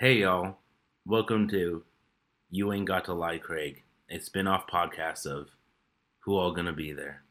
[0.00, 0.58] Hey y'all,
[1.04, 1.82] welcome to
[2.52, 5.48] You Ain't Got to Lie, Craig, a spin off podcast of
[6.20, 7.24] Who All Gonna Be There,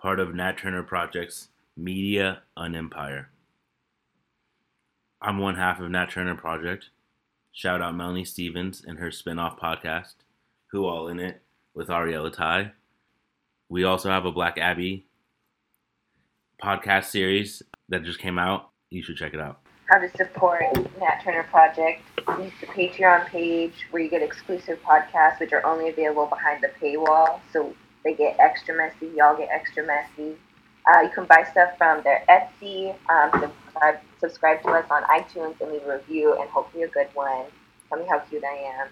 [0.00, 3.26] part of Nat Turner Project's Media Unempire.
[5.20, 6.86] I'm one half of Nat Turner Project.
[7.52, 10.14] Shout out Melanie Stevens and her spin off podcast,
[10.68, 11.42] Who All In It,
[11.74, 12.72] with Ariella Tai.
[13.68, 15.04] We also have a Black Abbey
[16.64, 18.70] podcast series that just came out.
[18.88, 20.62] You should check it out how to support
[20.98, 22.02] Nat Turner Project.
[22.40, 26.70] Use the Patreon page where you get exclusive podcasts, which are only available behind the
[26.80, 27.40] paywall.
[27.52, 27.72] So
[28.04, 29.12] they get extra messy.
[29.16, 30.36] Y'all get extra messy.
[30.86, 32.94] Uh, you can buy stuff from their Etsy.
[33.08, 37.08] Um, subscribe, subscribe to us on iTunes and leave a review, and hopefully a good
[37.14, 37.46] one.
[37.88, 38.88] Tell me how cute I am.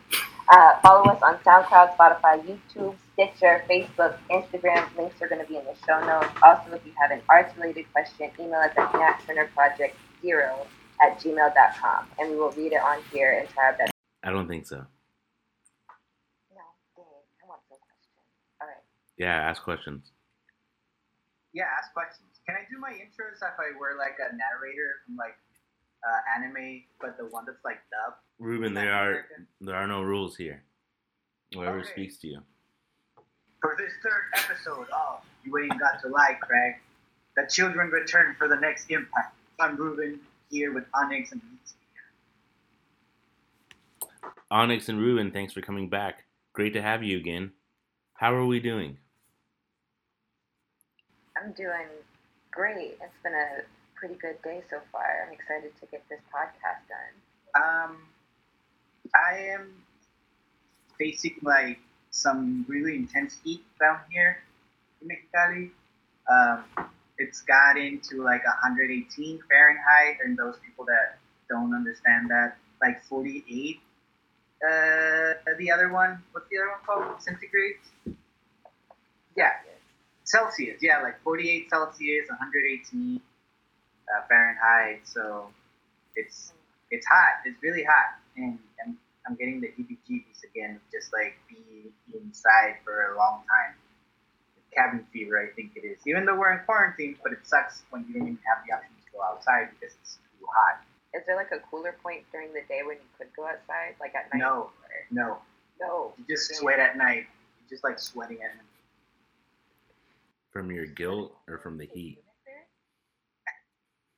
[0.49, 4.85] Uh, follow us on SoundCloud, Spotify, YouTube, Stitcher, Facebook, Instagram.
[4.97, 6.29] Links are going to be in the show notes.
[6.43, 10.67] Also, if you have an arts related question, email us at natturnerproject0
[11.05, 13.93] at gmail.com, and we will read it on here and try our best.
[14.23, 14.77] I don't think so.
[14.77, 16.65] No,
[16.97, 18.25] dang, I want some questions.
[18.61, 18.85] All right.
[19.19, 20.13] Yeah, ask questions.
[21.53, 22.41] Yeah, ask questions.
[22.47, 25.37] Can I do my intros if I were like a narrator from like
[26.03, 28.15] uh, anime, but the one that's like dub?
[28.39, 29.25] Ruben, there are
[29.61, 30.63] there are no rules here.
[31.53, 31.91] Whoever okay.
[31.91, 32.41] speaks to you.
[33.61, 36.75] For this third episode of You Ain't Got to Lie, Craig,
[37.37, 39.37] the children return for the next impact.
[39.61, 40.21] I'm Ruben,
[40.55, 41.41] here with Onyx and
[44.53, 46.25] Onyx and Ruben, thanks for coming back.
[46.53, 47.51] Great to have you again.
[48.15, 48.97] How are we doing?
[51.37, 51.89] I'm doing
[52.53, 52.99] great.
[53.03, 53.63] It's been a
[53.97, 55.27] pretty good day so far.
[55.27, 57.61] I'm excited to get this podcast done.
[57.61, 57.97] Um,
[59.13, 59.73] I am
[60.97, 64.45] facing like some really intense heat down here
[65.03, 65.71] in Mexicali.
[66.31, 66.87] Um,
[67.19, 71.19] it's got into like 118 Fahrenheit, and those people that
[71.49, 73.81] don't understand that, like 48.
[74.63, 77.23] Uh, the other one, what's the other one called?
[77.23, 77.77] Centigrade?
[79.37, 79.53] Yeah,
[80.25, 80.79] Celsius.
[80.81, 85.03] Yeah, like 48 Celsius, 118 uh, Fahrenheit.
[85.05, 85.49] So
[86.17, 86.53] it's
[86.91, 87.43] it's hot.
[87.45, 88.97] It's really hot, and, and
[89.27, 93.75] I'm getting the heebie-jeebies again, just like being inside for a long time
[94.75, 95.99] cabin fever, I think it is.
[96.07, 98.93] Even though we're in quarantine, but it sucks when you don't even have the option
[99.05, 100.83] to go outside because it's too hot.
[101.15, 104.15] Is there like a cooler point during the day when you could go outside, like
[104.15, 104.41] at night?
[104.41, 104.71] No,
[105.11, 105.39] no,
[105.81, 106.13] no.
[106.19, 107.27] You just sweat at night.
[107.61, 108.67] You just like sweating at night.
[110.51, 112.19] From your guilt or from the heat?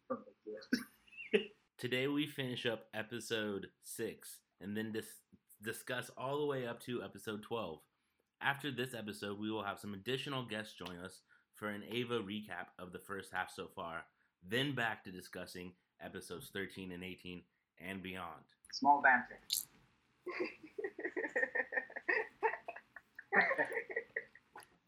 [0.08, 1.46] From the guilt.
[1.78, 5.20] Today we finish up episode six and then dis-
[5.62, 7.80] discuss all the way up to episode twelve.
[8.40, 11.20] After this episode, we will have some additional guests join us
[11.54, 14.04] for an Ava recap of the first half so far,
[14.46, 15.72] then back to discussing
[16.04, 17.42] episodes 13 and 18
[17.86, 18.44] and beyond.
[18.72, 19.40] Small banter.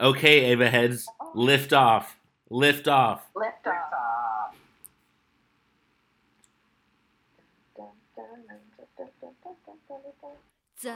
[0.00, 2.16] okay, Ava heads, lift off.
[2.50, 3.26] Lift off.
[3.34, 4.54] Lift off.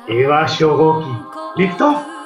[0.09, 2.22] Ava Shogoki, lift off.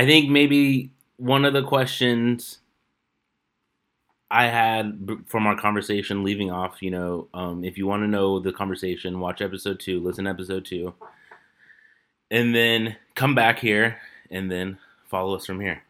[0.00, 2.60] I think maybe one of the questions
[4.30, 8.40] I had from our conversation leaving off, you know, um, if you want to know
[8.40, 10.94] the conversation, watch episode two, listen to episode two,
[12.30, 13.98] and then come back here
[14.30, 14.78] and then
[15.10, 15.82] follow us from here.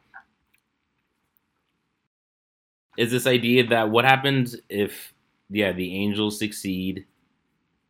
[2.98, 5.14] Is this idea that what happens if,
[5.50, 7.06] yeah, the angels succeed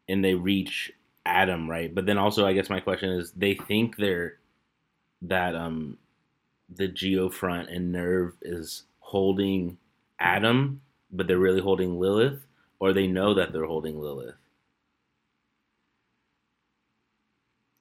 [0.06, 0.92] and they reach
[1.24, 1.94] Adam, right?
[1.94, 4.36] But then also, I guess my question is, they think they're
[5.22, 5.96] that um
[6.74, 9.78] the Geofront and NERV is holding
[10.18, 10.80] Adam,
[11.10, 12.46] but they're really holding Lilith,
[12.78, 14.36] or they know that they're holding Lilith.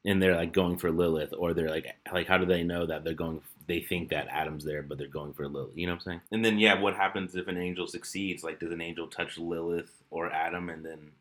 [0.06, 3.04] and they're like going for Lilith, or they're like like how do they know that
[3.04, 3.42] they're going?
[3.68, 5.78] They think that Adam's there, but they're going for Lilith.
[5.78, 6.22] You know what I'm saying?
[6.32, 8.44] And then yeah, what happens if an angel succeeds?
[8.44, 11.12] Like, does an angel touch Lilith or Adam, and then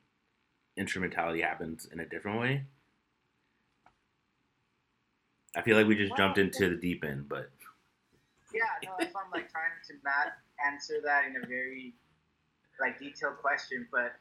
[0.76, 2.64] instrumentality happens in a different way?
[5.56, 7.50] I feel like we just jumped into the deep end, but
[8.58, 10.34] yeah, no, that's why I'm like trying to not
[10.66, 11.94] answer that in a very
[12.82, 14.14] like detailed question, but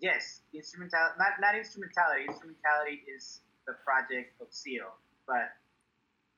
[0.00, 2.28] yes, instrumentality, not not instrumentality.
[2.28, 4.92] Instrumentality is the project of SEELE.
[5.26, 5.56] But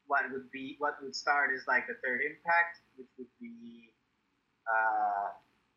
[0.06, 3.90] what would be what would start is like the third impact, which would be
[4.66, 5.34] uh,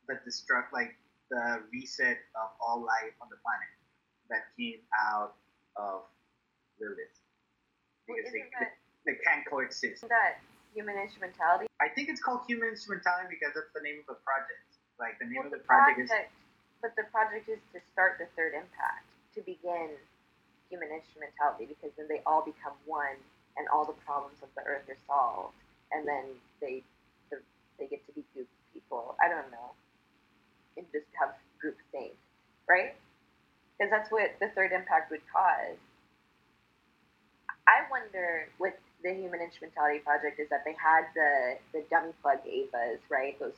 [0.07, 0.95] the destruct like
[1.29, 3.71] the reset of all life on the planet
[4.29, 5.35] that came out
[5.75, 6.03] of
[6.79, 7.19] Lilith.
[8.07, 10.07] Well, Because they, that, they can't coexist.
[10.07, 10.43] that
[10.73, 11.67] human instrumentality?
[11.79, 14.63] I think it's called Human Instrumentality because that's the name of the project.
[14.99, 16.31] Like the name Well, of the the project is project,
[16.81, 19.97] but the project is to start the third impact to begin
[20.69, 23.17] human instrumentality because then they all become one
[23.57, 25.57] and all the problems of the earth are solved
[25.91, 26.23] and then
[26.61, 26.83] they
[27.29, 27.41] the,
[27.79, 29.15] they get to be group people.
[29.19, 29.75] I don't know.
[30.77, 32.13] And just have group think,
[32.69, 32.95] right?
[33.75, 35.77] Because that's what the third impact would cause.
[37.67, 42.39] I wonder with the human instrumentality project is that they had the the dummy plug
[42.45, 43.37] Avas, right?
[43.39, 43.57] Those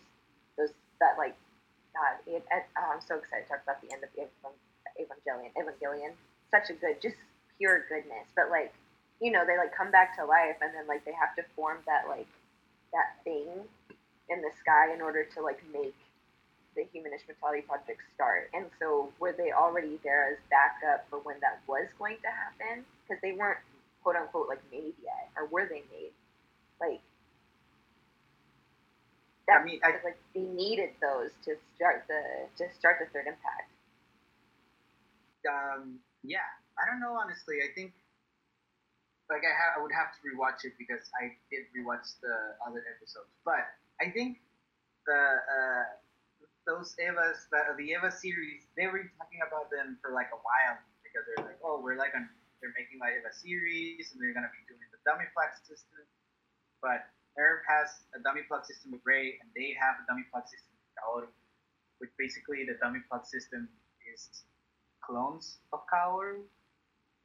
[0.58, 0.70] those
[1.00, 1.36] that like
[1.94, 4.58] God, it, it, oh, I'm so excited to talk about the end of Evan- um,
[4.98, 5.54] Evangelion.
[5.54, 6.18] Evangelion,
[6.50, 7.16] such a good, just
[7.58, 8.26] pure goodness.
[8.36, 8.74] But like,
[9.22, 11.86] you know, they like come back to life, and then like they have to form
[11.86, 12.28] that like
[12.92, 13.48] that thing
[14.30, 15.96] in the sky in order to like make
[16.76, 18.50] the human instrumentality project start.
[18.54, 22.86] And so were they already there as backup for when that was going to happen?
[23.06, 23.62] Because they weren't
[24.04, 26.14] quote unquote like made yet, or were they made?
[26.82, 27.02] Like
[29.50, 33.28] I that's mean, I- like they needed those to start the to start the third
[33.28, 33.72] impact.
[35.50, 36.48] um, yeah,
[36.80, 37.58] I don't know honestly.
[37.64, 37.94] I think
[39.30, 42.36] like I ha- I would have to rewatch it because I did rewatch the
[42.68, 43.64] other episodes, but
[44.02, 44.40] I think
[45.08, 45.86] the uh,
[46.68, 50.78] those Evas, the, the Eva series, they were talking about them for like a while
[51.04, 52.30] because they're like, oh, we're like on,
[52.64, 56.08] they're making like a series and they're gonna be doing the dummy plug system,
[56.80, 60.48] but NERV has a dummy plug system with Rei, and they have a dummy plug
[60.48, 61.30] system with Kaoru,
[61.98, 63.68] which basically the dummy plug system
[64.08, 64.46] is
[65.02, 66.46] clones of Kaoru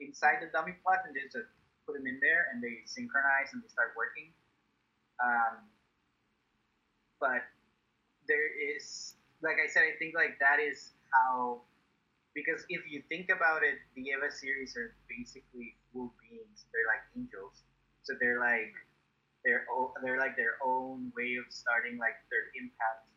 [0.01, 1.53] inside the dummy plug, and they just
[1.87, 4.33] put them in there, and they synchronize and they start working.
[5.21, 5.69] Um,
[7.21, 7.45] but
[8.27, 11.63] there is, like I said, I think like that is how,
[12.35, 16.67] because if you think about it, the Eva series are basically full beings.
[16.73, 17.65] They're like angels,
[18.03, 18.75] so they're like
[19.45, 23.09] their own, they're like their own way of starting like their impact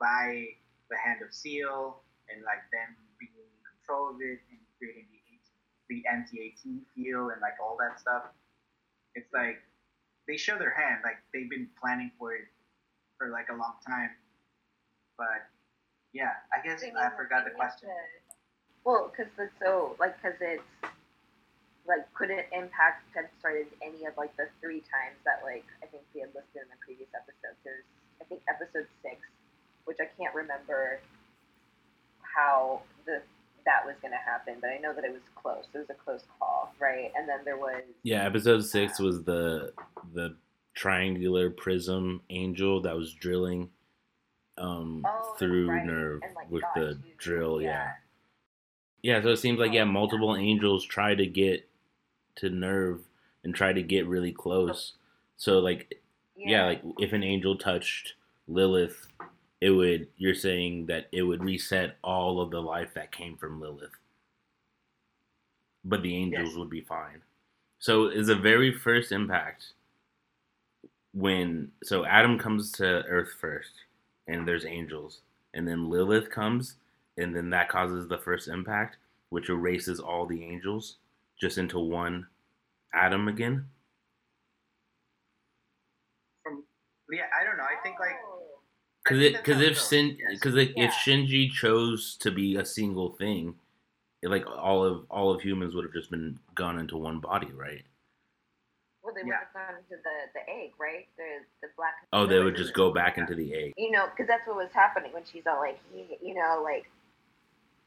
[0.00, 0.46] by
[0.90, 5.24] the hand of SEELE and like them being in control of it and creating the
[5.88, 6.62] the anti-AT
[6.94, 8.24] field and like all that stuff.
[9.14, 9.60] It's like
[10.26, 12.48] they show their hand, like they've been planning for it
[13.18, 14.10] for like a long time.
[15.16, 15.46] But
[16.14, 17.88] yeah, I guess They I forgot the question.
[17.90, 18.32] to-
[18.84, 20.62] Well, because it's so like because it's
[21.86, 26.04] like couldn't impact have started any of like the three times that like I think
[26.14, 27.56] we had listed in the previous episode.
[27.64, 27.84] There's
[28.20, 29.20] I think episode six,
[29.84, 31.00] which I can't remember
[32.22, 33.20] how the
[33.66, 35.64] that was going to happen, but I know that it was close.
[35.72, 37.10] It was a close call, right?
[37.16, 39.72] And then there was Yeah, episode six uh, was the
[40.14, 40.36] the
[40.74, 43.70] triangular prism angel that was drilling
[44.58, 47.68] um Oh, through right, NERV like, with the drill, yeah.
[47.68, 47.92] yeah.
[49.16, 49.90] Yeah, so it seems like yeah, Oh, yeah.
[49.92, 51.68] multiple angels try to get
[52.36, 53.00] to NERV
[53.44, 54.92] and try to get really close.
[55.36, 56.00] So like
[56.36, 58.14] yeah, like if an angel touched
[58.48, 59.06] Lilith,
[59.60, 63.60] it would you're saying that it would reset all of the life that came from
[63.60, 63.90] Lilith.
[65.84, 66.56] But the angels Yes.
[66.58, 67.22] would be fine.
[67.78, 69.72] So is the very first impact
[71.12, 73.83] when so Adam comes to Earth first
[74.26, 75.20] and there's angels
[75.54, 76.76] and then Lilith comes
[77.16, 78.96] and then that causes the first impact
[79.30, 80.96] which erases all the angels
[81.40, 82.26] just into one
[82.94, 83.66] Adam again.
[86.42, 86.64] From
[87.10, 87.64] yeah, I don't know.
[87.64, 88.12] I think like.
[89.02, 90.38] Because it, because if goes, Sin, yes.
[90.38, 90.90] because if Yeah.
[90.90, 93.54] Shinji chose to be a single thing,
[94.22, 97.50] it, like all of all of humans would have just been gone into one body,
[97.52, 97.82] right?
[99.04, 99.40] Well, they would Yeah.
[99.40, 101.06] have gone into the, the egg, right?
[101.16, 101.94] The the black.
[102.12, 103.74] Oh, they would just go back into the egg.
[103.76, 106.90] You know, because that's what was happening when she's all like, you know, like,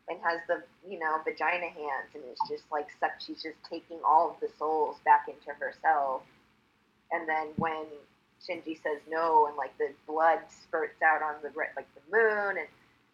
[0.10, 3.20] and has the you know vagina hands, and it's just like suck.
[3.20, 6.22] She's just taking all of the souls back into herself,
[7.12, 7.86] and then when
[8.48, 12.68] Shinji says no, and like the blood spurts out on the like the moon, and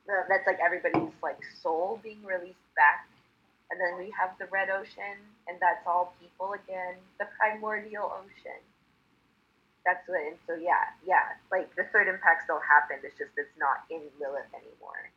[0.07, 3.07] the, that's like everybody's like soul being released back
[3.71, 8.61] and then we have the red ocean, and that's all people again, the primordial ocean.
[9.85, 13.01] That's what, and so yeah, yeah, like the third impact still happened.
[13.03, 15.11] It's just it's not in Lilith anymore.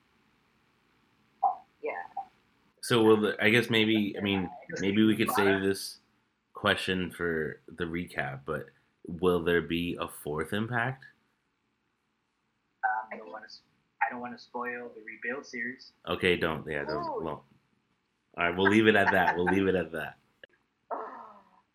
[1.83, 2.03] Yeah.
[2.83, 5.99] So will the, I guess maybe I mean maybe we could save this
[6.55, 8.67] question for the recap, but
[9.07, 11.05] will there be a fourth impact?
[12.87, 13.57] um, I I don't want to.
[14.03, 15.93] I don't want to spoil the rebuild series.
[16.09, 17.05] Okay, don't yeah, don't.
[17.05, 17.25] Ooh.
[17.25, 17.45] Well,
[18.37, 19.37] all right, we'll leave it at that.
[19.37, 20.21] We'll leave it at that.
[20.93, 21.01] Oh,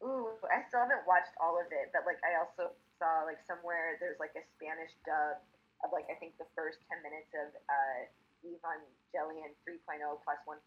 [0.05, 3.97] ooh, I still haven't watched all of it, but like I also saw like somewhere
[3.97, 5.41] there's like a Spanish dub
[5.81, 7.99] of like I think the first ten minutes of uh,
[8.45, 10.57] Evangelion 3.0 plus 1.0.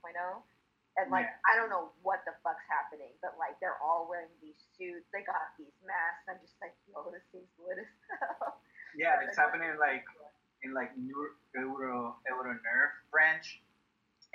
[0.94, 1.50] And like Yeah.
[1.50, 5.26] I don't know what the fuck's happening, but like they're all wearing these suits, they
[5.26, 6.22] got these masks.
[6.30, 8.62] I'm just like, yo, this seems lit as hell.
[8.94, 10.06] Yeah, it's happening like
[10.62, 13.58] in like Euro Euro Euro NERV branch,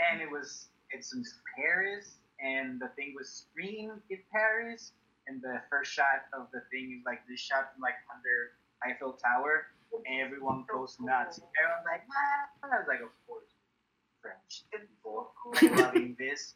[0.04, 1.24] and it was it's in
[1.56, 4.92] Paris, and the thing was screened in Paris,
[5.28, 8.52] and the first shot of the thing is like this shot from like under
[8.86, 9.68] Eiffel Tower,
[10.06, 11.40] and everyone goes nuts.
[11.58, 13.52] Everyone's like, "Wow!" I was like, of course,
[14.22, 15.32] French people
[15.78, 16.56] loving this.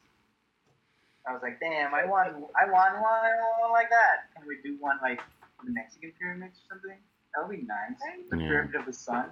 [1.28, 4.28] I was like, damn, I want, I want one, I want one like that.
[4.36, 5.22] Can we do one like
[5.64, 6.98] the Mexican pyramids or something?
[7.34, 7.96] That would be nice.
[8.30, 8.48] The Yeah.
[8.50, 9.32] pyramid of the sun.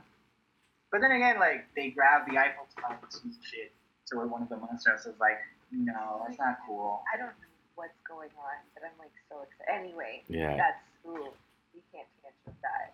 [0.90, 3.74] But then again, like they grab the Eiffel Tower and some shit
[4.12, 5.40] to where one of the monsters was like,
[5.72, 7.02] no, that's not cool.
[7.14, 9.72] I don't know what's going on, but I'm like so excited.
[9.74, 10.58] Anyway, Yeah.
[10.58, 11.32] that's ooh,
[11.74, 12.94] you can't tangent with that.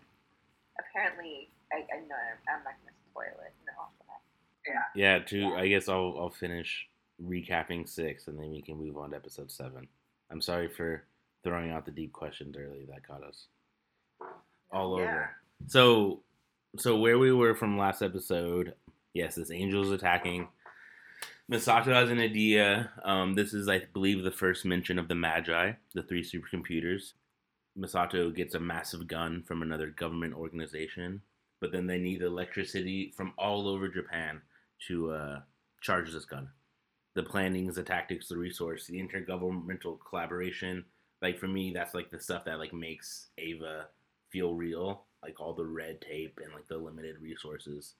[0.79, 2.15] Apparently, I, I know
[2.47, 3.53] I'm not gonna spoil it.
[3.65, 3.73] No,
[4.67, 4.83] Yeah.
[4.95, 6.87] Yeah, to I guess I'll I'll finish
[7.21, 9.87] recapping six and then we can move on to episode seven.
[10.29, 11.03] I'm sorry for
[11.43, 13.47] throwing out the deep questions early that caught us
[14.71, 15.05] all Yeah.
[15.05, 15.29] over.
[15.67, 16.21] So
[16.77, 18.75] so where we were from last episode,
[19.13, 20.47] yes, this angel's attacking.
[21.51, 22.91] Misato has an idea.
[23.03, 27.13] Um, this is, I believe, the first mention of the Magi, the three supercomputers.
[27.77, 31.21] Misato gets a massive gun from another government organization,
[31.61, 34.41] but then they need electricity from all over Japan
[34.87, 35.39] to uh,
[35.79, 36.49] charge this gun.
[37.13, 40.83] The plannings, the tactics, the resource, the intergovernmental collaboration.
[41.21, 43.87] Like for me, that's like the stuff that like makes Ava
[44.29, 45.05] feel real.
[45.23, 47.93] Like all the red tape and like the limited resources.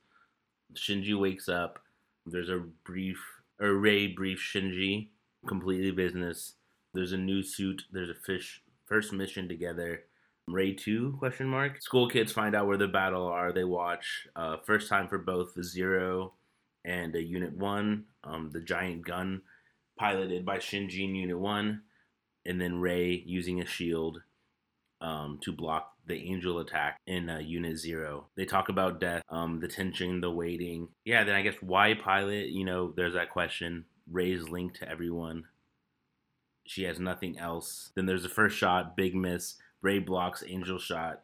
[0.74, 1.80] Shinji wakes up.
[2.26, 3.20] There's a brief,
[3.60, 5.10] Rei brief Shinji,
[5.48, 6.54] completely business.
[6.94, 7.84] There's a new suit.
[7.92, 10.04] There's a fish first mission together.
[10.48, 11.82] Rei two question mark.
[11.82, 13.52] School kids find out where the battle are.
[13.52, 14.28] They watch.
[14.36, 16.34] Uh, first time for both the Zero
[16.86, 18.06] and uh, Unit One.
[18.24, 19.42] Um, the giant gun
[19.98, 21.82] piloted by Shinji in Unit One,
[22.46, 24.22] and then Rei using a shield
[25.02, 28.28] um, to block the angel attack in uh, Unit Zero.
[28.36, 30.90] They talk about death, um, the tension, the waiting.
[31.06, 32.48] Yeah, then I guess why pilot?
[32.48, 33.86] You know, there's that question.
[34.10, 35.46] Rei's linked to everyone.
[36.66, 37.92] She has nothing else.
[37.96, 39.56] Then there's the first shot, big miss.
[39.82, 41.22] Rei blocks angel shot.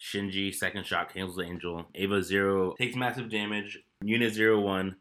[0.00, 1.86] Shinji second shot cancels the angel.
[1.94, 3.78] Ava Zero takes massive damage.
[4.02, 4.96] Unit Zero One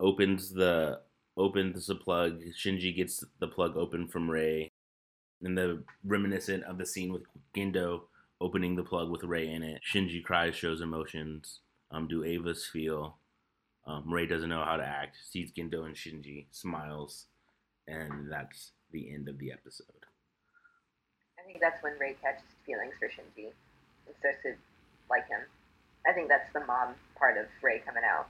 [0.00, 1.00] opens the
[1.36, 2.40] opens the plug.
[2.58, 4.70] Shinji gets the plug open from Rei
[5.44, 7.22] and the reminiscent of the scene with
[7.54, 8.02] Gendo
[8.40, 9.82] opening the plug with Rei in it.
[9.86, 11.60] Shinji cries, shows emotions.
[11.90, 13.18] Um, do Ava's feel?
[13.86, 15.16] Um, Rei doesn't know how to act.
[15.22, 17.26] Sees Gendo and Shinji, smiles,
[17.86, 19.86] and that's the end of the episode.
[21.38, 23.50] I think that's when Rei catches feelings for Shinji
[24.06, 24.54] and starts to
[25.10, 25.40] like him.
[26.06, 28.28] I think that's the mom part of Rei coming out.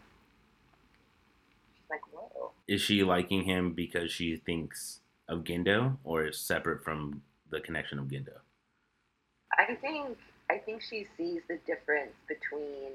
[1.75, 2.51] She's like, whoa.
[2.67, 8.07] Is she liking him because she thinks of Gendo, or separate from the connection of
[8.07, 8.37] Gendo?
[9.59, 10.19] I think
[10.51, 12.93] I think she sees the difference between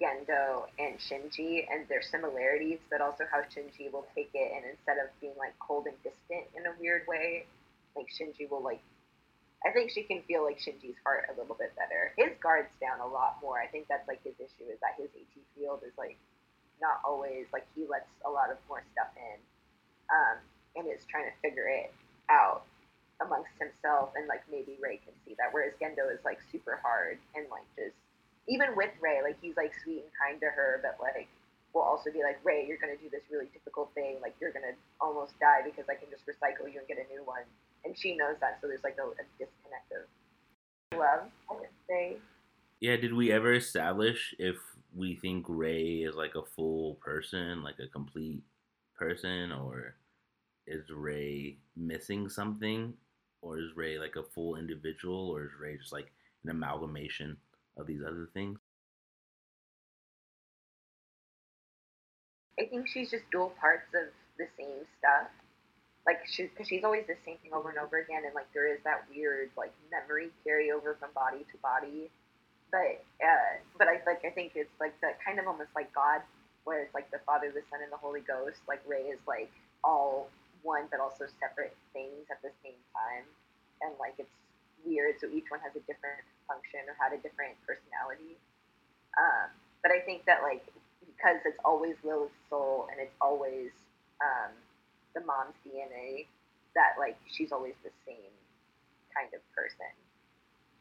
[0.00, 4.98] Gendo and Shinji and their similarities, but also how Shinji will take it and instead
[4.98, 7.46] of being like cold and distant in a weird way,
[7.96, 8.80] like Shinji will like
[9.64, 12.12] I think she can feel like Shinji's heart a little bit better.
[12.16, 13.58] His guard's down a lot more.
[13.58, 16.18] I think that's like his issue is that his AT field is like
[16.80, 19.38] not always like he lets a lot of more stuff in.
[20.12, 20.36] Um,
[20.76, 21.92] and is trying to figure it
[22.28, 22.62] out
[23.24, 25.48] amongst himself and like maybe Rei can see that.
[25.50, 27.96] Whereas Gendo is like super hard and like just
[28.48, 31.28] even with Rei, like he's like sweet and kind to her, but like
[31.74, 34.76] will also be like, Rei, you're gonna do this really difficult thing, like you're gonna
[35.00, 37.44] almost die because I can just recycle you and get a new one.
[37.84, 42.16] And she knows that, so there's like a, a disconnect of love, I would say.
[42.80, 44.56] Yeah, did we ever establish if
[44.94, 48.42] we think Rei is like a full person, like a complete
[48.96, 49.94] person, or
[50.66, 52.94] is Rei missing something?
[53.42, 56.10] Or is Rei like a full individual, or is Rei just like
[56.42, 57.36] an amalgamation
[57.76, 58.58] of these other things?
[62.58, 64.08] I think she's just dual parts of
[64.38, 65.28] the same stuff.
[66.06, 68.80] Like she, she's always the same thing over and over again, and like there is
[68.84, 72.10] that weird like memory carryover from body to body.
[72.70, 76.22] But uh, but I like I think it's like that kind of almost like God,
[76.64, 78.58] where it's like the Father, the Son, and the Holy Ghost.
[78.66, 79.50] Like Rei is like
[79.84, 80.30] all
[80.66, 83.22] one, but also separate things at the same time,
[83.86, 84.34] and like it's
[84.82, 85.14] weird.
[85.22, 88.34] So each one has a different function or had a different personality.
[89.14, 90.66] Um, but I think that like
[91.06, 93.70] because it's always Lilith's soul and it's always
[94.18, 94.52] um,
[95.14, 96.26] the mom's DNA,
[96.74, 98.34] that like she's always the same
[99.14, 99.88] kind of person.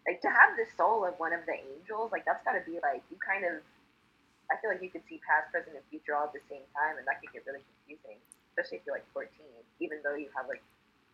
[0.10, 2.82] Like to have the soul of one of the angels, like that's got to be
[2.82, 3.62] like you kind of
[4.52, 7.02] I feel like you could see past, present, and future all at the same time,
[7.02, 8.22] and that could get really confusing,
[8.56, 9.30] especially if you're like 14,
[9.80, 10.64] even though you have like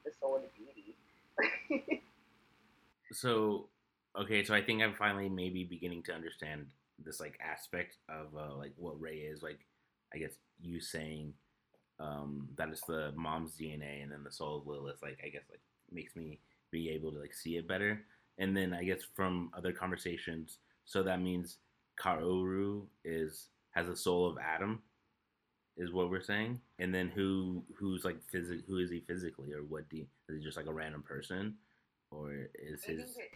[0.05, 2.01] the soul of a deity.
[3.12, 3.67] So,
[4.19, 6.67] okay, so I think I'm finally maybe beginning to understand
[7.03, 9.43] this like aspect of uh, like what Rei is.
[9.43, 9.60] Like,
[10.13, 10.31] I guess
[10.62, 11.33] you saying
[12.00, 15.01] um, that it's the mom's DNA and then the soul of Lilith.
[15.01, 15.60] Like, I guess like
[15.91, 16.39] makes me
[16.71, 18.01] be able to like see it better.
[18.38, 21.57] And then I guess from other conversations, so that means
[22.00, 24.81] Kaoru is has a soul of Adam,
[25.82, 26.62] is what we're saying.
[26.80, 30.38] And then who who's like physic who is he physically or what do you, is
[30.38, 31.56] he just like a random person
[32.12, 33.32] or is I think, his it,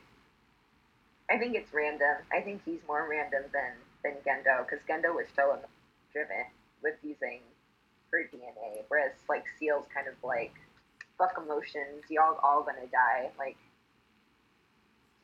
[1.29, 2.15] I think it's random.
[2.31, 3.73] I think he's more random than
[4.03, 5.57] than Gendo because Gendo was so
[6.13, 6.45] driven
[6.83, 7.39] with using
[8.11, 10.53] her DNA, whereas like SEELE's kind of like
[11.17, 12.03] fuck emotions.
[12.09, 13.31] Y'all all gonna die.
[13.37, 13.57] Like,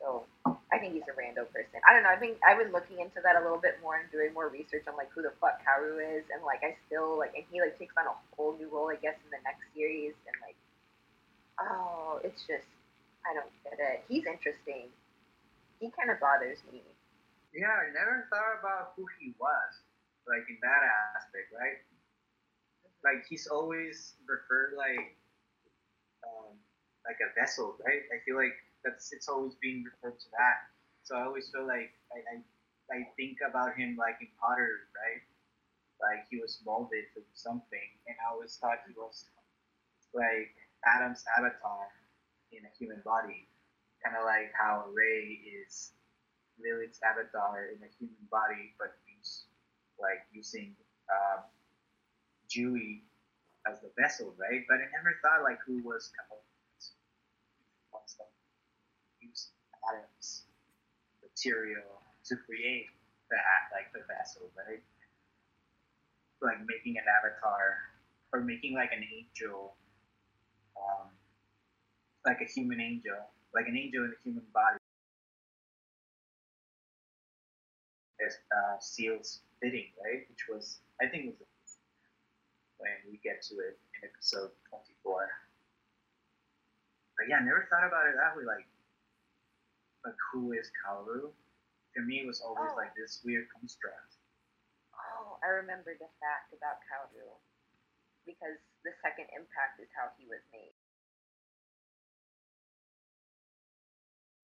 [0.02, 0.26] so
[0.74, 1.78] I think he's a rando person.
[1.86, 2.10] I don't know.
[2.10, 4.82] I think I've been looking into that a little bit more and doing more research
[4.90, 7.78] on like who the fuck Kaoru is, and like I still like, and he like
[7.78, 10.58] takes on a whole new role, I guess, in the next series, and like,
[11.62, 12.66] oh, it's just
[13.22, 14.02] I don't get it.
[14.10, 14.90] He's interesting.
[15.78, 16.82] He kind of bothers me.
[17.54, 19.70] Yeah, I never thought about who he was,
[20.26, 20.82] like in that
[21.14, 21.78] aspect, right?
[23.04, 25.14] Like he's always referred like,
[26.24, 26.56] um,
[27.04, 28.02] like a vessel, right?
[28.08, 30.58] I feel like that's it's always being referred to that.
[31.02, 35.22] So I always feel like I, I, I think about him like in pottery, right?
[36.00, 39.26] Like he was molded to something, and I always thought he was
[40.14, 40.54] like
[40.86, 41.88] Adam's avatar
[42.52, 43.48] in a human body,
[44.04, 45.92] kind of like how Rei is
[46.60, 49.44] Lilith's avatar in a human body, but he's
[50.00, 50.74] like using
[51.10, 51.44] um,
[52.50, 53.02] Dewey
[53.66, 54.62] as the vessel, right?
[54.68, 56.38] But I never thought like who was kind of
[57.90, 58.24] what's the
[59.88, 60.44] Adam's
[61.22, 62.86] material to create
[63.30, 64.82] that, like the vessel, right?
[66.40, 67.78] Like making an avatar
[68.32, 69.74] or making like an angel.
[70.76, 71.08] Um,
[72.26, 73.18] like a human angel,
[73.54, 74.78] like an angel in a human body.
[78.24, 80.22] As uh, SEELE's fitting, right?
[80.30, 81.78] Which was, I think, was
[82.78, 85.26] when we get to it in episode 24.
[87.18, 88.46] But yeah, I never thought about it that way.
[88.46, 88.66] Like,
[90.04, 91.30] like who is Kaoru?
[91.94, 92.76] To me, it was always Oh.
[92.76, 94.16] like this weird construct.
[94.94, 97.36] Oh, I remember the fact about Kaoru
[98.26, 100.74] because the second impact is how he was made.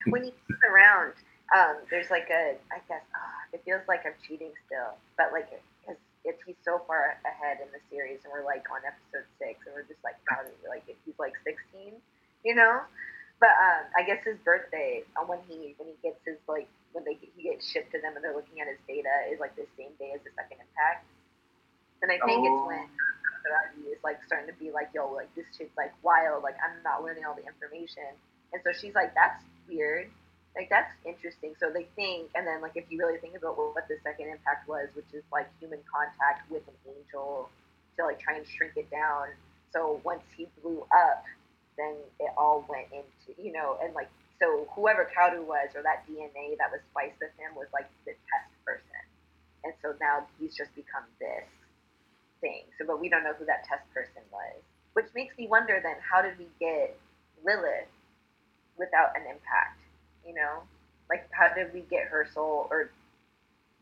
[0.13, 1.15] When he comes around,
[1.55, 5.51] um, there's like a, I guess, ah, it feels like I'm cheating still, but like,
[5.81, 9.61] because it's he's so far ahead in the series, and we're like on episode six,
[9.67, 12.01] and we're just like, how do like, if he's like 16,
[12.45, 12.81] you know?
[13.41, 17.05] But um, I guess his birthday, uh, when he when he gets his like when
[17.05, 19.67] they he gets shipped to them and they're looking at his data is like the
[19.79, 21.07] same day as the second impact.
[22.03, 22.51] And I think Oh.
[22.51, 22.89] it's when
[23.47, 26.83] Saragi is like starting to be like, yo, like this shit's like wild, like I'm
[26.83, 28.07] not learning all the information.
[28.53, 30.11] And so she's like, that's weird.
[30.57, 31.55] Like that's interesting.
[31.61, 34.29] So they think, and then like if you really think about what, what the second
[34.29, 37.51] impact was, which is like human contact with an angel
[37.99, 39.29] to like try and shrink it down.
[39.73, 41.23] So once he blew up,
[41.79, 46.07] then it all went into you know, and like so whoever Kaoru was or that
[46.07, 49.03] DNA that was spliced with him was like the test person.
[49.65, 51.47] And so now he's just become this
[52.41, 52.63] thing.
[52.79, 54.63] So but we don't know who that test person was.
[54.95, 56.99] Which makes me wonder then how did we get
[57.45, 57.91] Lilith
[58.79, 59.79] without an impact?
[60.27, 60.63] You know?
[61.11, 62.91] Like how did we get her soul or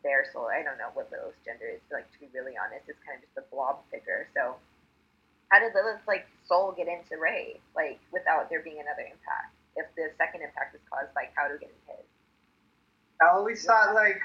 [0.03, 0.49] their soul?
[0.49, 3.29] I don't know what Lilith's gender is, like to be really honest, it's kind of
[3.29, 4.29] just a blob figure.
[4.33, 4.57] So
[5.49, 9.55] how did Lilith's like soul get into Rei, like without there being another impact?
[9.77, 12.05] If the second impact was caused by Kaoru getting his.
[13.21, 14.19] I always thought like,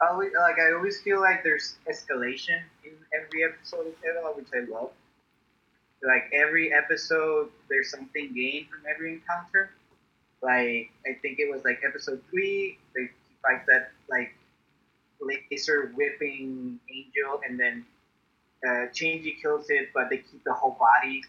[0.00, 4.48] I always, like I always feel like there's escalation in every episode of Evil, which
[4.54, 4.90] I love.
[6.02, 9.70] Like every episode, there's something gained from every encounter.
[10.42, 13.08] Like I think it was like episode three, they
[13.40, 14.34] fight that like
[15.20, 17.84] laser whipping angel, and then
[18.66, 21.22] uh, Shinji kills it, but they keep the whole body.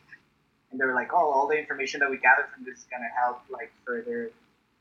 [0.72, 3.42] And they're like, oh, all the information that we gathered from this is gonna help
[3.52, 4.32] like further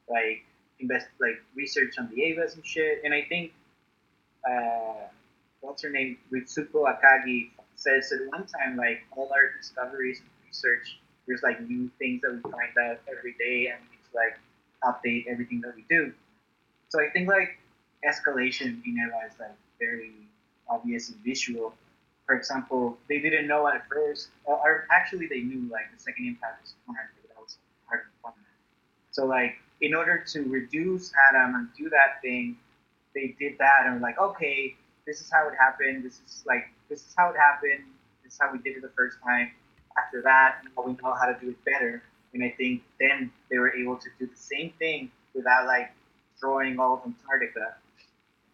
[0.08, 0.44] like
[0.80, 3.00] invest like research on the Avas and shit.
[3.04, 3.52] And I think
[4.48, 5.08] uh,
[5.60, 10.98] what's her name, Ritsuko Akagi says at one time like all our discoveries and research,
[11.26, 14.38] there's like new things that we find out every day, and to like
[14.82, 16.12] update everything that we do.
[16.88, 17.58] So I think like
[18.04, 20.12] escalation in Eva is like very
[20.68, 21.74] obvious and visual.
[22.32, 26.62] For example, they didn't know at first, or, actually they knew like the second impact
[26.62, 28.32] was but that was hard to plan.
[29.10, 32.56] So like in order to reduce Adam and do that thing,
[33.14, 34.74] they did that and were like, okay,
[35.06, 36.06] this is how it happened.
[36.06, 37.84] This is like this is how it happened.
[38.24, 39.50] This is how we did it the first time.
[40.02, 42.02] After that, now we know how to do it better.
[42.32, 45.92] And I think then they were able to do the same thing without like
[46.40, 47.74] throwing all of Antarctica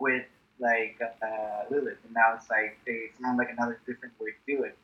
[0.00, 0.24] with
[0.60, 1.98] like uh, Lilith.
[2.04, 4.76] And now it's like they found like another different way to do it.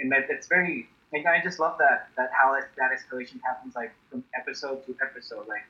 [0.00, 3.92] And that it's very like I just love that that how that escalation happens like
[4.10, 5.46] from episode to episode.
[5.48, 5.64] Like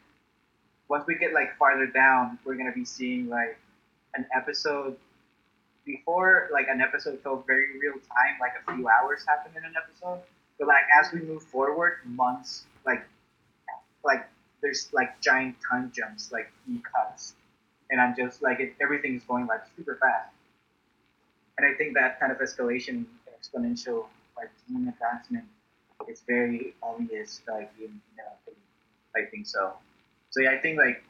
[0.88, 3.58] once we get like farther down, we're gonna be seeing like
[4.14, 4.96] an episode
[5.84, 9.74] before like an episode felt very real time, like a few hours happened in an
[9.76, 10.20] episode.
[10.58, 13.02] But like as we move forward, months like
[14.04, 14.28] like
[14.60, 17.34] there's like giant time jumps, like in cuts,
[17.92, 20.32] and I'm just like it, everything's going like super fast.
[21.58, 23.04] And I think that kind of escalation,
[23.38, 25.44] exponential like team advancement,
[26.08, 27.42] is very obvious.
[27.46, 28.54] Like in, you
[29.14, 29.74] I think so.
[30.30, 31.04] So yeah, I think like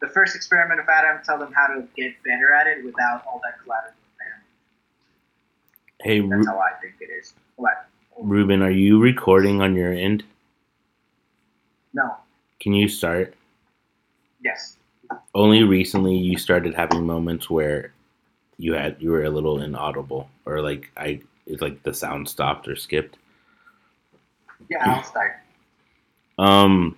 [0.00, 3.40] the first experiment of Adam, tell them how to get better at it without all
[3.42, 4.44] that collateral damage.
[6.02, 7.32] Hey, That's Ru- how I think it is.
[7.56, 7.86] What?
[8.18, 10.22] Ruben, are you recording on your end?
[11.94, 12.14] No.
[12.60, 13.34] Can you start?
[14.44, 14.76] Yes.
[15.36, 17.92] Only recently you started having moments where
[18.56, 22.66] you had you were a little inaudible or like I it's like the sound stopped
[22.68, 23.18] or skipped.
[24.70, 25.40] Yeah, I'll start.
[26.38, 26.96] Um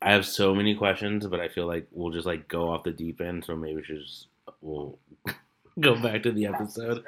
[0.00, 2.92] I have so many questions, but I feel like we'll just like go off the
[2.92, 4.28] deep end, so maybe we should just
[4.62, 4.98] we'll
[5.80, 7.04] go back to the episode.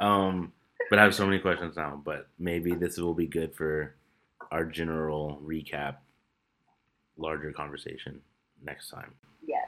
[0.00, 0.50] Um
[0.88, 3.94] but I have so many questions now, but maybe this will be good for
[4.50, 5.96] our general recap
[7.18, 8.22] larger conversation
[8.64, 9.12] next time.
[9.46, 9.63] Yes.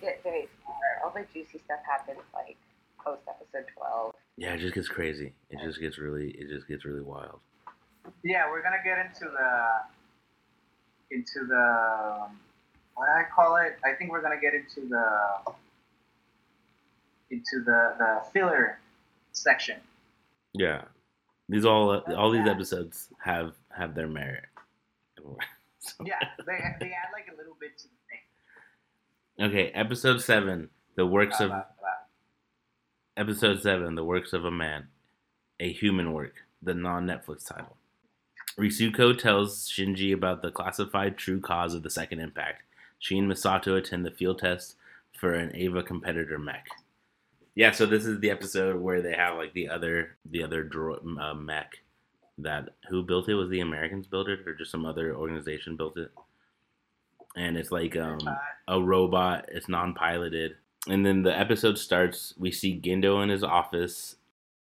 [0.00, 0.74] Get very far.
[1.04, 2.56] All the juicy stuff happens like
[3.04, 4.14] post episode twelve.
[4.36, 5.34] Yeah, it just gets crazy.
[5.50, 7.40] It just gets really it just gets really wild.
[8.22, 12.40] Yeah, we're gonna get into the into the um,
[12.94, 13.76] what do I call it?
[13.84, 15.52] I think we're gonna get into the
[17.30, 18.78] into the the filler
[19.32, 19.80] section.
[20.54, 20.82] Yeah.
[21.50, 24.44] These all all these episodes have have their merit.
[25.86, 26.16] So- Yeah,
[26.46, 28.03] they they add like a little bit to the thing.
[29.40, 31.50] Okay, episode 7, The Works of.
[33.16, 34.86] Episode 7, The Works of a Man,
[35.58, 37.76] a human work, the non Netflix title.
[38.56, 42.62] Ritsuko tells Shinji about the classified true cause of the second impact.
[43.00, 44.76] She and Misato attend the field test
[45.18, 46.68] for an Ava competitor mech.
[47.56, 50.70] Yeah, so this is the episode where they have like the other the other
[51.20, 51.78] uh, mech
[52.38, 55.96] that who built it was the Americans built it or just some other organization built
[55.96, 56.12] it.
[57.36, 58.18] And it's like um
[58.68, 59.46] a robot.
[59.52, 60.52] It's non-piloted.
[60.88, 62.34] And then the episode starts.
[62.38, 64.16] We see Gendo in his office.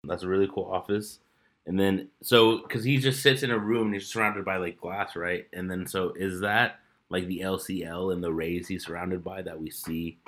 [0.05, 1.19] That's a really cool office.
[1.67, 4.81] And then so because he just sits in a room and he's surrounded by like
[4.81, 5.47] glass, right?
[5.53, 9.61] And then so is that like the LCL and the Reis he's surrounded by that
[9.61, 10.19] we see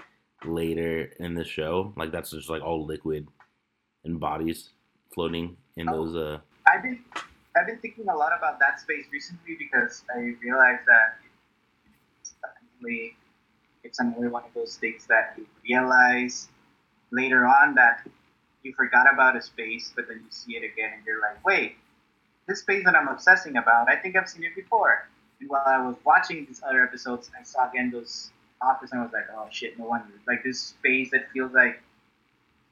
[0.45, 1.93] later in the show?
[1.97, 3.27] Like that's just like all liquid
[4.05, 4.71] and bodies
[5.14, 6.05] floating in Oh.
[6.07, 6.16] those.
[6.16, 7.01] uh I've been
[7.57, 11.19] I've been thinking a lot about that space recently because I realized that
[12.81, 13.16] definitely
[13.83, 16.49] it's another one of those things that you realize
[17.11, 18.07] later on that
[18.62, 21.77] you forgot about a space, but then you see it again and you're like, wait,
[22.47, 25.09] this space that I'm obsessing about, I think I've seen it before.
[25.40, 29.12] And while I was watching these other episodes, I saw Gendo's office and I was
[29.14, 30.12] like, oh shit, no wonder.
[30.29, 31.81] Like this space that feels like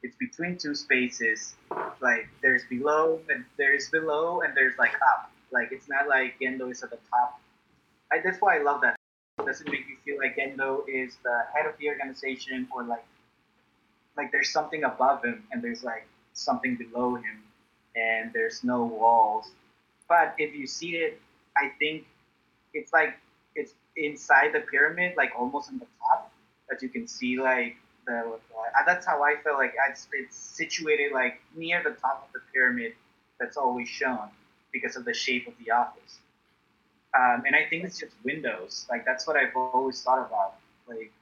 [0.03, 1.55] it's between two spaces
[2.01, 5.31] like there's below and there's below and there's like up.
[5.51, 7.41] Like it's not like Gendo is at the top.
[8.13, 8.98] I, that's why I love that.
[9.39, 13.05] It doesn't make you feel like Gendo is the head of the organization or like
[14.17, 17.43] like there's something above him and there's like something below him
[17.97, 19.51] and there's no walls.
[20.09, 21.21] But if you see it,
[21.57, 22.07] I think
[22.75, 23.17] it's like
[23.55, 26.33] it's inside the pyramid, like almost in the top,
[26.69, 28.39] that you can see like the.
[28.59, 32.41] Uh, that's how I feel like it's, it's situated like near the top of the
[32.53, 32.93] pyramid.
[33.39, 34.29] That's always shown
[34.73, 36.19] because of the shape of the office.
[37.17, 38.87] Um, and I think it's just windows.
[38.91, 40.57] Like that's what I've always thought about.
[40.89, 41.13] Like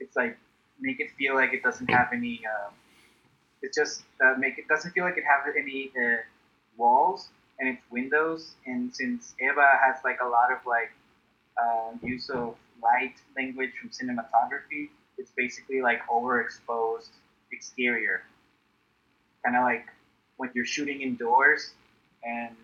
[0.00, 0.38] it's like
[0.80, 2.40] make it feel like it doesn't have any.
[2.46, 2.72] Um,
[3.62, 6.18] it's just uh, make it doesn't feel like it has any uh,
[6.76, 7.28] walls
[7.58, 8.54] and it's windows.
[8.66, 10.92] And since Eva has like a lot of like
[11.60, 17.10] uh, use of light language from cinematography, it's basically like overexposed
[17.52, 18.22] exterior.
[19.44, 19.86] Kind of like
[20.36, 21.72] when you're shooting indoors
[22.24, 22.56] and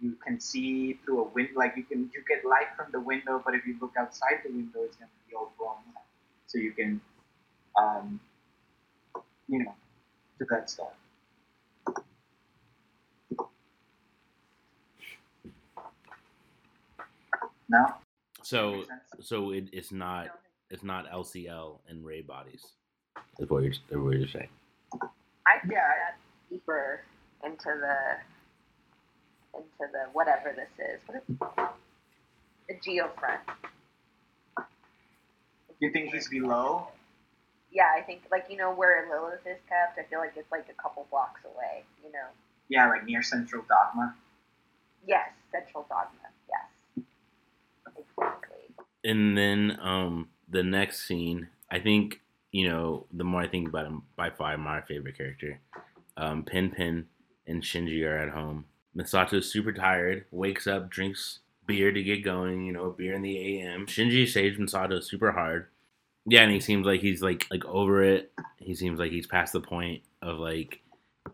[0.00, 3.40] you can see through a window, like you can you get light from the window,
[3.44, 6.06] but if you look outside the window, it's gonna be all blown up.
[6.46, 7.00] So you can,
[7.78, 8.20] um,
[9.48, 9.74] you know,
[10.38, 10.92] do that stuff.
[17.68, 17.86] No.
[18.42, 18.84] So
[19.20, 20.28] so it, it's not
[20.70, 22.64] it's not LCL and Rei bodies.
[23.38, 24.48] Is what you're, what you're saying.
[25.46, 25.92] I think Yeah.
[26.08, 27.02] that's deeper
[27.44, 27.96] into the
[29.56, 31.00] into the whatever this is.
[31.06, 31.36] What is
[32.68, 33.40] the geofront?
[35.80, 36.88] You think he's below?
[37.70, 39.98] Yeah, I think like you know where Lilith is kept.
[39.98, 41.84] I feel like it's like a couple blocks away.
[42.04, 42.26] You know.
[42.68, 44.14] Yeah, like near Central Dogma.
[45.06, 46.28] Yes, Central Dogma.
[46.48, 47.04] Yes.
[47.98, 48.74] Exactly.
[49.04, 52.20] And then um the next scene, I think
[52.52, 55.60] you know the more I think about him, by far my favorite character.
[56.16, 57.06] Um, Pen Pen
[57.46, 58.64] and Shinji are at home.
[58.96, 62.64] Misato's super tired, wakes up, drinks beer to get going.
[62.64, 63.86] You know, beer in the AM.
[63.86, 65.66] Shinji saves Misato super hard.
[66.24, 68.32] Yeah, and he seems like he's like like over it.
[68.58, 70.80] He seems like he's past the point of like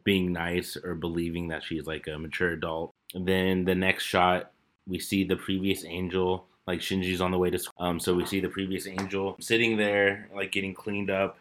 [0.04, 2.90] being nice or believing that she's like a mature adult.
[3.14, 4.52] And then the next shot,
[4.86, 7.84] we see the previous angel like Shinji's on the way to school.
[7.84, 11.38] Um, so we see the previous angel sitting there, like getting cleaned up,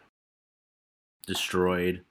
[1.26, 2.02] destroyed.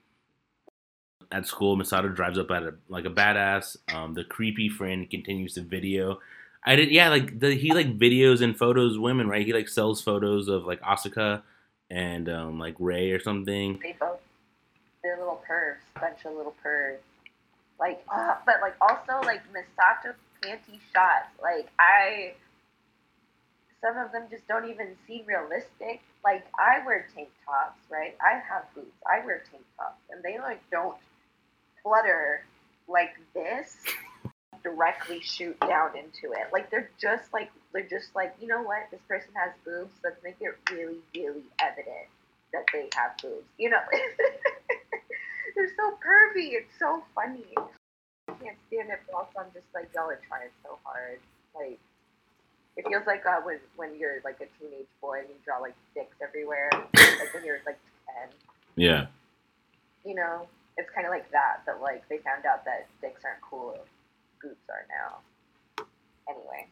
[1.32, 3.78] At school, Misato drives up at a like a badass.
[3.94, 6.20] Um, the creepy friend continues to video.
[6.63, 9.46] I did, yeah, like the, he like videos and photos women, right?
[9.46, 11.41] He like sells photos of like Asuka
[11.89, 13.80] and um, like Ray or something.
[13.82, 14.20] They both
[15.04, 16.98] they're little pervs, bunch of little pervs.
[17.80, 20.13] Like, uh, but like also like Misato
[20.44, 21.30] panty shots.
[21.41, 22.34] Like I,
[23.82, 26.02] some of them just don't even seem realistic.
[26.24, 28.15] Like I wear tank tops, right?
[28.22, 28.91] I have boobs.
[29.08, 30.98] I wear tank tops, and they like don't
[31.84, 32.46] flutter
[32.88, 33.78] like this.
[34.63, 36.54] Directly shoot down into it.
[36.54, 38.89] Like they're just like they're just like you know what?
[38.91, 39.91] This person has boobs.
[40.04, 42.08] Let's make it really, really evident
[42.54, 43.48] that they have boobs.
[43.58, 43.82] You know,
[45.56, 46.54] they're so pervy.
[46.54, 47.46] It's so funny.
[48.28, 51.20] I can't stand it, but also I'm just like, y'all are trying so hard.
[51.56, 51.80] Like,
[52.78, 55.76] it feels like uh, when when you're like a teenage boy and you draw like
[55.96, 58.30] dicks everywhere, like when you're like ten.
[58.76, 59.08] Yeah,
[60.06, 61.64] You know, it's kind of like that.
[61.66, 63.78] But like they found out that dicks aren't cool,
[64.42, 65.20] boobs are now.
[66.30, 66.68] Anyway.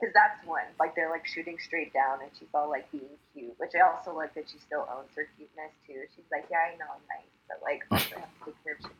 [0.00, 0.66] Because that's one.
[0.80, 3.54] Like, they're, like, shooting straight down, and she's all, like, being cute.
[3.58, 6.02] Which I also like that she still owns her cuteness, too.
[6.16, 7.30] She's like, yeah, I know I'm nice.
[7.46, 8.90] But, like, also have to take care of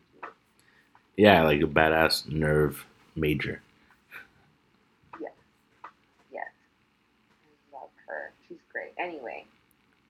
[1.17, 2.77] yeah, like a badass NERV
[3.17, 3.61] major.
[5.21, 5.33] Yes.
[5.85, 5.89] I
[7.73, 8.33] love her.
[8.49, 8.93] She's great.
[8.99, 9.45] Anyway.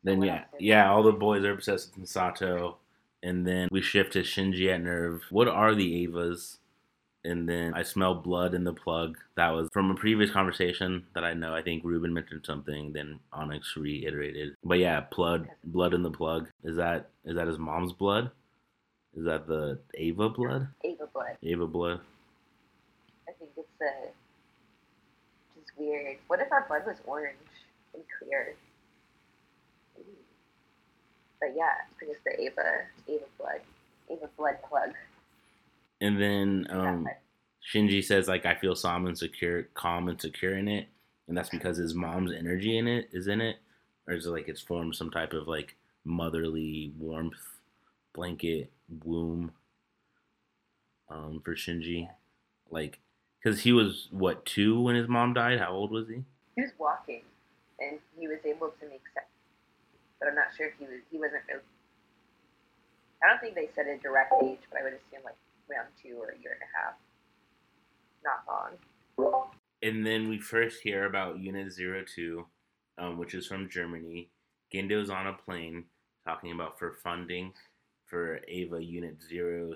[0.04, 2.74] Then yeah, yeah, all the boys are obsessed with Misato,
[3.22, 5.20] and then we shift to Shinji at NERV.
[5.30, 6.58] What are the Avas?
[7.24, 9.16] And then I smell blood in the plug.
[9.36, 11.54] That was from a previous conversation that I know.
[11.54, 12.92] I think Ruben mentioned something.
[12.92, 14.56] Then Onyx reiterated.
[14.64, 16.48] But yeah, blood, blood in the plug.
[16.64, 18.32] Is that is that his mom's blood?
[19.16, 20.68] Is that the Ava blood?
[20.84, 21.36] Ava Blood.
[21.44, 22.00] Ava blood.
[23.28, 24.08] I think it's uh,
[25.54, 26.16] just weird.
[26.26, 27.36] What if our blood was orange
[27.94, 28.54] and clear?
[31.42, 32.62] But yeah, it's the Ava,
[33.08, 33.60] Ava Blood.
[34.08, 34.90] Ava Blood plug.
[36.00, 37.08] And then um.
[37.62, 40.88] Shinji says like I feel calm and secure, calm and secure in it,
[41.28, 43.56] and that's because his mom's energy in it is in it,
[44.06, 47.60] or is it like it's formed some type of like motherly warmth
[48.12, 48.70] blanket
[49.04, 49.52] womb
[51.08, 52.08] um, for Shinji,
[52.70, 52.98] like
[53.42, 55.60] because he was what two when his mom died.
[55.60, 56.24] How old was he?
[56.56, 57.22] He was walking,
[57.78, 59.26] and he was able to make sense.
[60.22, 61.02] But I'm not sure if he was.
[61.10, 61.42] He wasn't.
[61.48, 61.66] Really,
[63.24, 65.34] I don't think they said a direct age, but I would assume like
[65.68, 66.94] around two or a year and a half.
[68.22, 69.46] Not long.
[69.82, 72.46] And then we first hear about Unit Zero Two,
[72.98, 74.30] um, which is from Germany.
[74.72, 75.86] Gendo's on a plane
[76.24, 77.52] talking about for funding
[78.06, 79.16] for Ava Unit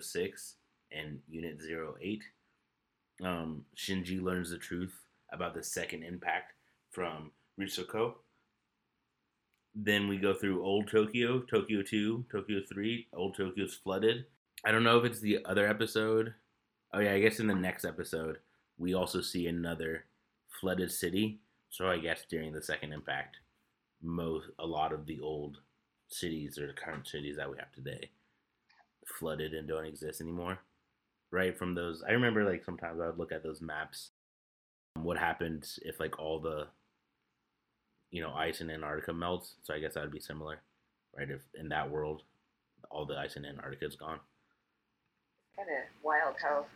[0.01, 0.55] 06
[0.93, 1.59] and Unit
[2.01, 2.23] 08.
[3.25, 4.95] Um, Shinji learns the truth
[5.33, 6.53] about the second impact
[6.93, 8.15] from Ritsuko.
[9.79, 13.09] Then we go through Old Tokyo, Tokyo 2, Tokyo 3.
[13.13, 14.25] Old Tokyo's flooded.
[14.65, 16.33] I don't know if it's the other episode.
[16.95, 18.39] Oh, yeah, I guess in the next episode,
[18.79, 20.07] we also see another
[20.61, 21.41] flooded city.
[21.69, 23.37] So I guess during the second impact,
[24.03, 25.59] most a lot of the old
[26.09, 28.11] cities or the current cities that we have today
[29.05, 30.59] flooded and don't exist anymore.
[31.31, 34.11] Right from those, I remember like sometimes I would look at those maps.
[34.95, 36.69] What happens if like all the,
[38.11, 39.55] you know, ice in Antarctica melts?
[39.63, 40.61] So I guess that would be similar,
[41.17, 41.29] right?
[41.29, 42.23] If in that world,
[42.91, 44.21] all the ice in Antarctica is gone.
[45.57, 46.67] Kind of wild how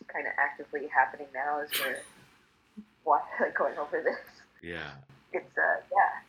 [0.00, 4.42] it's kind of actively happening now as we're going over this.
[4.62, 4.92] Yeah.
[5.32, 6.22] It's uh yeah,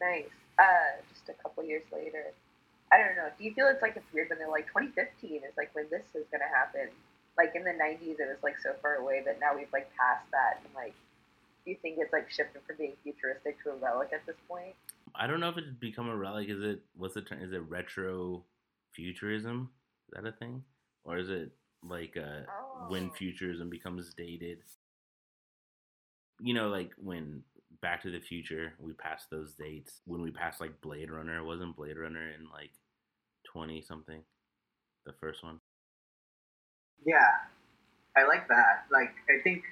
[0.00, 0.30] nice.
[0.58, 2.32] Uh, just a couple years later.
[2.92, 3.28] I don't know.
[3.36, 6.04] Do you feel it's like it's weird when they're like 2015 is like when this
[6.14, 6.88] is gonna happen?
[7.36, 10.24] Like in the 90s, it was like so far away, but now we've like passed
[10.32, 10.62] that.
[10.64, 10.94] And like,
[11.66, 14.74] do you think it's like shifted from being futuristic to a relic at this point?
[15.16, 16.48] I don't know if it's become a relic.
[16.48, 17.42] Is it what's the term?
[17.42, 18.44] Is it retro
[18.94, 19.68] futurism?
[20.08, 20.62] Is that a thing,
[21.04, 21.50] or is it
[21.82, 22.42] like uh,
[22.88, 23.14] when Oh.
[23.18, 24.58] futurism becomes dated?
[26.40, 27.42] You know, like when
[27.82, 30.00] Back to the Future, we passed those dates.
[30.06, 32.70] When we passed like Blade Runner, wasn't Blade Runner in like
[33.44, 34.22] twenty something?
[35.04, 35.58] The first one.
[37.04, 37.26] Yeah,
[38.16, 38.84] I like that.
[38.90, 39.62] Like, I think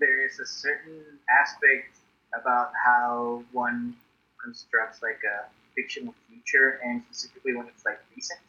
[0.00, 1.02] there is a certain
[1.40, 1.98] aspect
[2.38, 3.94] about how one
[4.42, 8.40] constructs like a fictional future, and specifically when it's like recent.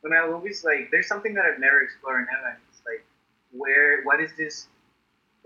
[0.00, 2.56] When I always like, there's something that I've never explored in heaven.
[2.70, 3.04] It's like,
[3.52, 4.68] where, what is this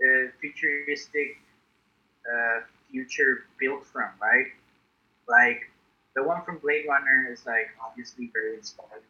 [0.01, 1.37] uh, futuristic
[2.27, 4.47] uh, future built from, right?
[5.27, 5.69] Like,
[6.15, 9.03] the one from Blade Runner is like obviously very inspired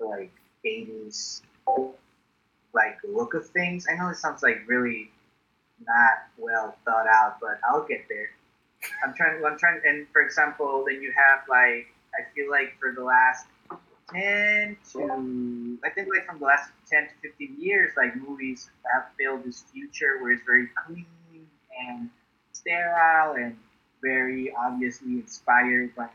[0.00, 0.32] like
[0.64, 1.42] 80s
[2.74, 3.86] like look of things.
[3.90, 5.10] I know it sounds like really
[5.86, 8.30] not well thought out, but I'll get there.
[9.04, 9.42] I'm trying.
[9.44, 9.80] I'm trying.
[9.84, 13.46] And for example, then you have like I feel like for the last
[14.12, 19.06] ten to I think like from the last ten to fifteen years, like movies have
[19.18, 21.06] built this future where it's very clean
[21.88, 22.10] and
[22.52, 23.56] sterile and
[24.02, 26.08] very obviously inspired by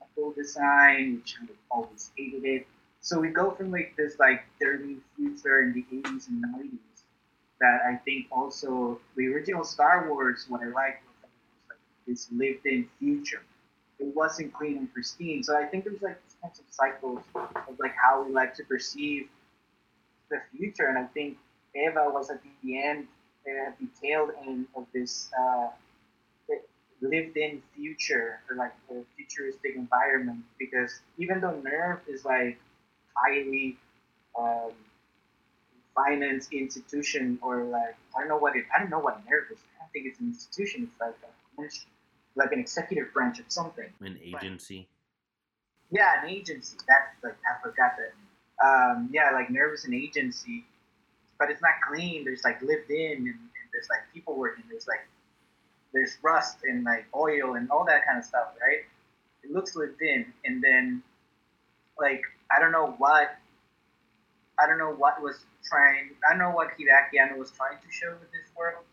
[0.00, 2.66] medical design, which I've always hated it.
[3.06, 7.02] So we go from like this like dirty future in the 80s and 90s
[7.60, 12.88] that I think also the original Star Wars, what I liked was like this lived-in
[12.98, 13.42] future.
[14.00, 15.44] It wasn't clean and pristine.
[15.44, 18.64] So I think there's like these kinds of cycles of like how we like to
[18.64, 19.28] perceive
[20.28, 21.38] the future, and I think
[21.76, 23.06] Eva was at the end
[23.46, 25.68] uh, the tail end of this uh,
[27.00, 32.58] lived-in future or like a futuristic environment because even though NERV is like
[33.16, 33.76] highly
[34.38, 34.72] um,
[35.96, 39.58] financed institution or like I don't know what it I don't know what NERV is.
[39.76, 40.88] I don't think it's an institution.
[40.90, 43.88] It's like a, like an executive branch of something.
[44.00, 44.88] An agency.
[45.90, 46.76] Yeah, an agency.
[46.86, 48.12] That's like I forgot that.
[48.64, 50.64] Um, yeah, like NERV is an agency,
[51.38, 52.24] but it's not clean.
[52.24, 54.64] There's like lived in and, and there's like people working.
[54.68, 55.06] There's like
[55.92, 58.84] there's rust and like oil and all that kind of stuff, right?
[59.42, 61.02] It looks lived in, and then
[61.98, 63.36] like I don't know what
[64.58, 67.90] I don't know what was trying I don't know what Hideaki Anno was trying to
[67.90, 68.84] show with this world,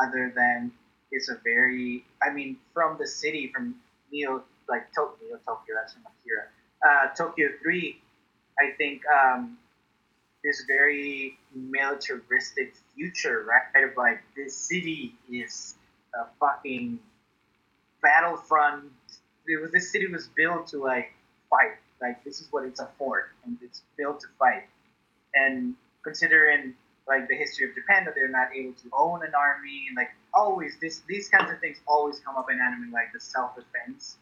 [0.00, 0.72] other than
[1.10, 3.74] it's a very I mean from the city from
[4.12, 6.44] Neo like to- Neo Tokyo that's from Akira
[6.86, 8.00] uh, Tokyo three
[8.58, 9.56] I think um,
[10.44, 13.84] this very militaristic future right?
[13.84, 15.74] Of like this city is
[16.14, 16.98] a fucking
[18.02, 18.84] battlefront.
[19.46, 21.12] It was this city was built to like
[21.50, 24.64] fight like this is what it's a fort and it's built to fight.
[25.34, 26.74] And considering
[27.06, 30.10] like the history of Japan that they're not able to own an army and like
[30.34, 34.16] always this these kinds of things always come up in anime like the self-defense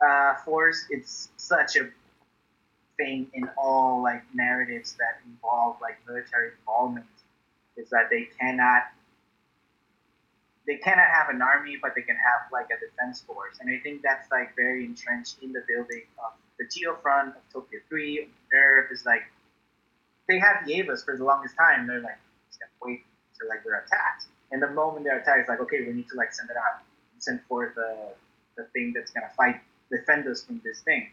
[0.00, 0.86] uh, force.
[0.90, 1.88] It's such a
[2.96, 7.06] thing in all like narratives that involve like military involvement
[7.76, 8.84] is that they cannot
[10.66, 13.58] they cannot have an army but they can have like a defense force.
[13.60, 17.80] And I think that's like very entrenched in the building of the GeoFront of Tokyo
[17.88, 19.22] 3 NERV is like
[20.28, 21.86] they had the Evas for the longest time.
[21.86, 24.26] They're like, just gonna wait until like they're attacked.
[24.50, 26.82] And the moment they're attacked, it's like, okay, we need to like send it out,
[27.18, 28.14] send for the
[28.56, 31.10] the thing that's gonna fight, defend us from this thing.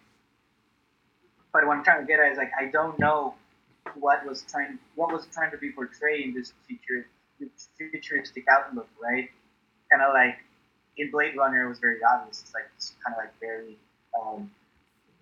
[1.51, 3.35] But what I'm trying to get at is like, I don't know
[3.95, 7.05] what was trying, what was trying to be portrayed in this future,
[7.77, 9.29] futuristic outlook, right?
[9.91, 10.37] Kind of like
[10.97, 12.41] in Blade Runner, it was very obvious.
[12.41, 13.77] It's like it's kind of like very.
[14.19, 14.51] Um,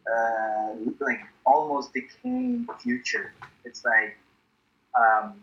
[0.07, 3.33] uh, like almost decaying future.
[3.65, 4.17] It's like
[4.97, 5.35] um,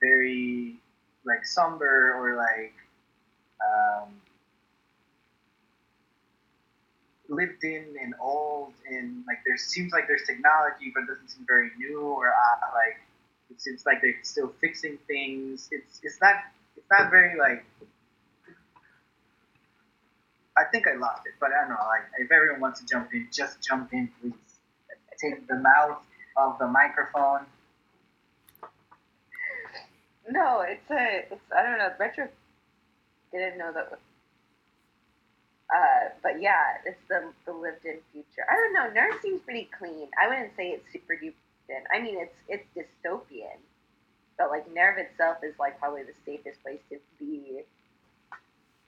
[0.00, 0.76] very
[1.24, 2.74] like somber or like
[3.64, 4.14] um,
[7.28, 11.44] lived in and old and like there seems like there's technology but it doesn't seem
[11.46, 13.00] very new or uh, like
[13.50, 15.68] it seems like they're still fixing things.
[15.70, 16.36] It's it's not
[16.76, 17.64] it's not very like
[20.56, 21.82] I think I lost it, but I don't know.
[21.88, 24.34] Like, if everyone wants to jump in, just jump in, please.
[25.20, 26.02] Take the mouth
[26.36, 27.46] of the microphone.
[30.28, 31.90] No, it's a, it's I don't know.
[31.98, 32.28] Retro
[33.32, 33.98] didn't know that.
[35.74, 38.44] Uh, but yeah, it's the the lived-in future.
[38.50, 39.00] I don't know.
[39.00, 40.08] NERV seems pretty clean.
[40.22, 41.34] I wouldn't say it's super duper.
[41.66, 41.82] thin.
[41.94, 43.58] I mean, it's it's dystopian,
[44.38, 47.62] but like NERV itself is like probably the safest place to be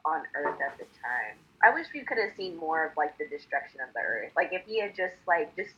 [0.04, 1.36] on Earth at the time.
[1.66, 4.30] I wish we could have seen more of like the destruction of the Earth.
[4.36, 5.74] Like if he had just like just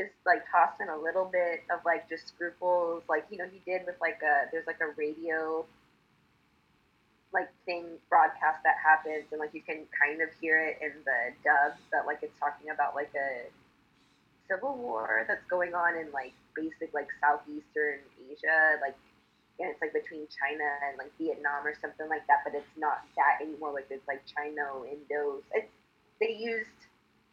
[0.00, 3.60] just like tossed in a little bit of like just scruples, like you know he
[3.70, 5.66] did with like a there's like a radio
[7.34, 11.36] like thing broadcast that happens, and like you can kind of hear it in the
[11.44, 13.52] dub that like it's talking about like a
[14.48, 18.00] civil war that's going on in like basic like southeastern
[18.32, 18.96] Asia, like
[19.58, 23.02] and it's like between China and like Vietnam or something like that, but it's not
[23.18, 23.74] that anymore.
[23.74, 25.42] Like it's like China, Indo.
[25.50, 25.70] It's
[26.22, 26.78] they used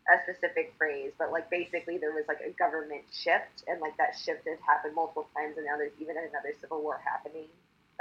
[0.10, 4.18] a specific phrase, but like basically there was like a government shift, and like that
[4.18, 7.50] shift had happened multiple times, and now there's even another civil war happening,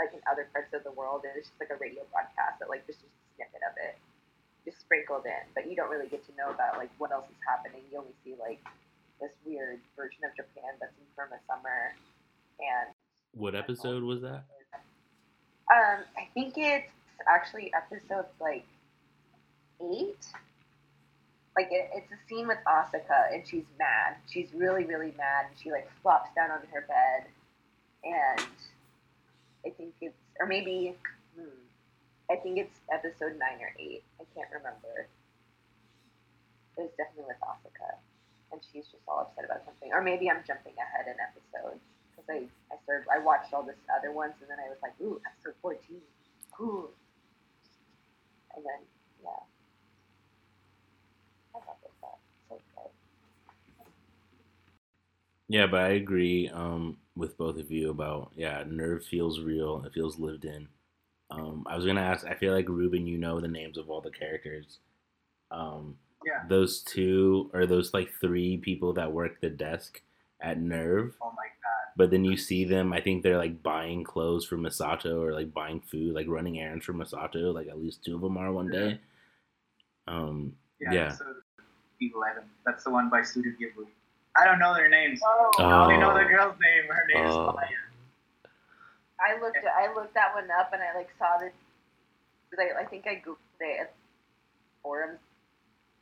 [0.01, 2.69] like in other parts of the world, and it's just like a radio broadcast that
[2.73, 3.97] like just a snippet of it,
[4.65, 7.41] just sprinkled in, but you don't really get to know about like what else is
[7.45, 7.85] happening.
[7.93, 8.61] You only see like
[9.21, 11.93] this weird version of Japan that's in Burma summer,
[12.61, 12.93] and
[13.37, 14.45] What episode was that?
[15.73, 16.91] um, I think it's
[17.29, 18.67] actually episode like
[19.81, 20.27] eight.
[21.57, 24.17] Like it, it's a scene with Asuka, and she's mad.
[24.29, 27.27] She's really, really mad, and she like flops down on her bed,
[28.05, 28.47] and
[29.67, 30.95] I think it's or maybe
[31.39, 31.59] hmm,
[32.31, 34.03] I think it's episode nine or eight.
[34.21, 35.07] I can't remember.
[36.77, 37.99] It was definitely with Asuka,
[38.53, 39.93] and she's just all upset about something.
[39.93, 41.83] Or maybe I'm jumping ahead in episodes
[42.27, 44.95] because I I started I watched all this other ones, and then I was like,
[45.01, 46.01] ooh, episode fourteen,
[46.53, 46.91] cool.
[48.57, 48.81] And then
[49.23, 49.31] yeah,
[51.55, 52.19] I love this stuff.
[52.49, 52.91] So good.
[55.49, 59.85] Yeah, but I agree um, with both of you about yeah, NERV feels real.
[59.85, 60.69] It feels lived in.
[61.31, 62.27] Um, I was gonna ask.
[62.27, 64.79] I feel like Ruben, you know the names of all the characters.
[65.51, 66.45] Um, Yeah.
[66.49, 70.03] those two or those like three people that work the desk
[70.41, 71.74] at NERV, Oh my god.
[71.97, 72.93] But then you see them.
[72.93, 76.85] I think they're like buying clothes for Misato or like buying food, like running errands
[76.85, 77.55] for Misato.
[77.55, 78.99] Like at least two of them are one day.
[80.09, 80.93] Um, Yeah.
[80.93, 81.09] Yeah.
[81.13, 81.25] So
[81.99, 82.45] people eleven.
[82.67, 83.87] That's the one by Studio Ghibli.
[84.37, 85.21] I don't know their names.
[85.25, 86.29] Oh, I only know the Oh.
[86.29, 86.91] girl's name.
[86.91, 87.49] Her name Oh.
[87.51, 87.69] is Maya.
[89.21, 91.53] I looked I looked that one up, and I like saw this.
[92.51, 93.95] Cause I I think I googled it at
[94.83, 95.21] forums.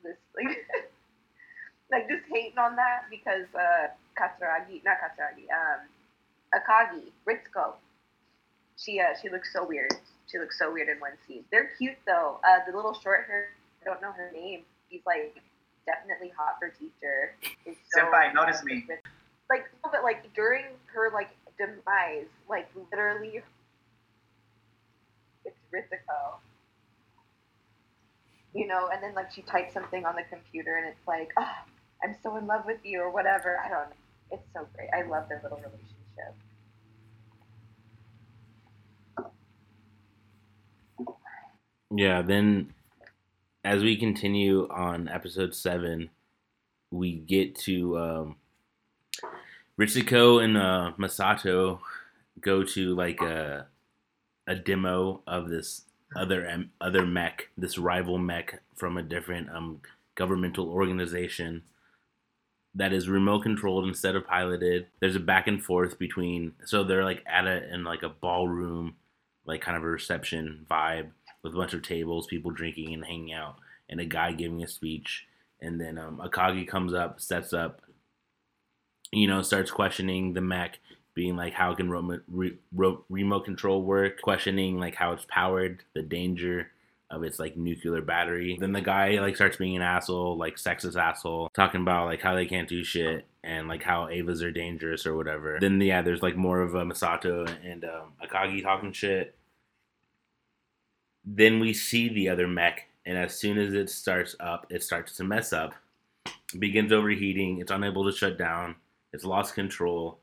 [0.03, 0.67] This like
[1.93, 3.89] like just hating on that because uh
[4.19, 5.87] Katsuragi, not Katsuragi, um,
[6.55, 7.75] Akagi, Ritsuko.
[8.77, 9.93] She uh she looks so weird.
[10.31, 11.45] She looks so weird in one scene.
[11.53, 12.41] They're cute though.
[12.43, 13.51] Uh, the little short hair.
[13.83, 14.63] I don't know her name.
[14.91, 15.37] She's like
[15.87, 17.35] definitely hot for teacher.
[17.67, 18.87] Is so, Senpai, notice me.
[19.51, 20.65] Like no, but like during
[20.95, 23.43] her like demise, like literally,
[25.45, 26.39] it's Ritsuko.
[28.55, 31.55] You know, and then like she types something on the computer, and it's like, oh,
[32.03, 33.59] I'm so in love with you, or whatever.
[33.59, 33.97] I don't know.
[34.33, 34.89] It's so great.
[34.93, 36.35] I love their little relationship.
[41.95, 42.73] Yeah, then
[43.65, 46.11] as we continue on episode seven,
[46.91, 48.37] we get to um,
[49.79, 51.81] Ritsuko and uh, Misato
[52.41, 53.67] go to like a
[54.47, 55.83] a demo of this
[56.17, 59.81] other other mech, this rival mech from a different um,
[60.15, 61.63] governmental organization
[62.75, 64.87] that is remote controlled instead of piloted.
[65.01, 68.97] There's a back and forth between so they're like at a in like a ballroom,
[69.45, 71.11] like kind of a reception vibe
[71.43, 73.57] with a bunch of tables, people drinking and hanging out,
[73.89, 75.27] and a guy giving a speech.
[75.61, 77.83] And then um, Akagi comes up, sets up,
[79.13, 80.79] you know, starts questioning the mech,
[81.15, 82.57] being like, how can remote, re,
[83.09, 84.21] remote control work?
[84.23, 86.69] Questioning like how it's powered, the danger
[87.13, 88.57] of its like nuclear battery.
[88.59, 92.35] Then the guy like starts being an asshole, like sexist asshole, talking about like how
[92.35, 95.59] they can't do shit and like how Evas are dangerous or whatever.
[95.61, 99.37] Then yeah, there's like more of a Misato and um, Akagi talking shit.
[101.25, 105.17] Then we see the other mech, and as soon as it starts up, it starts
[105.17, 105.75] to mess up.
[106.27, 107.61] It begins overheating.
[107.61, 108.75] It's unable to shut down.
[109.13, 110.19] It's lost control.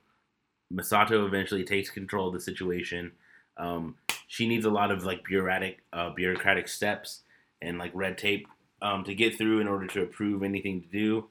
[0.74, 3.12] Misato eventually takes control of the situation.
[3.58, 3.96] Um,
[4.30, 7.22] she needs a lot of like bureaucratic, uh, bureaucratic steps
[7.64, 8.48] and like red tape
[8.80, 11.26] um, to get through in order to approve anything to do.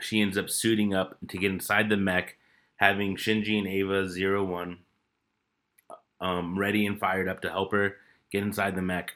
[0.00, 2.38] She ends up suiting up to get inside the mech,
[2.76, 4.78] having Shinji and Eva Zero One
[6.22, 7.96] um, ready and fired up to help her
[8.32, 9.12] get inside the mech.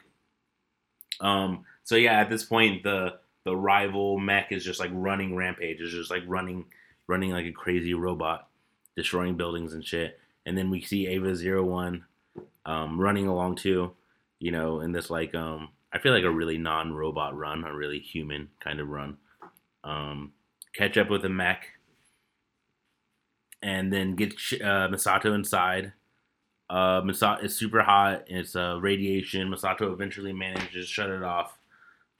[1.19, 3.15] Um, so yeah, at this point, the
[3.45, 5.81] the rival mech is just like running rampage.
[5.81, 6.65] It's just like running,
[7.07, 8.47] running like a crazy robot,
[8.95, 10.19] destroying buildings and shit.
[10.45, 12.05] And then we see Eva Zero One
[12.65, 13.91] um, running along too,
[14.39, 17.99] you know, in this like um, I feel like a really non-robot run, a really
[17.99, 19.17] human kind of run.
[19.83, 20.33] Um,
[20.73, 21.67] catch up with the mech,
[23.61, 25.93] and then get uh, Misato inside.
[26.69, 28.23] Uh, Misato is super hot.
[28.27, 29.49] It's uh, radiation.
[29.49, 31.57] Misato eventually manages to shut it off.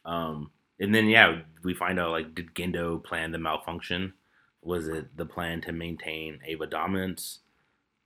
[0.05, 4.13] Um, and then yeah, we find out like did Gendo plan the malfunction?
[4.61, 7.39] Was it the plan to maintain Eva dominance?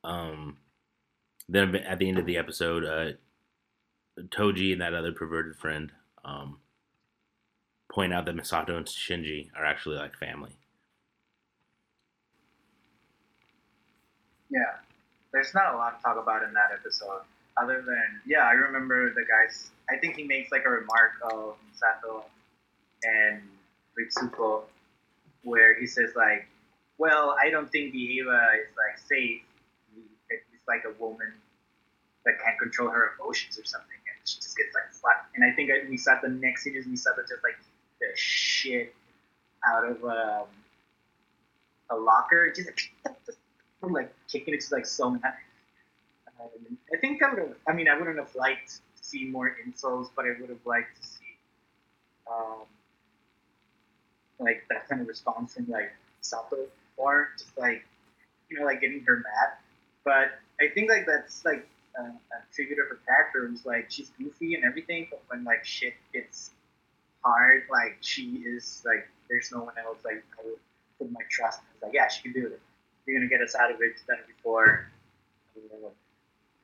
[0.04, 0.58] Um,
[1.50, 3.14] then at the end of the episode, uh,
[4.28, 5.92] Toji and that other perverted friend
[6.24, 6.60] um,
[7.92, 10.56] point out that Misato and Shinji are actually like family.
[14.52, 14.76] Yeah,
[15.34, 17.22] there's not a lot to talk about in that episode,
[17.58, 19.72] other than yeah, I remember the guys.
[19.90, 22.24] I think he makes like a remark of Misato
[23.04, 23.42] and
[23.98, 24.64] Ritsuko,
[25.44, 26.48] where he says like,
[27.00, 29.42] "Well, I don't think the Eva is like safe.
[30.70, 31.34] Like a woman
[32.26, 35.52] that can't control her emotions or something, and she just gets like slapped." And I
[35.52, 37.58] think we saw the next scene is Misato just like
[38.00, 38.94] the shit
[39.68, 40.48] out of um,
[41.90, 43.16] a locker, just like,
[43.82, 45.34] like kicking it to like so mad.
[46.40, 47.56] Um, I think I would have.
[47.68, 51.02] I mean, I wouldn't have liked to see more insults, but I would have liked
[51.02, 51.38] to see
[52.30, 52.66] um,
[54.40, 55.92] like that kind of response from like
[56.22, 56.68] Sato
[56.98, 57.86] or just like
[58.50, 59.58] you know like getting her mad.
[60.04, 63.50] But I think like that's like a, a tribute of her character.
[63.52, 66.52] Was like she's goofy and everything, but when like shit gets
[67.24, 70.60] hard, like she is like there's no one else like I would
[70.98, 71.60] put my trust.
[71.60, 71.88] in.
[71.88, 72.62] Like yeah, she can do it
[73.10, 73.96] you're gonna get us out of it.
[74.08, 74.88] It before.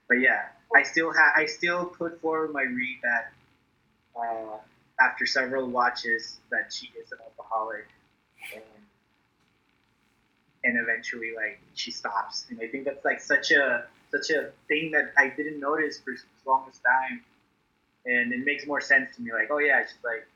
[0.08, 3.32] But yeah, I still have I still put forward my read that
[4.16, 4.58] uh,
[5.00, 7.88] after several watches that she is an alcoholic
[8.54, 8.64] and
[10.66, 12.48] and eventually like she stops.
[12.50, 16.14] And I think that's like such a such a thing that I didn't notice for
[16.14, 17.22] the longest time.
[18.06, 19.32] And it makes more sense to me.
[19.34, 20.28] Like, oh yeah, she's like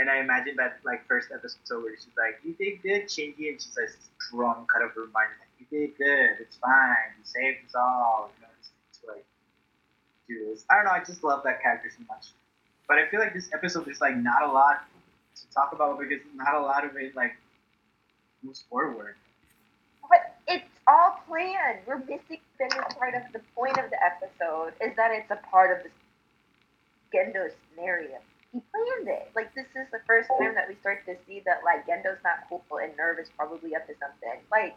[0.00, 3.60] and I imagine that like first episode where she's like, "You did good, Shinji," and
[3.60, 3.90] she's like
[4.30, 6.40] drunk out of her mind, like, "You did good.
[6.40, 7.12] It's fine.
[7.18, 9.24] You saved us all." You know, it's like
[10.26, 10.64] do this.
[10.70, 10.92] I don't know.
[10.92, 12.32] I just love that character so much.
[12.88, 14.84] But I feel like this episode is like not a lot
[15.36, 17.36] to talk about because not a lot of it like
[18.42, 19.16] moves forward.
[20.88, 21.80] All planned.
[21.86, 25.76] We're missing the part of the point of the episode is that it's a part
[25.76, 25.90] of the
[27.16, 28.18] Gendo scenario
[28.52, 29.30] he planned it.
[29.34, 32.48] Like this is the first time that we start to see that like Gendo's not
[32.48, 34.42] cool and NERV is probably up to something.
[34.50, 34.76] Like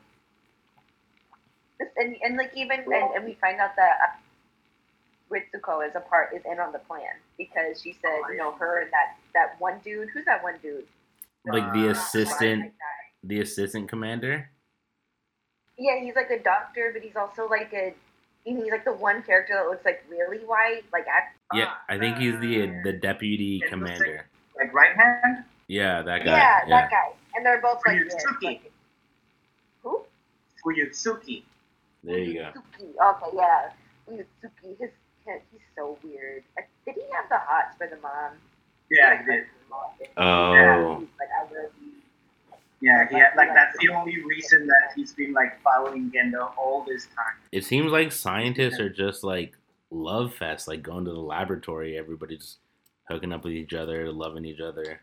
[1.80, 6.02] this, and and like even and, and we find out that uh, Ritsuko is a
[6.02, 9.60] part is in on the plan because she said you know her and that that
[9.60, 10.86] one dude who's that one dude
[11.46, 12.74] like the assistant
[13.24, 14.50] the assistant commander.
[15.78, 17.94] Yeah, he's like a doctor, but he's also like a
[18.44, 21.06] he's like the one character that looks like really white, like
[21.54, 24.26] yeah, I think he's the uh, the deputy commander.
[24.58, 25.44] Like right hand.
[25.68, 26.38] Yeah, that guy.
[26.38, 26.82] Yeah, yeah.
[26.82, 27.14] that guy.
[27.36, 28.60] And they're both like, Fuyutsuki.
[29.82, 30.06] Who?
[30.66, 31.44] Fuyutsuki.
[32.04, 32.52] There you go.
[32.80, 33.70] Okay, yeah.
[34.08, 34.78] Fuyutsuki.
[34.80, 34.92] His,
[35.26, 36.44] he's so weird.
[36.86, 38.34] Did he have the hots for the mom?
[38.92, 39.46] Yeah, he did.
[40.18, 40.54] Oh.
[40.54, 40.78] Yeah,
[41.20, 41.92] like, I love you.
[42.84, 46.84] Yeah, he had, like that's the only reason that he's been like following Gendo all
[46.86, 47.38] this time.
[47.54, 49.54] It seems like scientists are just like
[49.90, 52.58] love fest, like going to the laboratory, everybody's
[53.08, 55.00] hooking up with each other, loving each other.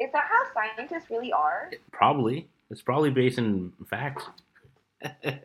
[0.00, 1.70] Is that how scientists really are?
[1.92, 2.48] Probably.
[2.70, 4.24] It's probably based in facts.
[5.02, 5.42] they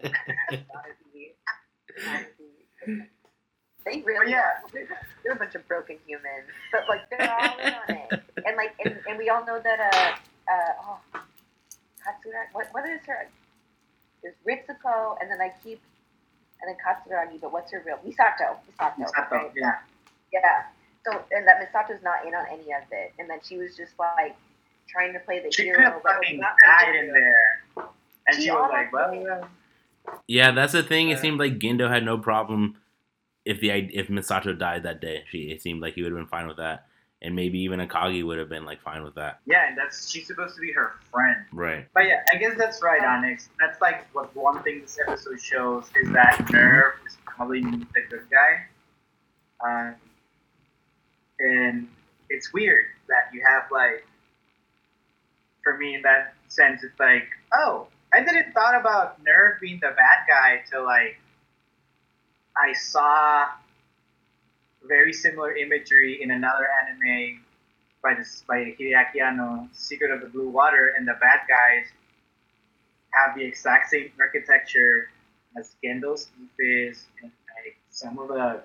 [4.05, 4.38] really yeah.
[4.38, 4.63] are.
[5.25, 8.75] They're a bunch of broken humans, but like they're all in on it, and like
[8.86, 10.15] and, and we all know that uh
[10.50, 11.00] uh oh
[12.02, 13.28] Katsura what what is her?
[14.24, 15.82] There's Ritsuko, and then I keep
[16.62, 18.58] and then Katsuragi, but what's her real Misato?
[18.66, 18.98] Misato.
[19.00, 19.52] Misato, right?
[19.56, 19.78] yeah.
[20.34, 20.64] Yeah.
[21.06, 23.93] So and that Misato's not in on any of it, and then she was just
[24.00, 24.36] like
[24.89, 25.78] trying to play the she hero.
[25.80, 27.88] She fucking died in there,
[28.28, 29.48] and she, she was like, "Well."
[30.28, 31.10] Yeah, that's the thing.
[31.10, 32.78] It seemed like Gendo had no problem
[33.45, 35.24] if the if Misato died that day.
[35.30, 36.87] She it seemed like he would have been fine with that
[37.22, 39.39] and maybe even Akagi would have been like fine with that.
[39.45, 41.45] Yeah, and that's she's supposed to be her friend.
[41.51, 41.88] Right.
[41.93, 43.49] But yeah, I guess that's right, Onyx.
[43.59, 48.28] That's like what one thing this episode shows is that NERV is probably the good
[48.30, 48.65] guy.
[49.65, 49.95] Um,
[51.39, 51.88] and
[52.30, 54.05] it's weird that you have like,
[55.63, 59.89] for me in that sense, it's like, oh, I didn't thought about NERV being the
[59.89, 61.20] bad guy till like
[62.55, 63.47] I saw
[64.88, 67.42] very similar imagery in another anime
[68.02, 71.88] by this by Hideaki Anno, Secret of the Blue Water, and the bad guys
[73.14, 75.10] have the exact same architecture
[75.58, 76.28] as Gendo's
[76.60, 78.62] is and like some of the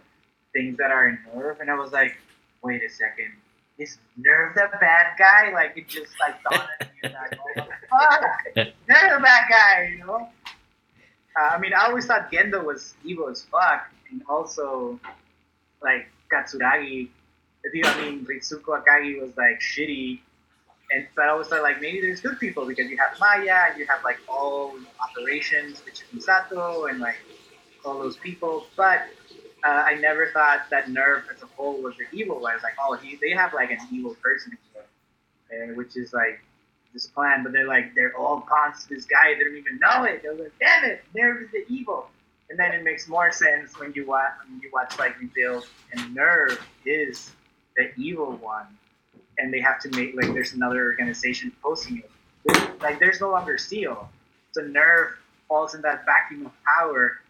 [0.52, 2.16] things that are in NERV, and I was like,
[2.62, 3.32] wait a second.
[3.78, 5.52] Is NERV the bad guy?
[5.52, 10.06] Like it just like dawned on me like, oh, fuck, NERV the bad guy, you
[10.06, 10.28] know?
[11.40, 15.00] Uh, I mean, I always thought Gendo was evil as fuck, and also
[15.82, 17.08] like Katsuragi.
[17.64, 20.18] I mean, Ritsuko Akagi was like shitty,
[20.90, 23.86] and but I was like, maybe there's good people because you have Maya, and you
[23.86, 27.16] have like all operations, which is Misato, and like
[27.84, 28.66] all those people.
[28.76, 29.02] But
[29.64, 32.54] uh, I never thought that NERV as a whole was the evil one.
[32.54, 36.40] It's like, oh, he, they have like an evil person, uh, which is like
[36.92, 39.34] this plan, but they're like they're all cons to this guy.
[39.34, 40.22] They don't even know it.
[40.22, 42.08] They're like, damn it, NERV is the evil.
[42.52, 46.14] And then it makes more sense when you watch when you watch like Rebuild and
[46.14, 47.30] NERV is
[47.78, 48.66] the evil one,
[49.38, 52.82] and they have to make like there's another organization posting it.
[52.82, 54.06] Like there's no longer SEELE,
[54.50, 55.12] so NERV
[55.48, 57.22] falls in that vacuum of power,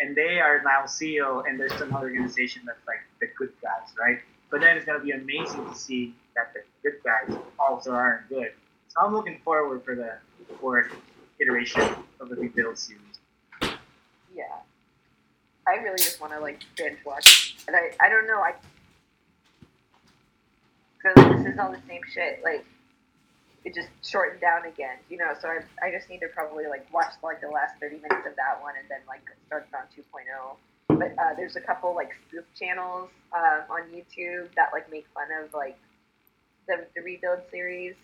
[0.00, 4.18] and they are now SEELE, and there's another organization that's like the good guys, right?
[4.50, 8.50] But then it's gonna be amazing to see that the good guys also aren't good.
[8.88, 10.14] So I'm looking forward for the
[10.58, 10.90] fourth
[11.38, 11.88] iteration
[12.18, 13.05] of the Rebuild series.
[14.36, 14.60] Yeah.
[15.66, 18.54] I really just want to like binge watch, and I I don't know I.
[21.02, 22.40] Cause like, this is all the same shit.
[22.44, 22.64] Like
[23.64, 25.34] it just shortened down again, you know.
[25.40, 28.36] So I, I just need to probably like watch like the last thirty minutes of
[28.36, 30.98] that one and then like start on 2.0.
[30.98, 35.26] But uh, there's a couple like spoof channels um, on YouTube that like make fun
[35.42, 35.76] of like
[36.68, 37.94] the the rebuild series,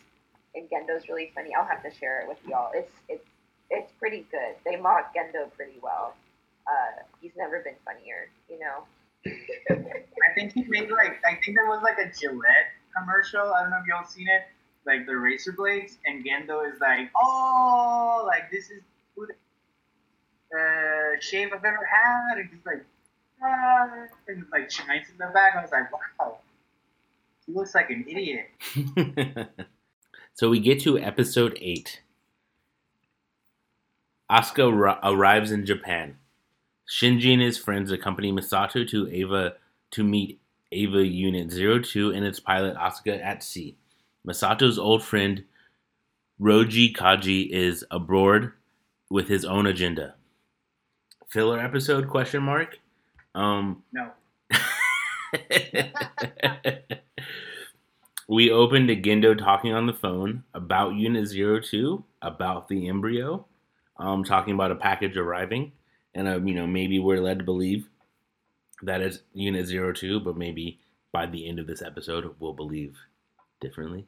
[0.57, 1.55] and Gendo's really funny.
[1.55, 2.70] I'll have to share it with y'all.
[2.74, 3.26] It's it's
[3.70, 4.57] it's pretty good.
[4.64, 6.14] They mock Gendo pretty well.
[6.72, 8.84] Uh, he's never been funnier, you know.
[9.26, 13.52] I think he made like I think there was like a Gillette commercial.
[13.52, 14.42] I don't know if y'all seen it,
[14.86, 18.82] like the razor blades, and Gendo is like, oh, like this is
[19.16, 22.84] the uh, shave I've ever had, and he's like,
[23.42, 23.88] ah,
[24.28, 25.54] and like shines in the back.
[25.56, 26.38] I was like, wow,
[27.46, 28.50] he looks like an idiot.
[30.34, 32.02] so we get to episode eight.
[34.30, 36.16] Asuka ar- arrives in Japan.
[36.93, 39.55] Shinji and his friends accompany Misato to Ava
[39.93, 40.38] to meet
[40.70, 43.78] Eva Unit 02 and its pilot Asuka at sea.
[44.28, 45.43] Misato's old friend
[46.38, 48.53] Ryoji Kaji is abroad
[49.09, 50.16] with his own agenda.
[51.30, 52.78] Filler episode question mark?
[53.34, 54.11] Um No,
[58.28, 63.47] we opened to Gendo talking on the phone about Unit 02, about the embryo,
[63.97, 65.72] um, talking about a package arriving,
[66.14, 67.88] and uh, you know maybe we're led to believe
[68.82, 70.78] that it's Unit 02, but maybe
[71.12, 72.96] by the end of this episode we'll believe
[73.60, 74.06] differently.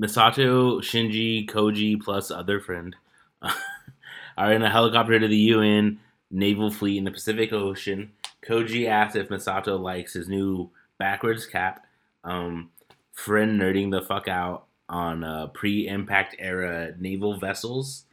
[0.00, 2.96] Misato, Shinji, Toji, plus other friend
[4.36, 6.00] are in a helicopter to the UN
[6.30, 8.10] naval fleet in the Pacific Ocean.
[8.46, 11.86] Toji asks if Misato likes his new backwards cap.
[12.24, 12.70] Um,
[13.12, 18.04] friend nerding the fuck out on uh, pre-impact era naval vessels.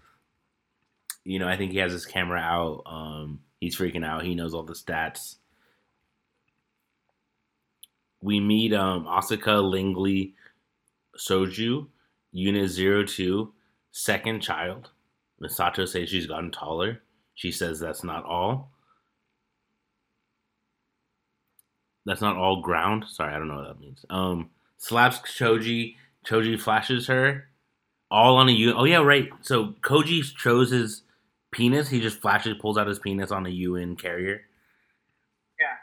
[1.24, 2.84] You know, I think he has his camera out.
[2.86, 4.24] Um, he's freaking out.
[4.24, 5.36] He knows all the stats.
[8.22, 10.36] We meet um, Asuka Langley
[11.18, 11.88] Soryu,
[12.32, 12.72] Unit
[13.08, 13.52] 02,
[13.92, 14.92] second child.
[15.42, 17.02] Misato says she's gotten taller.
[17.34, 18.72] She says that's not all.
[22.06, 23.06] That's not all ground.
[23.08, 24.06] Sorry, I don't know what that means.
[24.10, 25.96] Um, slaps Toji.
[26.26, 27.48] Toji flashes her.
[28.10, 28.76] All on a UN.
[28.78, 29.30] Oh yeah, right.
[29.42, 31.04] So Toji shows his
[31.52, 31.90] penis.
[31.90, 34.42] He just flashes, pulls out his penis on a UN carrier.
[35.60, 35.76] Yeah.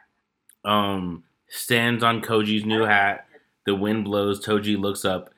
[0.65, 3.27] Um, stands on Toji's new hat.
[3.67, 4.45] The wind blows.
[4.45, 5.31] Toji looks up.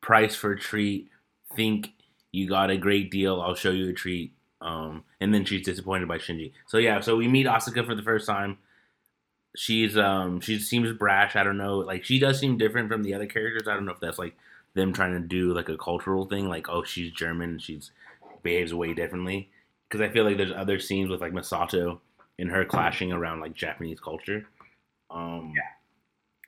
[0.00, 1.08] Price for a treat.
[1.54, 1.92] Think
[2.32, 3.40] you got a great deal.
[3.40, 4.32] I'll show you a treat.
[4.60, 6.52] Um, and then she's disappointed by Shinji.
[6.66, 8.58] So yeah, so we meet Asuka for the first time.
[9.56, 11.34] She's um she seems brash.
[11.36, 11.78] I don't know.
[11.78, 13.66] Like she does seem different from the other characters.
[13.66, 14.36] I don't know if that's like
[14.74, 16.48] them trying to do like a cultural thing.
[16.48, 17.58] Like oh she's German.
[17.58, 17.90] She's
[18.42, 19.50] behaves way differently.
[19.88, 22.00] Because I feel like there's other scenes with like Misato
[22.38, 24.46] and her clashing around like Japanese culture.
[25.10, 25.62] Um, Yeah.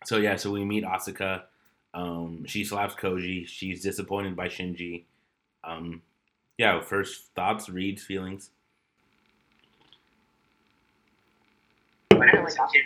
[0.05, 1.43] So yeah, so we meet Asuka.
[1.95, 3.47] Um, she slaps Toji.
[3.47, 5.05] She's disappointed by Shinji.
[5.64, 6.03] Um,
[6.57, 8.51] yeah, first thoughts, reads, feelings.
[12.18, 12.84] when I I was a kid,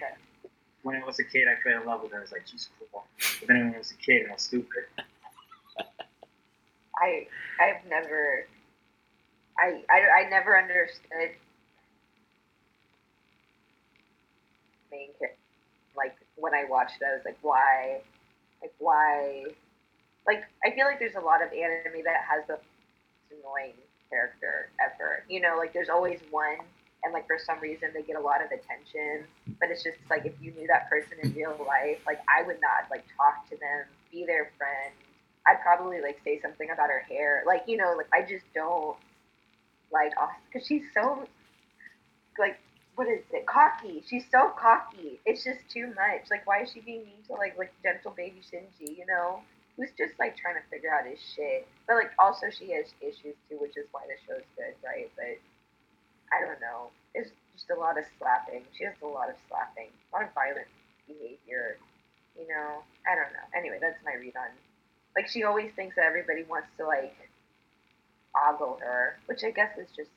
[0.82, 2.18] when I was a kid, I fell in love with her.
[2.18, 3.04] I was like, she's cool.
[3.40, 4.84] But then when I was a kid, I was stupid.
[6.96, 7.26] I
[7.60, 8.46] I've never
[9.58, 11.36] I, I, I never understood
[14.92, 15.38] main character.
[15.96, 18.00] Like when I watched it, I was like, why,
[18.60, 19.44] like why,
[20.26, 22.58] like I feel like there's a lot of anime that has the
[23.32, 23.74] annoying
[24.10, 25.24] character ever.
[25.28, 26.60] You know, like there's always one,
[27.04, 29.26] and like for some reason they get a lot of attention,
[29.58, 32.60] but it's just like if you knew that person in real life, like I would
[32.60, 34.94] not like talk to them, be their friend.
[35.46, 38.96] I'd probably like say something about her hair, like you know, like I just don't
[39.92, 40.12] like
[40.50, 41.26] because she's so
[42.38, 42.58] like
[42.94, 43.46] what is it?
[43.46, 44.04] Cocky.
[44.06, 45.18] She's so cocky.
[45.24, 46.28] It's just too much.
[46.30, 49.40] Like why is she being mean to like like gentle baby shinji you know?
[49.76, 51.66] Who's just like trying to figure out his shit?
[51.86, 55.10] But like also she has issues too which is why the show's good right?
[55.16, 55.40] But
[56.32, 56.92] i don't know.
[57.14, 58.64] It's just a lot of slapping.
[58.76, 60.68] She has a lot of slapping, a lot of violent
[61.06, 61.76] behavior.
[62.36, 63.44] You know, I don't know.
[63.52, 64.48] Anyway, that's my read on.
[65.16, 67.12] Like she always thinks that everybody wants to like
[68.36, 70.10] ogle her, which I guess is just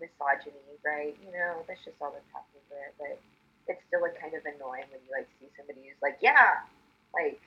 [0.00, 1.16] misogyny, right?
[1.24, 2.92] You know, that's just all that's happening there.
[2.98, 3.20] But
[3.68, 6.64] it's still like kind of annoying when you like see somebody who's like, yeah,
[7.12, 7.40] like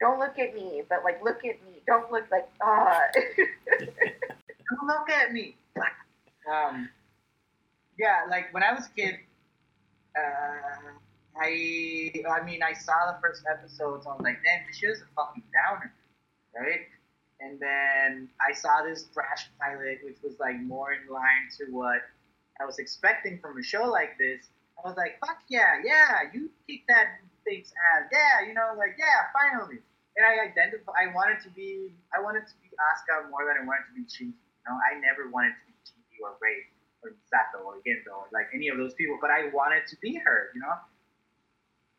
[0.00, 1.84] don't look at me, but like look at me.
[1.86, 3.00] Don't look like ah.
[4.70, 5.56] Don't look at me.
[6.50, 6.88] Um,
[7.98, 9.16] yeah, like when I was a kid,
[10.16, 10.94] uh,
[11.36, 14.06] I I mean I saw the first episodes.
[14.06, 15.92] I was like, damn, this shit is a fucking downer,
[16.56, 16.86] right?
[17.40, 22.04] And then I saw this Brash pilot, which was like more in line to what
[22.60, 24.48] I was expecting from a show like this.
[24.76, 28.96] I was like, fuck yeah, yeah, you kick that thing's ass, yeah, you know, like
[28.98, 29.80] yeah, finally.
[30.16, 33.64] And I identify, I wanted to be, I wanted to be Asuka more than I
[33.64, 34.36] wanted to be Shinji.
[34.36, 36.68] You know, I never wanted to be Shinji or Rei
[37.00, 40.20] or Sato or Gendo or like any of those people, but I wanted to be
[40.20, 40.76] her, you know.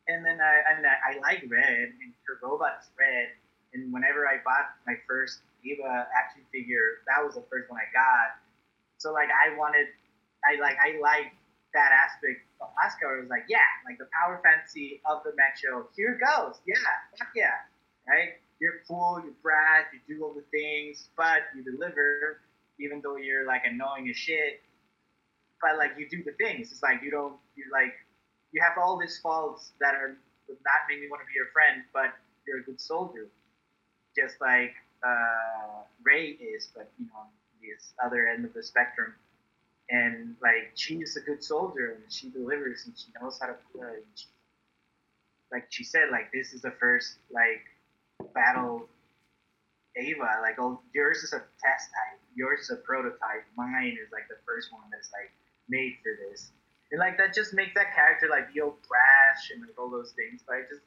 [0.06, 3.34] And then I, and I, I like Red, and her robot is red.
[3.74, 7.88] And whenever I bought my first Eva action figure, that was the first one I
[7.92, 8.36] got.
[8.98, 9.88] So like I wanted,
[10.44, 11.32] I like I like
[11.74, 12.68] that aspect of
[13.00, 15.88] where it was like, yeah, like the power fantasy of the show.
[15.96, 16.60] Here it goes.
[16.66, 16.76] Yeah,
[17.18, 17.64] fuck yeah.
[18.06, 18.36] Right?
[18.60, 22.40] You're cool, you're brash, you do all the things, but you deliver,
[22.78, 24.62] even though you're like annoying as shit.
[25.60, 26.70] But like you do the things.
[26.70, 27.94] It's like you don't you're like
[28.52, 30.16] you have all these faults that are
[30.48, 32.12] not make me want to be your friend, but
[32.46, 33.28] you're a good soldier.
[34.16, 37.26] Just like uh, Rei is, but you know,
[37.60, 39.14] this other end of the spectrum.
[39.90, 44.00] And like she's a good soldier and she delivers and she knows how to play.
[44.14, 44.26] She,
[45.50, 47.62] like she said, like this is the first like
[48.32, 48.88] battle
[49.96, 50.40] Eva.
[50.40, 53.44] Like oh, yours is a test type, yours is a prototype.
[53.56, 55.30] Mine is like the first one that's like
[55.68, 56.52] made for this.
[56.90, 60.12] And like that just makes that character like be all brash and like all those
[60.12, 60.42] things.
[60.46, 60.82] But I just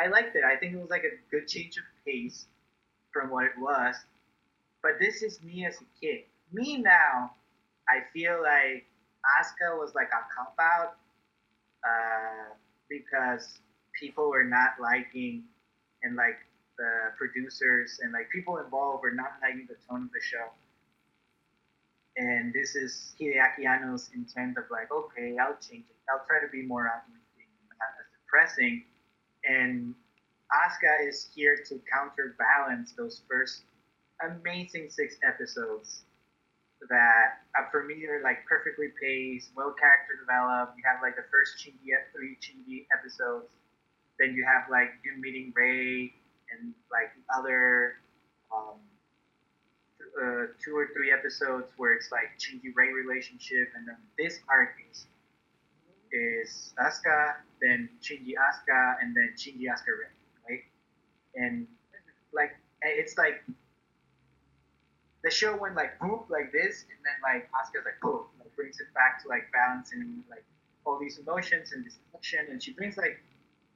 [0.00, 0.42] I liked it.
[0.42, 2.46] I think it was like a good change of pace
[3.18, 3.96] from what it was.
[4.82, 6.22] But this is me as a kid.
[6.52, 7.32] Me now,
[7.88, 8.86] I feel like
[9.40, 10.96] Asuka was like a cop out
[11.84, 12.54] uh,
[12.88, 13.60] because
[13.98, 15.44] people were not liking
[16.02, 16.38] and like
[16.78, 20.46] the producers and like people involved were not liking the tone of the show.
[22.16, 25.96] And this is Hideaki Anno's intent of like, okay, I'll change it.
[26.10, 28.84] I'll try to be more uplifting, not as depressing.
[29.44, 29.94] And
[30.52, 33.62] Asuka is here to counterbalance those first
[34.24, 36.02] amazing six episodes
[36.88, 40.78] that uh, for me are like perfectly paced, well character developed.
[40.78, 43.46] You have like the first Shinji three Shinji episodes,
[44.18, 46.12] then you have like you meeting Rei
[46.54, 47.96] and like other
[48.54, 48.78] um,
[50.16, 54.74] uh, two or three episodes where it's like Shinji Rei relationship, and then this arc
[54.90, 55.06] is
[56.10, 60.17] is Asuka, then Shinji Asuka, and then Shinji Asuka right?
[61.34, 61.66] And
[62.32, 62.52] like
[62.82, 63.42] it's like
[65.24, 68.80] the show went like boom like this, and then like Asuka's like boom, like brings
[68.80, 70.44] it back to like balancing like
[70.86, 73.20] all these emotions and this action, and she brings like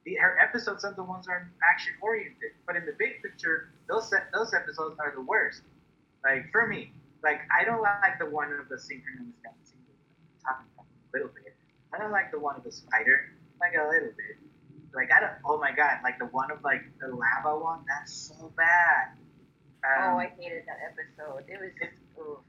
[0.05, 3.71] the, her episodes are the ones that are action oriented, but in the big picture,
[3.87, 5.61] those those episodes are the worst.
[6.23, 6.91] Like for me,
[7.23, 9.79] like I don't like the one of the synchronous dancing.
[10.43, 10.83] Talking a
[11.15, 11.55] little bit.
[11.93, 14.42] I don't like the one of the spider, like a little bit.
[14.93, 15.33] Like I don't.
[15.45, 15.99] Oh my god!
[16.03, 17.85] Like the one of like the lava one.
[17.87, 19.17] That's so bad.
[19.83, 21.43] Um, oh, I hated that episode.
[21.51, 22.39] It was just, oof.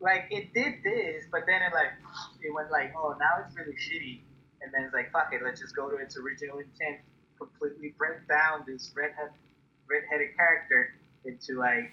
[0.00, 1.92] like it did this, but then it like
[2.40, 4.24] it went like, oh, now it's really shitty,
[4.62, 7.04] and then it's like, fuck it, let's just go to its original intent,
[7.36, 9.36] completely break down this redhead,
[9.84, 10.96] redheaded character
[11.26, 11.92] into like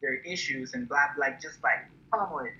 [0.00, 2.54] their issues and blah, like just like pummel it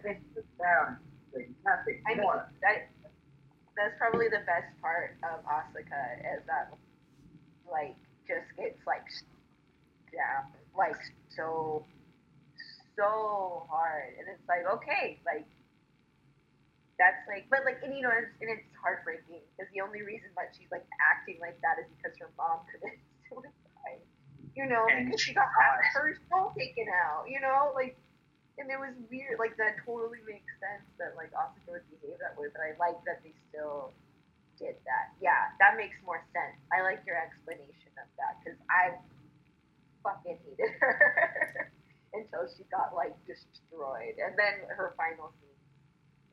[0.59, 0.99] down,
[1.35, 2.51] like nothing I more.
[2.51, 2.91] Mean, that,
[3.77, 6.03] that's probably the best part of Asuka
[6.37, 6.73] is that
[7.71, 7.97] like
[8.27, 9.07] just gets like
[10.12, 10.99] down like
[11.37, 11.85] so
[12.97, 14.14] so hard.
[14.18, 15.47] And it's like okay like
[16.99, 20.03] that's like but like and you know and it's, and it's heartbreaking because the only
[20.05, 24.03] reason that she's like acting like that is because her mom committed suicide.
[24.57, 25.49] You know And because she got
[25.95, 27.73] her soul taken out you know?
[27.75, 27.97] Like
[28.61, 32.37] and it was weird like that totally makes sense that like Asuka would behave that
[32.37, 33.91] way but I like that they still
[34.61, 39.01] did that yeah that makes more sense I like your explanation of that because I
[40.05, 41.73] fucking hated her
[42.13, 44.19] until she got like destroyed.
[44.19, 45.59] And then her final scene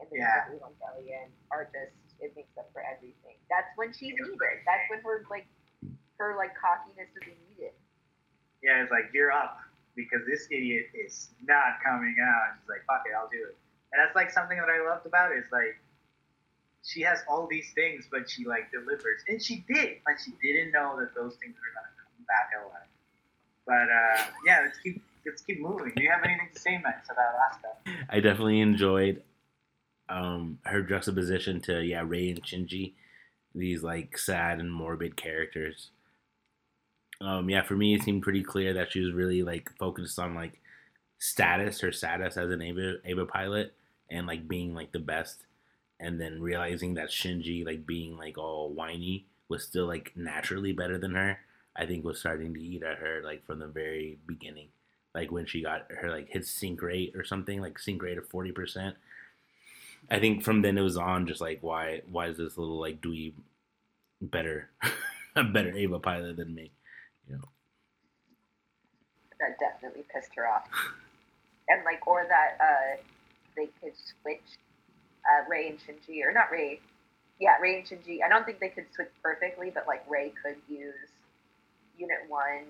[0.01, 0.49] in the Yeah.
[0.53, 3.38] Evangelion are just it makes up for everything.
[3.49, 4.65] That's when she's needed.
[4.65, 5.45] That's when her like
[6.17, 7.73] her like cockiness is needed.
[8.63, 9.61] Yeah, it's like you're up
[9.97, 12.55] because this idiot is not coming out.
[12.61, 13.57] She's like, fuck it, I'll do it.
[13.91, 15.39] And that's like something that I loved about it.
[15.39, 15.75] Is like
[16.85, 20.71] she has all these things, but she like delivers, and she did, but she didn't
[20.71, 22.87] know that those things were gonna come back alive.
[23.65, 25.91] But uh, yeah, let's keep let's keep moving.
[25.95, 28.05] Do you have anything to say, Max, about Asuka?
[28.09, 29.23] I definitely enjoyed
[30.09, 32.93] um, her juxtaposition to yeah Rei and Shinji,
[33.55, 35.91] these like sad and morbid characters.
[37.22, 40.36] Um, yeah, for me it seemed pretty clear that she was really like focused on
[40.36, 40.59] like
[41.20, 43.74] status, her status as an Eva Eva pilot,
[44.09, 45.45] and like being like the best,
[45.99, 50.97] and then realizing that Shinji like being like all whiny was still like naturally better
[50.97, 51.39] than her.
[51.76, 54.70] I think was starting to eat at her like from the very beginning,
[55.15, 58.28] like when she got her like hit sync rate or something like sync rate of
[58.30, 58.95] forty percent.
[60.09, 63.01] I think from then it was on just like why why is this little like
[63.01, 63.34] dweeb
[64.22, 64.70] better
[65.36, 66.72] a better Eva pilot than me,
[67.28, 67.49] you know?
[69.39, 70.67] That definitely pissed her off.
[71.69, 73.01] And like, or that uh,
[73.55, 74.41] they could switch
[75.25, 76.80] uh, Rei and Shinji, or not Rei.
[77.39, 78.19] yeah, Rei and Shinji.
[78.25, 80.93] I don't think they could switch perfectly, but like Rei could use
[81.97, 82.63] Unit One,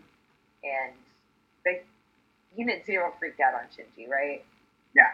[0.63, 0.93] and
[1.63, 1.83] they,
[2.55, 4.43] Unit Zero freaked out on Shinji, right?
[4.95, 5.11] Yeah.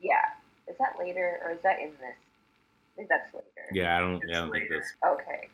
[0.00, 0.24] Yeah.
[0.68, 2.16] Is that later, or is that in this?
[2.16, 3.46] I think that's later.
[3.72, 4.16] Yeah, I don't.
[4.16, 4.78] It's Yeah, I don't think later.
[4.80, 4.92] this.
[5.06, 5.48] Okay.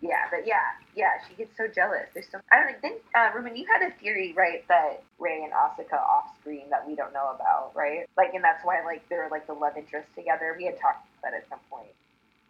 [0.00, 2.08] Yeah, but yeah, yeah, she gets so jealous.
[2.14, 5.52] There's so I don't think uh, Ruben, you had a theory, right, that Rei and
[5.52, 8.08] Asuka off screen that we don't know about, right?
[8.16, 10.54] Like, and that's why like they're like the love interest together.
[10.56, 11.92] We had talked about that at some point.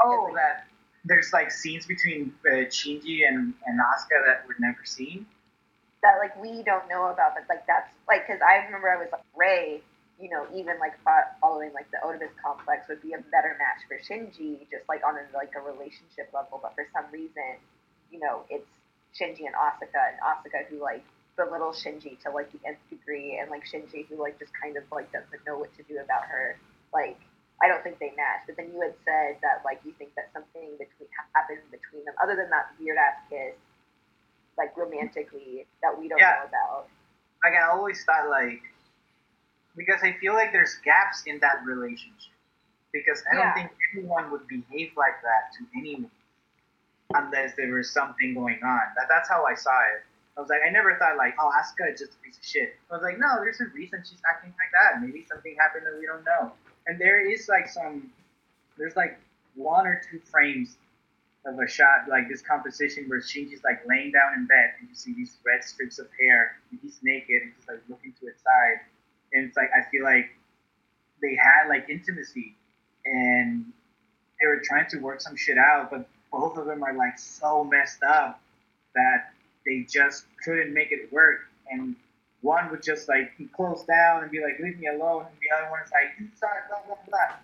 [0.01, 0.67] Oh, that
[1.05, 5.27] there's like scenes between uh, Shinji and and Asuka that were never seen.
[6.03, 9.09] That like we don't know about, but like that's like because I remember I was
[9.11, 9.83] like Rei,
[10.21, 13.81] you know, even like fo- following like the Oedipus complex would be a better match
[13.89, 16.61] for Shinji, just like on a, like a relationship level.
[16.63, 17.57] But for some reason,
[18.13, 18.69] you know, it's
[19.17, 21.03] Shinji and Asuka, and Asuka who like
[21.37, 24.85] belittles Shinji to like the nth degree, and like Shinji who like just kind of
[24.93, 26.59] like doesn't know what to do about her.
[26.93, 27.17] Like
[27.63, 28.45] I don't think they match.
[28.47, 32.15] But then you had said that like you think that something between happened between them,
[32.23, 33.57] other than that weird ass kiss,
[34.59, 36.45] like romantically that we don't Yeah.
[36.45, 36.89] know about.
[37.43, 38.61] Like I always thought, like
[39.77, 42.35] because I feel like there's gaps in that relationship.
[42.93, 46.11] Because I don't think anyone would behave like that to anyone
[47.15, 48.81] unless there was something going on.
[48.97, 50.03] That, that's how I saw it.
[50.37, 52.75] I was like, I never thought like, oh, Asuka is just a piece of shit.
[52.91, 55.03] I was like, no, there's a reason she's acting like that.
[55.03, 56.53] Maybe something happened that we don't know.
[56.87, 58.11] And there is like some,
[58.79, 59.19] there's like
[59.55, 60.77] one or two frames
[61.47, 64.95] of a shot like this composition where Shinji's like laying down in bed and you
[64.95, 68.37] see these red strips of hair and he's naked and he's like looking to his
[68.37, 68.81] side.
[69.33, 70.31] And it's like I feel like
[71.23, 72.55] they had like intimacy
[73.05, 73.65] and
[74.41, 77.65] they were trying to work some shit out, but both of them are like so
[77.65, 78.41] messed up
[78.95, 79.33] that
[79.67, 81.41] they just couldn't make it work.
[81.71, 81.95] And
[82.41, 85.71] one would just like close down and be like, "Leave me alone," and the other
[85.71, 87.37] one is like, "Sorry, blah blah blah."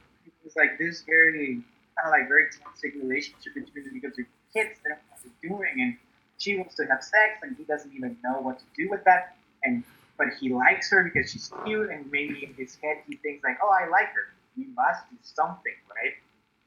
[0.45, 1.62] It's like this very
[1.97, 5.20] kind of like very toxic relationship between them because they're kids, they don't know what
[5.22, 5.97] they're doing, and
[6.39, 9.37] she wants to have sex, and he doesn't even know what to do with that,
[9.64, 9.84] and
[10.19, 13.59] but he likes her because she's cute, and maybe in his head he thinks like,
[13.62, 14.33] "Oh, I like her.
[14.57, 16.14] We must do something, right?"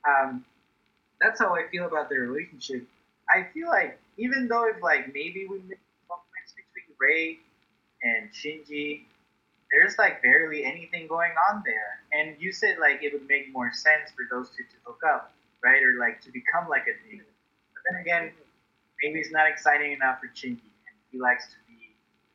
[0.07, 0.45] Um,
[1.21, 2.87] that's how I feel about their relationship.
[3.29, 7.39] I feel like even though if like maybe we moments between Rei
[8.03, 9.03] and Shinji,
[9.71, 12.01] there's like barely anything going on there.
[12.13, 15.33] And you said like it would make more sense for those two to hook up,
[15.63, 15.81] right?
[15.81, 17.21] Or like to become like a thing.
[17.73, 18.31] But then again,
[19.03, 21.55] maybe it's not exciting enough for Shinji, and he likes to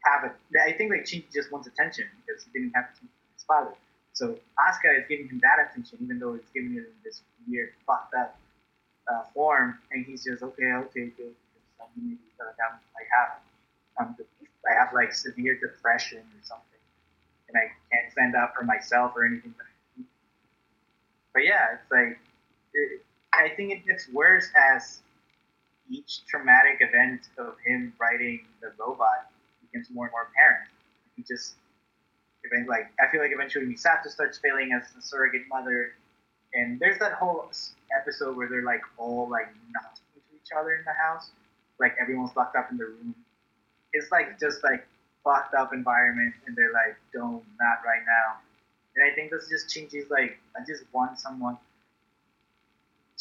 [0.04, 0.32] have it.
[0.60, 3.74] I think like Shinji just wants attention because he didn't have attention from his father.
[4.12, 8.14] So Asuka is giving him that attention, even though it's giving in this weird, fucked
[8.14, 8.38] up
[9.10, 11.34] uh, form, and he's just okay, okay, good.
[11.80, 13.40] I'm I'm like have
[14.00, 14.16] um,
[14.70, 16.82] I have like severe depression or something,
[17.48, 19.54] and I can't stand up for myself or anything.
[19.56, 20.04] But,
[21.34, 22.18] but yeah, it's like
[22.72, 23.02] it,
[23.32, 25.00] I think it gets worse as
[25.90, 29.28] each traumatic event of him writing the robot
[29.74, 30.70] becomes more and more apparent.
[31.16, 31.56] He just
[32.68, 35.92] like I feel like eventually Misato starts failing as a surrogate mother,
[36.54, 37.50] and there's that whole
[37.98, 41.30] episode where they're like all like not talking to each other in the house,
[41.80, 43.14] like everyone's locked up in the room.
[43.92, 44.86] It's like just like
[45.24, 48.40] fucked up environment, and they're like, "Don't, not right now."
[48.94, 50.10] And I think this just changes.
[50.10, 51.58] Like, I just want someone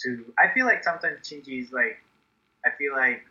[0.04, 0.26] to.
[0.38, 1.98] I feel like sometimes Shinji's like,
[2.66, 3.24] I feel like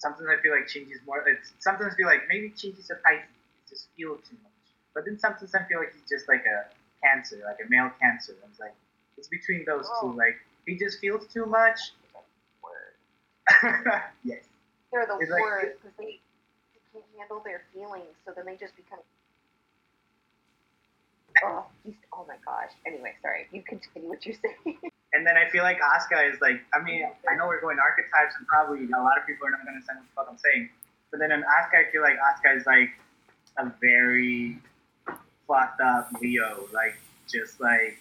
[0.00, 1.22] sometimes I feel like Shinji's more.
[1.28, 3.28] It's, sometimes I feel like maybe Shinji's a Pisces.
[3.30, 4.52] He just feels too much.
[4.94, 6.66] But then sometimes I feel like he's just like a
[7.04, 8.32] cancer, like a male cancer.
[8.42, 8.74] And it's like
[9.16, 10.10] it's between those Oh.
[10.12, 10.16] two.
[10.18, 10.36] Like
[10.66, 11.78] he just feels too much.
[14.24, 14.44] Yes.
[14.92, 16.18] They're the It's worst because they,
[16.74, 18.98] they can't handle their feelings, so then they just become
[21.44, 22.70] Oh, he's oh my gosh.
[22.86, 23.46] Anyway, sorry.
[23.52, 24.78] You continue what you're saying.
[25.12, 28.34] And then I feel like Asuka is like, I mean, I know we're going archetypes
[28.38, 30.38] and probably a lot of people are not going to understand what the fuck I'm
[30.38, 30.70] saying.
[31.10, 32.90] But then in Asuka, I feel like Asuka is like
[33.58, 34.58] a very
[35.48, 36.68] fucked up Leo.
[36.72, 36.96] Like,
[37.28, 37.98] just like,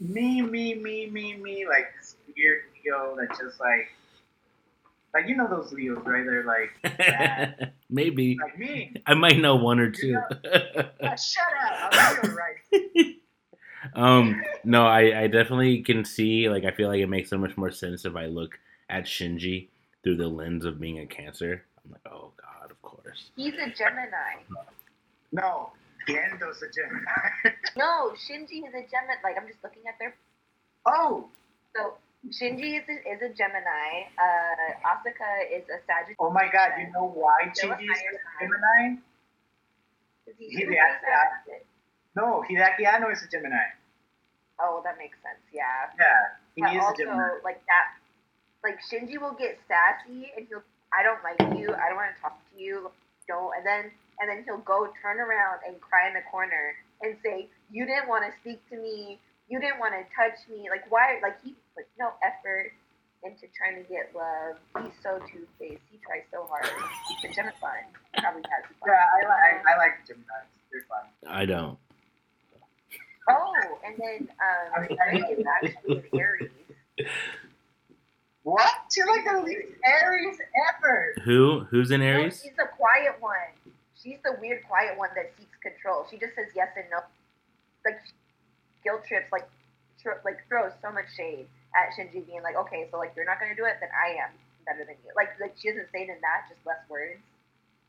[0.00, 1.66] me, me, me, me, me.
[1.66, 3.88] Like, this weird Leo that just like,
[5.14, 6.24] like, you know those Leos, right?
[6.24, 7.72] They're like, bad.
[7.88, 8.94] Maybe like me.
[9.06, 10.18] I might know one or two.
[10.18, 11.90] Ah, shut up.
[11.92, 13.06] I'm Leo, right?
[13.94, 16.48] um, no, I, I definitely can see.
[16.48, 18.58] Like, I feel like it makes so much more sense if I look
[18.88, 19.68] at Shinji
[20.02, 21.62] through the lens of being a Cancer.
[21.84, 23.30] I'm like, oh god, of course.
[23.36, 24.42] He's a Gemini.
[25.32, 25.70] No,
[26.08, 27.30] Gendo's a Gemini.
[27.76, 29.20] No, Shinji is a Gemini.
[29.24, 30.14] Like I'm just looking at their.
[30.86, 31.28] oh,
[31.76, 31.94] So
[32.30, 34.08] Shinji is a, is a Gemini.
[34.16, 36.18] Uh, Asuka is a Sagittarius.
[36.20, 38.48] oh my god, you know why Still Shinji is fire sign.
[38.48, 39.00] Gemini?
[40.26, 41.63] Is he He's super the Sagittarius.
[42.14, 42.16] Sagittarius?
[42.16, 43.56] No, Hideaki Anno is a Gemini.
[44.60, 45.42] Oh, that makes sense.
[45.52, 45.90] Yeah.
[45.98, 47.42] Yeah, he But is a also, Gemini.
[47.42, 47.86] like that,
[48.62, 50.62] like Shinji will get sassy and he'll,
[50.94, 52.90] I don't like you, I don't want to talk to you,
[53.28, 53.90] don't, and then,
[54.20, 58.06] and then he'll go turn around and cry in the corner and say, you didn't
[58.08, 59.18] want to speak to me,
[59.50, 62.70] you didn't want to touch me, like why, like he put no effort
[63.24, 64.56] into trying to get love.
[64.84, 65.80] He's so two faced.
[65.90, 66.68] He tries so hard.
[67.08, 67.88] He's a Gemini.
[68.20, 68.86] Probably has fun.
[68.86, 70.44] Yeah, I like I like Geminis.
[70.70, 71.08] They're fun.
[71.26, 71.78] I don't.
[73.28, 74.28] Oh, and then
[74.74, 76.50] I um, mean, Rei is actually an Aries.
[78.42, 78.70] What?
[78.94, 80.36] She's like the least Aries
[80.76, 81.14] ever.
[81.24, 81.60] Who?
[81.70, 82.42] Who's in No, Aries?
[82.42, 83.34] she's the quiet one.
[84.02, 86.06] She's the weird quiet one that seeks control.
[86.10, 86.98] She just says yes and no.
[87.86, 88.00] Like
[88.82, 89.48] guilt trips, like
[90.02, 93.40] tr- like throws so much shade at Shinji, being like, okay, so like you're not
[93.40, 94.30] gonna do it, then I am
[94.66, 95.10] better than you.
[95.16, 97.20] Like like she doesn't say it in that, just less words.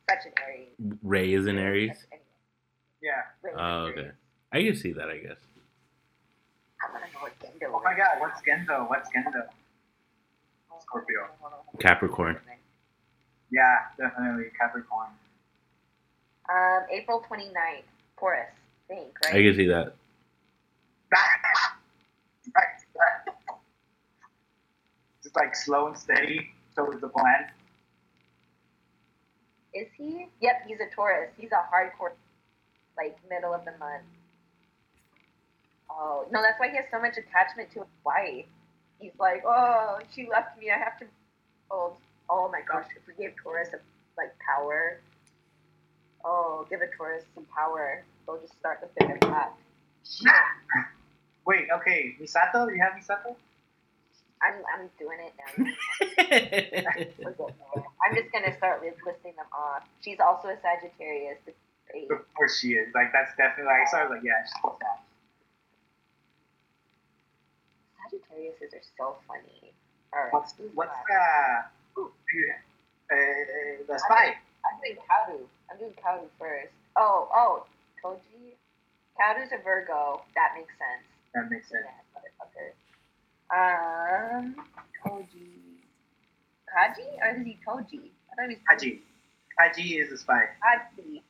[0.09, 0.69] Such an Aries.
[1.03, 1.91] Rei is in Aries.
[2.11, 2.23] Anyway,
[3.01, 3.23] Yeah.
[3.43, 4.11] Rei is Oh, Aries.
[4.55, 4.59] Okay.
[4.59, 5.09] I can see that.
[5.09, 5.37] I guess.
[6.81, 8.89] I wanna know what Gendo Oh my god, what's Gendo?
[8.89, 9.47] What's Gendo?
[10.81, 11.27] Scorpio.
[11.79, 12.39] Capricorn.
[13.51, 15.09] Yeah, definitely Capricorn.
[16.49, 17.83] Um, April 29th,
[18.19, 18.47] Taurus,
[18.89, 19.35] I think, right?
[19.35, 19.95] I can see that.
[25.23, 27.47] Just like slow and steady So is the plan.
[29.73, 30.27] Is he?
[30.41, 31.31] Yep, he's a Taurus.
[31.37, 32.13] He's a hardcore,
[32.97, 34.03] like middle of the month.
[35.97, 38.45] Oh no, that's why he has so much attachment to his wife.
[38.99, 40.69] He's like, oh, she left me.
[40.69, 41.05] I have to.
[41.71, 41.93] Oh,
[42.29, 42.87] oh my gosh!
[42.95, 43.79] If we gave Taurus a,
[44.17, 44.99] like power,
[46.23, 49.53] oh, give a Taurus some power, they'll just start the big attack.
[51.45, 52.67] Wait, okay, Misato?
[52.73, 53.35] You have Misato?
[54.41, 55.65] I'm, I'm doing it now.
[57.19, 57.83] We're good now.
[58.03, 59.83] I'm just gonna start listing them off.
[60.01, 61.37] She's also a Sagittarius.
[62.11, 62.87] Of course she is.
[62.93, 65.01] Like that's definitely like so I was like, yeah, she's that.
[68.05, 69.73] Sagittariuses are so funny.
[70.13, 70.33] All right.
[70.33, 71.65] What's what's the uh,
[73.87, 74.35] the spy?
[74.65, 75.39] I'm doing Kaoru.
[75.71, 76.73] I'm doing Kaoru first.
[76.95, 77.65] Oh, oh,
[78.03, 78.53] Koji.
[79.19, 80.21] Kaoru's a Virgo.
[80.35, 81.05] That makes sense.
[81.33, 81.85] That makes sense.
[81.85, 82.69] Yeah, motherfucker.
[83.49, 84.55] Um,
[85.05, 85.65] Koji.
[86.69, 88.11] Kaji or is he Koji?
[88.31, 89.01] I thought he was Haji.
[89.57, 90.49] Haji is a spy.
[90.61, 91.21] Kaji.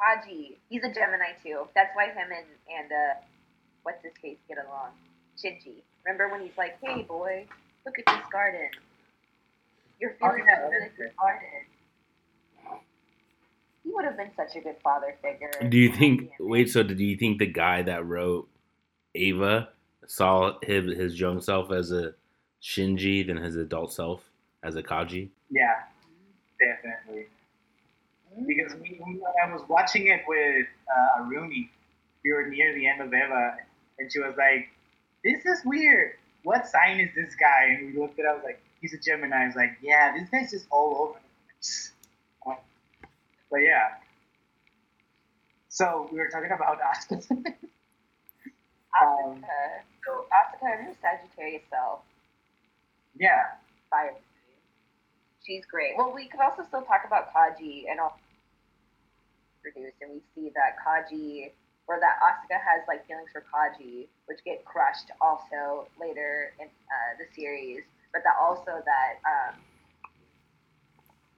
[0.00, 0.56] Kaji.
[0.70, 1.68] He's a Gemini too.
[1.74, 3.14] That's why him and and uh,
[3.82, 4.92] what's his face get along.
[5.36, 5.82] Shinji.
[6.06, 7.46] Remember when he's like, "Hey boy,
[7.84, 8.68] look at this garden.
[10.00, 11.16] You're Oh, feeling yeah, that that's good it.
[11.16, 11.48] garden."
[13.82, 15.50] He would have been such a good father figure.
[15.68, 16.30] Do you think?
[16.38, 16.70] Wait.
[16.70, 18.48] So, do you think the guy that wrote
[19.14, 19.70] Eva
[20.06, 22.14] saw his his young self as a
[22.62, 24.22] Shinji, then his adult self
[24.62, 25.28] as a Kaji?
[25.50, 25.82] Yeah,
[26.60, 27.26] definitely.
[28.46, 31.70] Because we, we, I was watching it with uh, Aruni,
[32.22, 33.56] we were near the end of Eva,
[33.98, 34.68] and she was like,
[35.26, 36.12] "This is weird.
[36.44, 38.28] What sign is this guy?" And we looked at it.
[38.28, 41.18] I was like, "He's a Gemini." I was like, "Yeah, this guy's just all over
[41.18, 41.92] the place."
[43.50, 43.98] But yeah.
[45.68, 47.30] So we were talking about Asuka.
[49.02, 49.82] um, Asuka.
[50.06, 52.00] So Asuka her Sagittarius self,
[53.18, 53.42] yeah,
[53.90, 54.14] fire.
[55.44, 55.94] She's great.
[55.96, 58.18] Well, we could also still talk about Kaji and all
[59.62, 61.50] produced, and we see that Kaji
[61.88, 67.10] or that Asuka has like feelings for Kaji, which get crushed also later in uh,
[67.18, 67.82] the series.
[68.12, 69.54] But that also that um,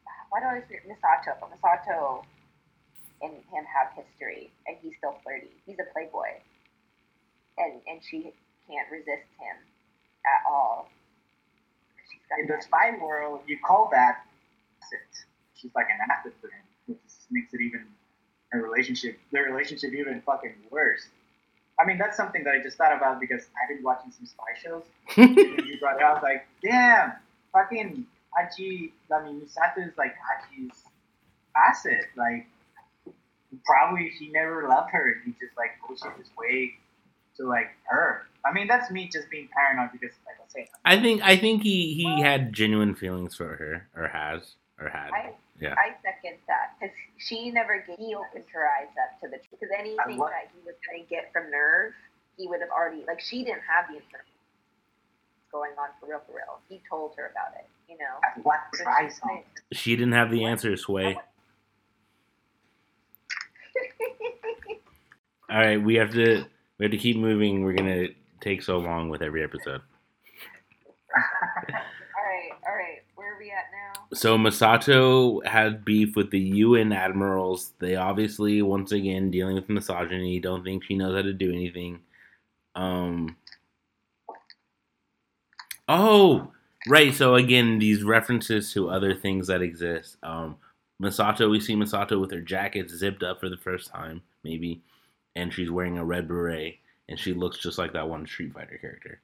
[0.31, 1.37] why do I always forget Misato?
[1.53, 2.25] Misato
[3.21, 5.53] and him have history, and he's still flirty.
[5.67, 6.41] He's a playboy,
[7.59, 8.33] and and she
[8.69, 9.57] can't resist him
[10.25, 10.89] at all.
[12.09, 14.25] She's got in the spy world, you call that.
[15.55, 17.85] She's like an asset for him, which just makes it even
[18.51, 21.07] her relationship, their relationship even fucking worse.
[21.81, 24.53] I mean, that's something that I just thought about because I've been watching some spy
[24.61, 24.83] shows.
[25.17, 27.13] you brought it up, like, damn,
[27.53, 28.05] fucking
[28.37, 30.83] Kaji, I mean, Misato is like Kaji's
[31.57, 32.05] asset.
[32.17, 32.47] Like,
[33.65, 36.75] probably he never loved her and he just like bullshit his way
[37.37, 38.27] to like her.
[38.45, 41.63] I mean, that's me just being paranoid because, like I say, I think I think
[41.63, 45.11] he he had genuine feelings for her, or has, or had.
[45.13, 45.75] I, Yeah.
[45.77, 49.59] I second that because she never gave, he opened her eyes up to the truth.
[49.61, 51.93] Because anything what- that he was going to get from NERV,
[52.37, 54.35] he would have already like she didn't have the information
[55.51, 56.61] going on for real, for real.
[56.69, 58.21] He told her about it, you know.
[58.23, 59.19] at what So price?
[59.73, 61.17] She didn't have the answer, Sway.
[65.51, 66.45] All right, we have to
[66.79, 67.65] we have to keep moving.
[67.65, 68.09] We're gonna
[68.41, 69.81] take so long with every episode.
[71.17, 73.01] all right, all right.
[73.17, 73.78] Where are we at now?
[74.15, 77.75] So Misato had beef with the UN admirals.
[77.79, 80.41] They obviously, once again, dealing with misogyny.
[80.41, 82.01] Don't think she knows how to do anything.
[82.75, 83.37] Um.
[85.89, 86.53] Oh,
[86.89, 87.15] right.
[87.15, 90.17] So again, these references to other things that exist.
[90.23, 90.57] Um,
[91.03, 94.83] Misato, we see Misato with her jacket zipped up for the first time, maybe,
[95.37, 96.79] and she's wearing a red beret,
[97.09, 99.21] and she looks just like that one Street Fighter character.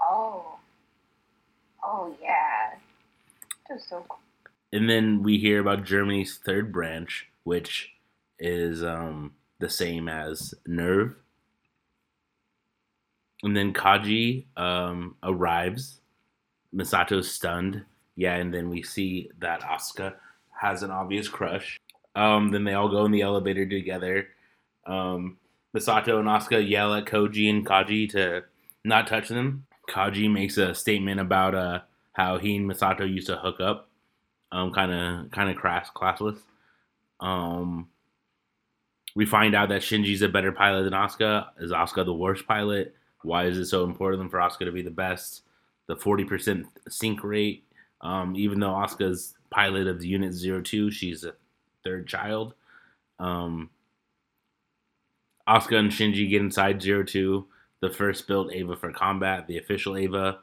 [0.00, 0.58] Oh,
[1.84, 2.78] oh yeah.
[3.68, 4.18] That was so cool.
[4.72, 7.90] and then we hear about Germany's third branch, which
[8.38, 11.14] is um, the same as NERV.
[13.42, 16.00] And then Kaji um, arrives.
[16.74, 17.84] Misato's stunned.
[18.16, 20.14] Yeah, and then we see that Asuka
[20.60, 21.78] has an obvious crush.
[22.16, 24.28] Um, then they all go in the elevator together.
[24.86, 25.36] Um,
[25.76, 28.44] Misato and Asuka yell at Koji and Kaji to
[28.84, 29.66] not touch them.
[29.88, 31.80] Kaji makes a statement about uh,
[32.12, 33.88] how he and Misato used to hook up
[34.54, 36.38] um, kind of kind of crass, classless.
[37.20, 37.88] Um,
[39.16, 41.48] we find out that Shinji's a better pilot than Asuka.
[41.58, 42.94] Is Asuka the worst pilot?
[43.22, 45.42] Why is it so important for Asuka to be the best?
[45.86, 47.64] The forty percent sync rate.
[48.00, 51.32] Um, even though Asuka's pilot of the Unit 02, she's a
[51.82, 52.54] third child.
[53.18, 53.70] Um,
[55.48, 57.46] Asuka and Shinji get inside 02,
[57.84, 60.38] the first built Eva for combat, the official Eva.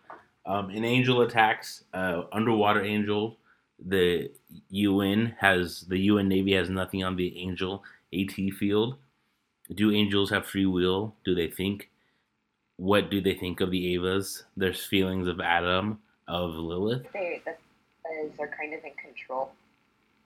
[0.45, 3.37] Um, an angel attacks, uh, underwater angel,
[3.83, 4.31] the
[4.69, 7.83] UN has the UN Navy has nothing on the Angel
[8.13, 8.97] AT field.
[9.73, 11.15] Do angels have free will?
[11.25, 11.89] Do they think?
[12.77, 14.43] What do they think of the Evas?
[14.55, 17.07] There's feelings of Adam, of Lilith.
[17.13, 17.55] They the
[18.03, 19.51] Those are kind of in control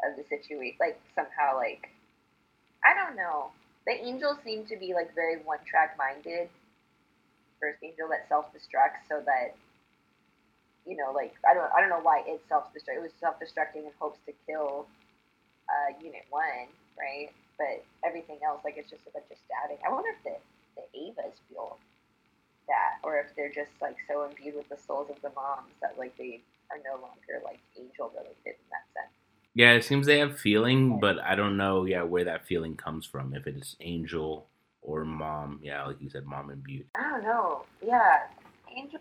[0.04, 0.76] of the situation.
[0.82, 1.90] Like somehow, like
[2.84, 3.52] I don't know.
[3.88, 6.50] The angels seem to be like very one track minded.
[7.60, 9.56] First angel that self destructs so that
[10.86, 12.98] you know, like I don't I don't know why it self destruct.
[12.98, 14.86] It was self destructing in hopes to kill
[15.68, 17.30] uh, Unit One, right?
[17.58, 19.82] But everything else, like it's just a bunch of stabbing.
[19.86, 20.38] I wonder if the
[20.76, 21.78] the Evas feel
[22.68, 25.98] that, or if they're just like so imbued with the souls of the moms that
[25.98, 26.42] like they
[26.72, 29.14] are no longer like angel related in that sense.
[29.54, 31.86] Yeah, it seems they have feeling, but I don't know.
[31.86, 33.34] Yeah, where that feeling comes from.
[33.34, 34.48] If it's angel
[34.86, 35.60] or mom.
[35.62, 36.86] Yeah, like you said, mom and imbued.
[36.96, 37.64] I don't know.
[37.86, 38.20] Yeah,
[38.76, 39.00] angel.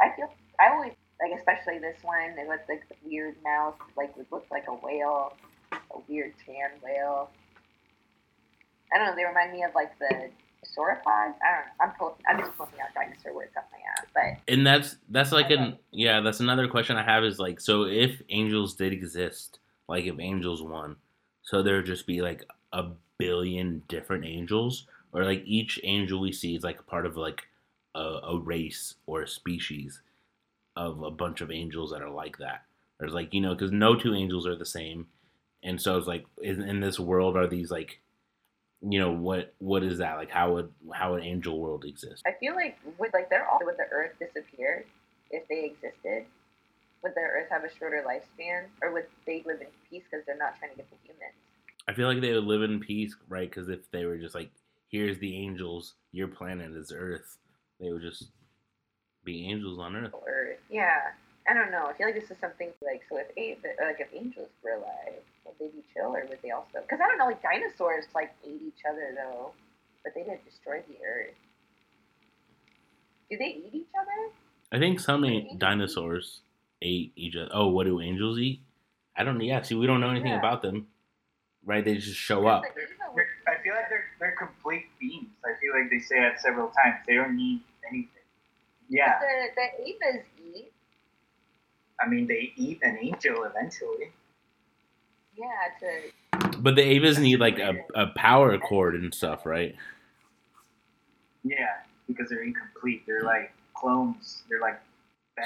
[0.00, 2.38] I feel I always like, especially this one.
[2.38, 5.34] It was like the weird mouth, like it looked like a whale,
[5.72, 7.30] a weird tan whale.
[8.92, 9.16] I don't know.
[9.16, 10.30] They remind me of like the
[10.64, 11.04] sauropods.
[11.06, 11.72] I don't know.
[11.80, 12.14] I'm pulling.
[12.28, 15.78] I'm just pulling out dinosaur words off my ass, but And that's that's like an
[15.90, 16.20] yeah.
[16.20, 19.58] That's another question I have is like, so if angels did exist,
[19.88, 20.96] like if angels won,
[21.42, 26.32] so there would just be like a billion different angels, or like each angel we
[26.32, 27.44] see is like a part of like
[27.94, 30.02] a, a race or a species
[30.76, 32.64] of a bunch of angels that are like that.
[32.98, 35.06] There's like you know because no two angels are the same,
[35.62, 38.00] and so it's like in, in this world are these like,
[38.82, 42.22] you know what what is that like how would how would angel world exist?
[42.26, 44.84] I feel like would like they're all would the Earth disappear
[45.30, 46.26] if they existed?
[47.02, 50.38] Would the Earth have a shorter lifespan, or would they live in peace because they're
[50.38, 51.34] not trying to get the humans?
[51.86, 53.48] I feel like they would live in peace, right?
[53.48, 54.50] Because if they were just like,
[54.94, 57.36] here's the angels, your planet is Earth,
[57.80, 58.28] they would just
[59.24, 60.12] be angels on Earth.
[60.12, 61.00] Or yeah,
[61.50, 61.86] I don't know.
[61.88, 65.54] I feel like this is something like so if like if angels were alive, would
[65.58, 66.78] they be chill or would they also?
[66.80, 69.50] Because I don't know, like dinosaurs like ate each other though,
[70.04, 71.34] but they didn't destroy the Earth.
[73.28, 74.32] Do they eat each other?
[74.70, 76.42] I think some a- dinosaurs
[76.82, 77.50] ate each other.
[77.52, 78.60] Oh, what do angels eat?
[79.16, 79.40] I don't.
[79.40, 80.38] Yeah, see, we don't know anything Yeah.
[80.38, 80.86] about them,
[81.64, 81.84] right?
[81.84, 82.62] They just show up.
[82.62, 83.26] Like,
[84.24, 85.28] They're, I feel like they're they're complete beings.
[85.44, 86.96] I feel like they say that several times.
[87.06, 88.08] They don't need anything.
[88.88, 90.22] Yeah, The the Evas
[90.56, 90.72] eat.
[92.00, 94.12] I mean they eat an angel eventually.
[95.36, 95.46] Yeah,
[95.80, 99.74] to But the Evas need like a, a power cord and stuff, right?
[101.44, 101.68] Yeah,
[102.06, 103.02] because they're incomplete.
[103.06, 104.42] They're like clones.
[104.48, 104.80] They're like.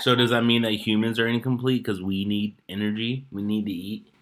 [0.00, 3.26] So does that mean that humans are incomplete because we need energy?
[3.32, 4.12] We need to eat.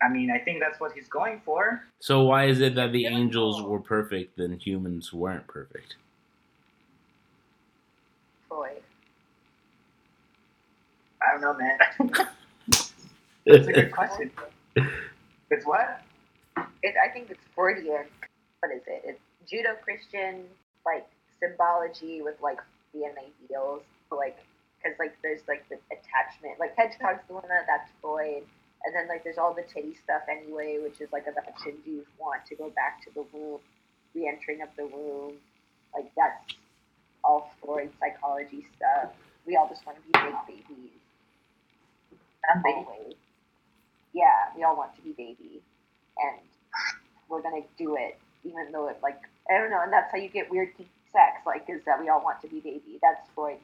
[0.00, 1.82] I mean, I think that's what he's going for.
[2.00, 3.10] So why is it that the Yeah.
[3.10, 5.96] angels were perfect then humans weren't perfect?
[8.48, 8.82] Freud.
[11.20, 11.78] I don't know, man.
[13.46, 14.30] That's a good question.
[15.50, 16.02] It's what?
[16.82, 18.04] It, I think it's Freudian.
[18.60, 19.02] What is it?
[19.04, 19.20] It's
[19.52, 20.44] Judeo-Christian
[20.84, 21.06] like
[21.40, 22.60] symbology with like
[22.92, 23.82] being ideals.
[24.12, 24.38] Like,
[24.82, 26.60] because like there's like the attachment.
[26.60, 28.44] Like Hedgehog's the one that that's Freud,
[28.84, 32.46] and then like there's all the titty stuff anyway, which is like about Shinji's want
[32.46, 33.60] to go back to the womb,
[34.14, 35.34] re-entering of the womb.
[35.94, 36.54] Like that's
[37.24, 39.12] all Freud psychology stuff.
[39.46, 40.34] We all just want to be big
[40.68, 40.90] babies.
[42.64, 43.14] Always.
[44.14, 45.60] Yeah, we all want to be baby,
[46.18, 46.40] and
[47.28, 50.28] we're gonna do it, even though it like I don't know, and that's how you
[50.28, 50.70] get weird
[51.12, 52.98] sex, like is that we all want to be baby.
[53.02, 53.60] That's Freud's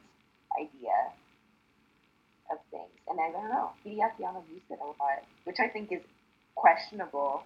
[0.59, 0.93] idea
[2.51, 3.71] of things, and I don't know.
[3.85, 4.19] Hideaki
[4.51, 6.01] used it a lot, which I think is
[6.55, 7.43] questionable,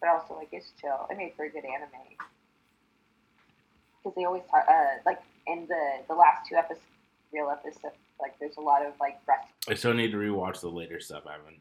[0.00, 1.06] but also like it's chill.
[1.10, 1.88] It made for a good anime
[4.02, 6.84] because they always talk, uh, like in the the last two episodes,
[7.32, 10.68] real episodes, like there's a lot of like breast I still need to rewatch the
[10.68, 11.22] later stuff.
[11.26, 11.60] I haven't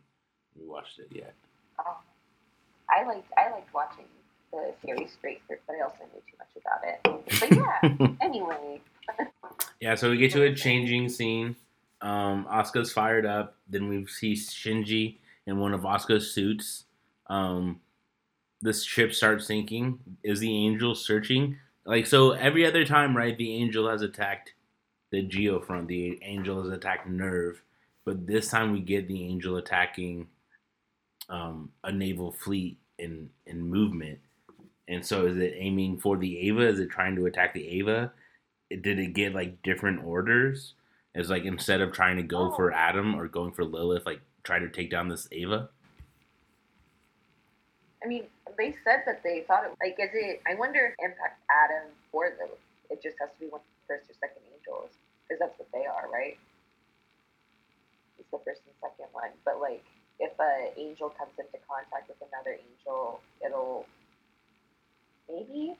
[0.60, 1.34] rewatched it yet.
[1.80, 1.96] Um,
[2.90, 4.06] I liked I liked watching
[4.52, 7.40] the series straight through, but I also knew too much about it.
[7.40, 8.82] But yeah, anyway,
[9.80, 11.56] Yeah, so we get to a changing scene.
[12.02, 13.58] Um, Asuka's fired up.
[13.70, 16.86] Then we see Shinji in one of Asuka's suits.
[17.28, 17.80] Um,
[18.62, 20.00] this ship starts sinking.
[20.24, 21.58] Is the angel searching?
[21.86, 23.38] Like so, every other time, right?
[23.38, 24.54] The angel has attacked
[25.12, 25.88] the Geofront.
[25.88, 27.56] The angel has attacked NERV,
[28.06, 30.28] but this time we get the angel attacking
[31.30, 34.20] um, a naval fleet in in movement.
[34.88, 36.68] And so, is it aiming for the Eva?
[36.68, 38.12] Is it trying to attack the Eva?
[38.80, 40.74] did it get like different orders?
[41.14, 42.76] It's like instead of trying to go for oh.
[42.76, 45.70] Adam or going for Lilith, like try to take down this Eva.
[48.04, 48.26] I mean,
[48.58, 50.42] they said that they thought it like is it?
[50.48, 52.48] I wonder if impact Adam or the
[52.90, 54.92] it just has to be one first or second angels
[55.28, 56.38] because that's what they are, right?
[58.20, 59.84] It's the first and second one, but like
[60.20, 63.86] if an angel comes into contact with another angel, it'll
[65.28, 65.76] maybe.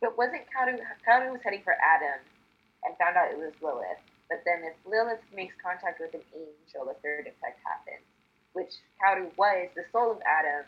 [0.00, 2.22] But wasn't Kaoru Kaoru was heading for Adam
[2.84, 3.98] and found out it was Lilith.
[4.28, 8.04] But then if Lilith makes contact with an angel, a third effect happens.
[8.52, 8.72] Which
[9.02, 10.64] Kaoru was the soul of Adam,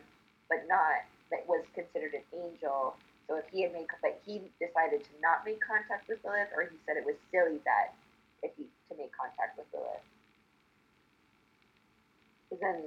[0.48, 2.94] but not that was considered an angel.
[3.26, 6.68] So if he had made but he decided to not make contact with Lilith, or
[6.68, 7.94] he said it was silly that
[8.42, 10.06] if he to make contact with Lilith.
[12.46, 12.78] Because then,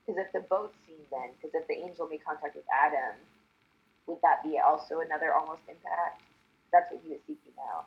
[0.00, 3.20] because if the boat scene then, because if the angel made contact with Adam,
[4.06, 6.22] would that be also another almost impact?
[6.72, 7.84] That's what he was seeking out.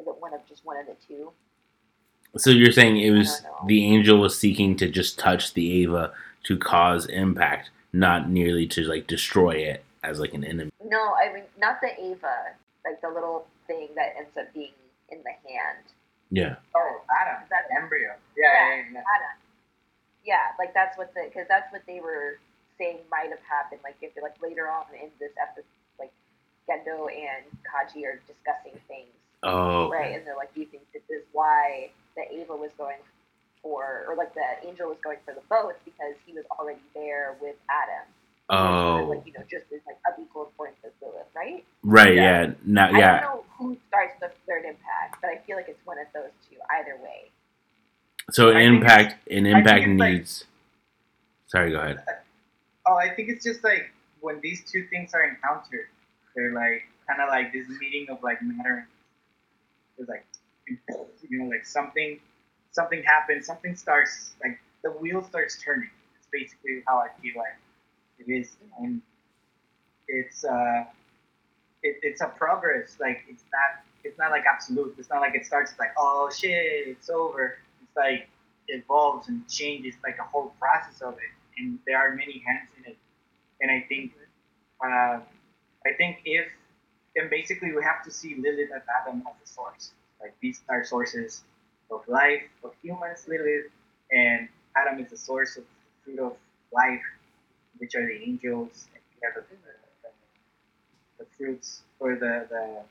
[0.00, 1.32] Is it one of just one of the two?
[2.36, 6.12] So you're saying it was the angel was seeking to just touch the Eva
[6.44, 10.70] to cause impact, not nearly to like destroy it as like an enemy.
[10.84, 12.52] No, I mean not the Eva,
[12.84, 14.72] like the little thing that ends up being
[15.08, 15.84] in the hand.
[16.30, 16.56] Yeah.
[16.74, 17.46] Oh, Adam.
[17.48, 18.14] That's Embryo.
[18.36, 18.82] Yeah, yeah, yeah.
[18.92, 18.98] yeah.
[18.98, 19.36] Adam.
[20.24, 22.38] Yeah, like that's what the because that's what they were
[22.78, 23.80] saying might have happened.
[23.84, 25.64] Like if they're like later on in this episode,
[25.98, 26.12] like
[26.68, 29.90] Gendo and Kaji are discussing things, Oh.
[29.90, 30.14] right?
[30.16, 32.96] And they're like, "Do you think this is why the Eva was going
[33.62, 37.36] for, or like the angel was going for the boats because he was already there
[37.40, 38.06] with Adam?
[38.48, 39.06] Oh.
[39.08, 41.64] like you know, just as like of equal importance as Lilith, right?
[41.82, 42.14] Right.
[42.14, 42.42] Yeah.
[42.42, 42.52] Yeah.
[42.64, 42.86] Now.
[42.92, 43.20] I Yeah.
[43.20, 46.30] don't know who starts the third impact, but I feel like it's one of those
[46.48, 46.56] two.
[46.70, 47.30] Either way,
[48.30, 49.28] So an impact.
[49.30, 50.44] An impact it's like- needs.
[51.48, 51.70] Sorry.
[51.72, 52.04] Go ahead.
[52.86, 53.90] Oh, I think it's just like
[54.20, 55.88] when these two things are encountered,
[56.36, 58.86] they're like kind of like this meeting of like matter.
[59.98, 60.26] It's like
[61.28, 62.18] you know, like something,
[62.72, 65.90] something happens, something starts, like the wheel starts turning.
[66.18, 67.56] It's basically how I feel like
[68.18, 69.00] it is, and
[70.08, 70.84] it's uh,
[71.82, 72.96] it, it's a progress.
[73.00, 74.94] Like it's not, it's not like absolute.
[74.98, 76.50] It's not like it starts like oh shit,
[76.88, 77.58] it's over.
[77.82, 78.28] It's like
[78.68, 82.92] evolves and changes, like a whole process of it, and there are many hands in
[82.92, 82.98] it.
[83.60, 84.12] And I think,
[84.84, 85.20] uh,
[85.86, 86.46] I think if,
[87.16, 89.92] and basically we have to see Lilith and Adam as the source.
[90.20, 91.44] Like these are sources
[91.90, 93.70] of life, of humans, Lilith,
[94.12, 96.36] and Adam is the source of the fruit of
[96.72, 97.02] life,
[97.78, 100.10] which are the angels, and the, the,
[101.18, 102.82] the fruits or the, the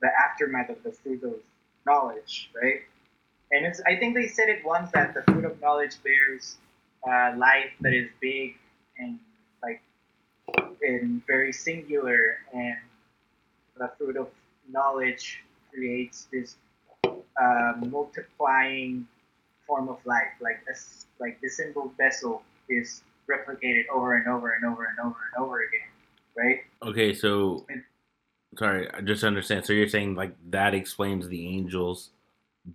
[0.00, 1.34] the aftermath of the fruit of
[1.86, 2.80] knowledge, right?
[3.52, 6.56] And it's I think they said it once that the fruit of knowledge bears
[7.06, 8.56] uh, life that is big
[8.98, 9.18] and
[10.82, 12.76] and very singular, and
[13.76, 14.28] the fruit of
[14.70, 15.42] knowledge
[15.72, 16.56] creates this
[17.04, 19.06] uh, multiplying
[19.66, 20.28] form of life.
[20.40, 25.16] Like this, like this simple vessel is replicated over and over and over and over
[25.34, 25.88] and over again,
[26.36, 26.60] right?
[26.82, 27.66] Okay, so
[28.58, 29.64] sorry, I just understand.
[29.64, 32.10] So you're saying like that explains the angels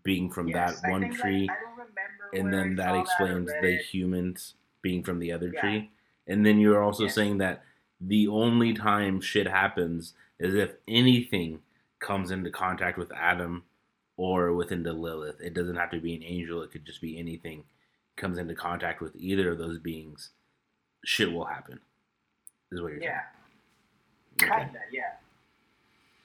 [0.04, 1.96] being from Yes, that I one like, tree, I don't remember
[2.34, 5.60] and then I that explains read the humans being from the other Yeah.
[5.62, 5.92] tree.
[6.28, 7.16] And then you're also Yes.
[7.16, 7.64] saying that
[8.02, 11.62] the only time shit happens is if anything
[12.00, 13.64] comes into contact with Adam
[14.18, 15.40] or within into Lilith.
[15.42, 17.64] It doesn't have to be an angel, it could just be anything
[18.16, 20.32] comes into contact with either of those beings.
[21.06, 21.80] Shit will happen.
[22.72, 23.22] Is what you're Yeah,
[24.40, 24.52] saying.
[24.52, 24.64] Okay.
[24.66, 24.80] kinda.
[24.92, 25.14] Yeah.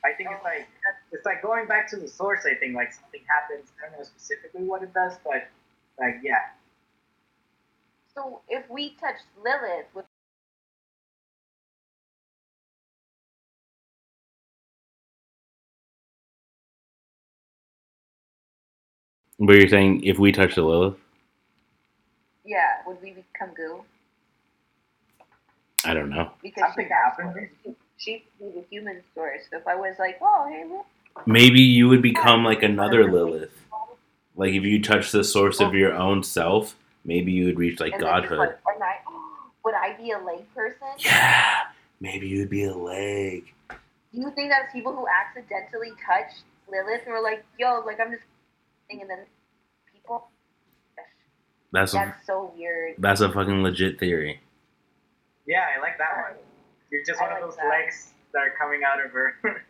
[0.04, 0.68] I think it's like
[1.12, 2.44] it's like going back to the source.
[2.44, 3.70] I think like something happens.
[3.78, 5.48] I don't know specifically what it does, but
[5.98, 6.50] like yeah,
[8.16, 10.04] So if we touched Lilith, would
[19.38, 20.94] But you're saying if we touch the Lilith?
[22.44, 23.82] yeah, would we become goo?
[25.84, 26.30] I don't know.
[26.42, 27.48] Because Something she's our happened.
[27.64, 27.76] source.
[27.98, 29.42] She'd be the human source.
[29.50, 30.86] So if I was like, oh, hey, look,
[31.26, 33.50] Maybe you would become like another Lilith.
[34.36, 35.72] Like if you touch the source of oh.
[35.72, 38.38] your own self, maybe you would reach like and godhood.
[38.38, 38.96] like, I,
[39.64, 40.88] would I be a leg person?
[40.98, 41.60] Yeah,
[42.00, 43.52] maybe you'd be a leg.
[43.70, 46.32] Do you think that's people who accidentally touch
[46.70, 48.24] Lilith and were like, yo, like I'm just,
[48.90, 49.24] and then
[49.92, 50.28] people?
[51.72, 52.96] That's a, so weird.
[52.98, 54.40] that's a fucking legit theory.
[55.46, 56.38] yeah, I like that one.
[56.90, 57.68] You're just I one of those that.
[57.68, 59.36] legs that are coming out of her.
[59.44, 59.50] Yeah.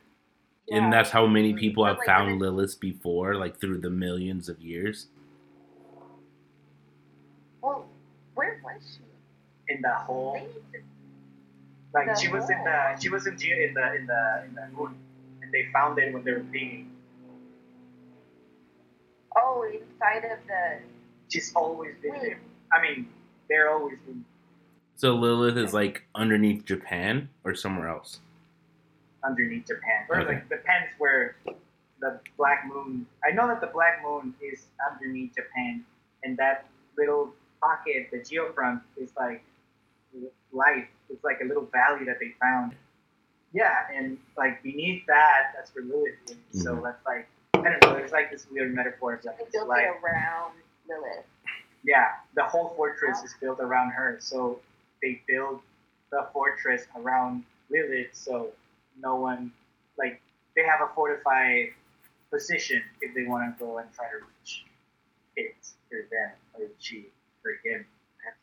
[0.71, 4.61] And that's how many people have like, found Lilith before, like through the millions of
[4.61, 5.09] years.
[7.63, 7.87] Well,
[8.35, 9.03] where was she?
[9.73, 10.35] in the hole.
[10.73, 10.79] To-
[11.95, 14.55] Like The she was in the she was in the in the in the in
[14.55, 14.97] the moon,
[15.43, 16.91] and they found it when they were digging.
[19.37, 20.79] Oh, inside of the.
[21.29, 22.23] She's always been Wait.
[22.23, 22.41] there.
[22.73, 23.09] I mean,
[23.49, 24.25] they're always been
[24.97, 28.21] So Lilith is like underneath Japan or somewhere else.
[29.25, 30.05] underneath Japan.
[30.11, 30.35] Or Okay.
[30.35, 31.37] like depends where
[32.01, 33.07] the black moon.
[33.25, 35.85] I know that the black moon is underneath Japan,
[36.25, 36.67] and that
[36.99, 37.33] little
[37.63, 39.43] pocket, the geofront, is like
[40.53, 40.87] life.
[41.09, 42.75] It's like a little valley that they found.
[43.53, 46.63] Yeah, and like beneath that, that's where Lilith is.
[46.63, 46.83] So Mhm.
[46.83, 47.95] that's like I don't know.
[47.97, 49.87] There's like this weird metaphor of like They built life.
[50.03, 50.55] around
[50.89, 51.27] Lilith.
[51.85, 54.17] Yeah, the whole fortress is built around her.
[54.21, 54.61] So
[55.01, 55.63] they build
[56.11, 58.53] the fortress around Lilith, so
[58.99, 59.53] no one
[59.97, 60.21] like
[60.57, 61.73] they have a fortified
[62.31, 64.65] position if they want to go and try to reach
[65.37, 65.55] it
[65.93, 67.07] or them or she
[67.45, 67.85] or him,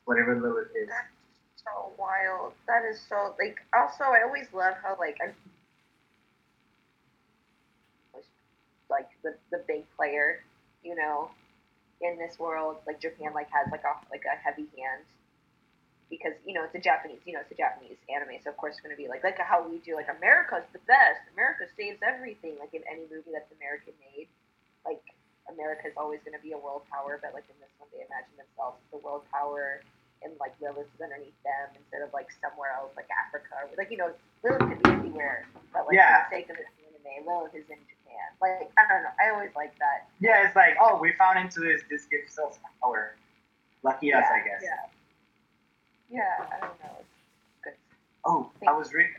[0.05, 0.89] whatever Lilith is.
[0.89, 2.53] That's so wild.
[2.67, 3.57] That is so like.
[3.73, 5.33] Also, I always love how like I'm
[8.89, 10.43] like the the big player,
[10.83, 11.29] you know,
[12.01, 12.77] in this world.
[12.87, 15.05] Like Japan, like has like a like a heavy hand
[16.09, 18.73] because you know it's a Japanese, you know, it's a Japanese anime, so of course
[18.75, 21.21] it's going to be like like how we do like America's the best.
[21.33, 22.57] America saves everything.
[22.59, 24.27] Like in any movie that's American made,
[24.85, 25.01] like
[25.53, 28.33] America's always going to be a world power, but like in this one, they imagine
[28.37, 29.81] themselves as the world power,
[30.21, 33.55] and like Lilith is underneath them instead of like somewhere else, like Africa.
[33.65, 34.11] Or, like you know,
[34.45, 36.27] Lilith could be anywhere, but like Yeah.
[36.29, 38.27] for the sake of this anime, Lilith is in Japan.
[38.41, 40.07] Like I don't know, I always like that.
[40.21, 41.81] Yeah, it's like oh, we found into this.
[41.89, 43.15] This gives us power.
[43.81, 44.61] Lucky us, I guess.
[44.63, 44.85] Yeah.
[46.09, 46.95] Yeah, I don't know.
[46.99, 47.73] It's good.
[48.25, 49.13] Oh, I was reading.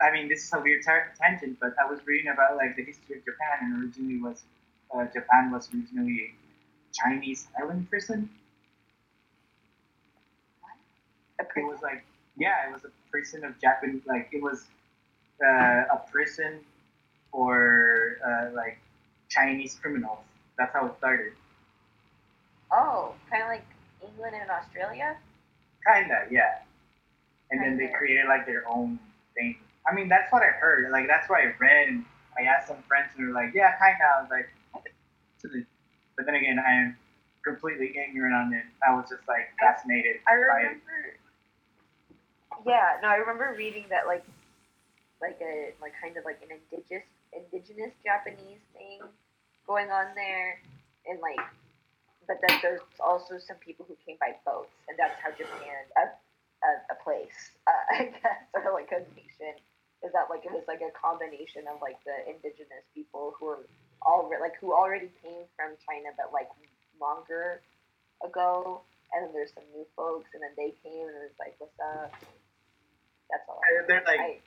[0.00, 2.84] I mean, this is a weird tar- tangent, but I was reading about like the
[2.84, 4.42] history of Japan, and originally was
[4.98, 6.34] uh, Japan was originally a
[6.92, 8.30] Chinese island prison.
[11.40, 12.04] A It was like
[12.36, 14.02] yeah, it was a prison of Japanese.
[14.06, 14.66] Like it was
[15.44, 16.60] uh, a prison
[17.32, 18.78] for uh, like
[19.30, 20.24] Chinese criminals.
[20.58, 21.32] That's how it started.
[22.72, 23.66] oh, kind of like
[24.02, 25.16] England and Australia.
[25.86, 26.58] Kinda, yeah.
[27.50, 28.98] And then they created like their own
[29.34, 29.56] thing.
[29.88, 30.90] I mean, that's what I heard.
[30.90, 32.04] Like that's what I read, and
[32.38, 34.48] I asked some friends, and they were like, "Yeah, kinda." I was like,
[35.42, 35.64] "To the,"
[36.16, 36.96] but then again, I am
[37.44, 38.64] completely ignorant on it.
[38.86, 40.74] I was just like fascinated I by it.
[40.74, 41.16] remember.
[42.66, 44.24] Yeah, no, I remember reading that like,
[45.20, 49.00] like a like kind of like an indigenous indigenous Japanese thing
[49.66, 50.58] going on there,
[51.06, 51.38] and like,
[52.26, 56.10] but then there's also some people who came by boats, and that's how Japan a
[56.64, 59.54] a, a place uh, I guess or like a nation
[60.02, 63.64] is that like it was like a combination of like the indigenous people who were
[64.06, 66.48] all like who already came from China, but like
[67.00, 67.60] longer
[68.24, 68.80] ago
[69.12, 71.78] and then there's some new folks, and then they came and it was like, "What's
[71.78, 72.10] up?"
[73.30, 73.60] That's all.
[73.62, 74.38] And they're like, I,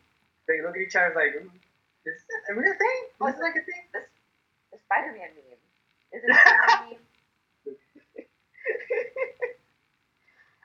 [0.48, 1.60] they look at each other like, mm, "Ooh,
[2.04, 3.02] "This is a real thing?
[3.24, 4.08] This is like a thing?" this
[4.72, 5.64] the Spider-Man meme.
[6.12, 7.08] Is it a Spider-Man meme?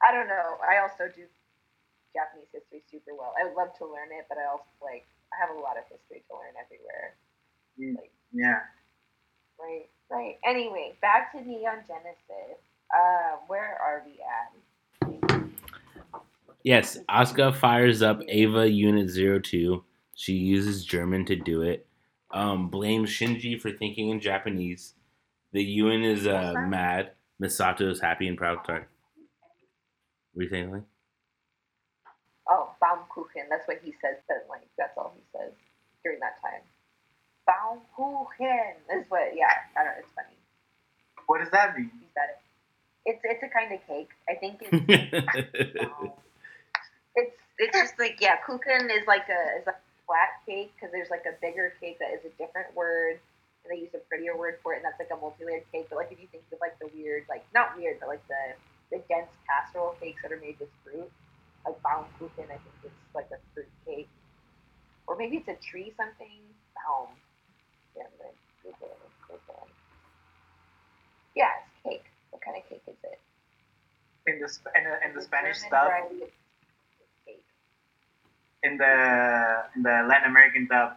[0.05, 0.61] I don't know.
[0.61, 1.25] I also do
[2.13, 3.33] Japanese history super well.
[3.41, 5.87] I would love to learn it, but I also like I have a lot of
[5.89, 7.17] history to learn everywhere.
[7.79, 7.97] Mm,
[8.35, 8.69] yeah.
[9.59, 10.39] Right, right.
[10.47, 12.59] Anyway, back to Neon Genesis.
[12.95, 15.45] Uh, where are we at?
[16.63, 19.11] Yes, Asuka fires up Eva Unit
[19.45, 19.85] 02.
[20.17, 21.87] She uses German to do it.
[22.31, 24.95] Um, blames Shinji for thinking in Japanese.
[25.53, 27.13] The UN is uh, mad.
[27.41, 28.59] Misato is happy and proud.
[28.67, 28.85] Sorry.
[30.33, 30.81] What are you saying, Lee?
[32.49, 33.49] Oh, Baumkuchen.
[33.51, 34.17] That's what he says.
[34.27, 35.53] But like, that's all he says
[36.03, 36.61] during that time.
[37.49, 39.33] Baumkuchen is what.
[39.35, 39.95] Yeah, I don't.
[39.95, 40.01] know.
[40.01, 40.37] It's funny.
[41.27, 41.91] What does that mean?
[42.17, 42.39] It.
[43.07, 44.11] It's it's a kind of cake.
[44.29, 44.73] I think it's
[47.17, 49.75] it's it's just like yeah, kuchen is like a is a
[50.07, 53.21] flat cake because there's like a bigger cake that is a different word
[53.65, 55.87] and they use a prettier word for it and that's like a multi-layered cake.
[55.91, 58.57] But like if you think of like the weird like not weird but like the
[58.91, 61.11] the dense casserole cakes that are made with fruit,
[61.67, 64.09] like Baumkuchen, I think it's like a fruit cake,
[65.07, 66.41] or maybe it's a tree something.
[66.77, 67.09] Baum.
[67.97, 69.11] Yeah, I'm gonna Google it.
[69.29, 69.75] Google it.
[71.35, 72.05] Yeah, it's cake.
[72.31, 73.21] What kind of cake is it?
[74.27, 76.21] In the Sp- in the, in the Spanish German dub,
[77.27, 77.43] cake.
[78.63, 80.93] in the in the Latin American dub,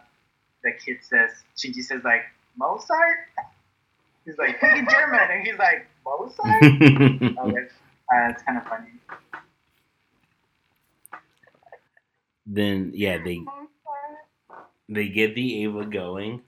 [0.64, 2.22] the kid says Shinji says like
[2.56, 3.28] Mozart.
[4.24, 6.36] He's like think in German, and he's like Mozart.
[7.38, 7.74] oh, that's
[8.12, 8.90] uh, it's kind of funny.
[12.48, 13.40] then yeah, they
[14.88, 16.42] they get the Eva going,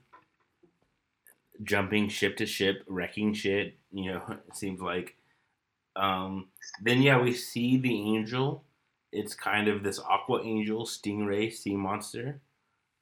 [1.63, 3.77] jumping ship to ship, wrecking shit.
[3.91, 5.15] You know, it seems like.
[5.95, 6.47] Um,
[6.81, 8.63] then yeah, we see the angel.
[9.11, 12.39] It's kind of this aqua angel, stingray, sea monster.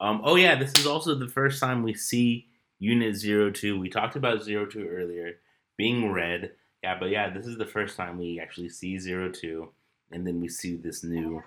[0.00, 3.78] Um, oh yeah, this is also the first time we see Unit Zero Two.
[3.78, 5.34] We talked about Zero Two earlier
[5.76, 6.52] being red.
[6.82, 9.70] Yeah, but yeah, this is the first time we actually see Zero Two,
[10.10, 11.42] and then we see this new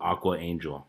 [0.00, 0.86] aqua angel.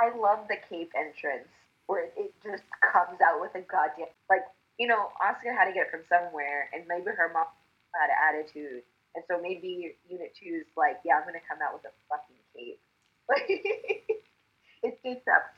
[0.00, 1.48] I love the cape entrance
[1.88, 4.44] where it just comes out with a goddamn like
[4.78, 7.50] you know Asuka had to get it from somewhere, and maybe her mom
[7.96, 8.84] had an attitude,
[9.16, 12.78] and so maybe Unit Two's like, yeah, I'm gonna come out with a fucking cape.
[13.28, 13.48] Like
[14.84, 15.52] it did that.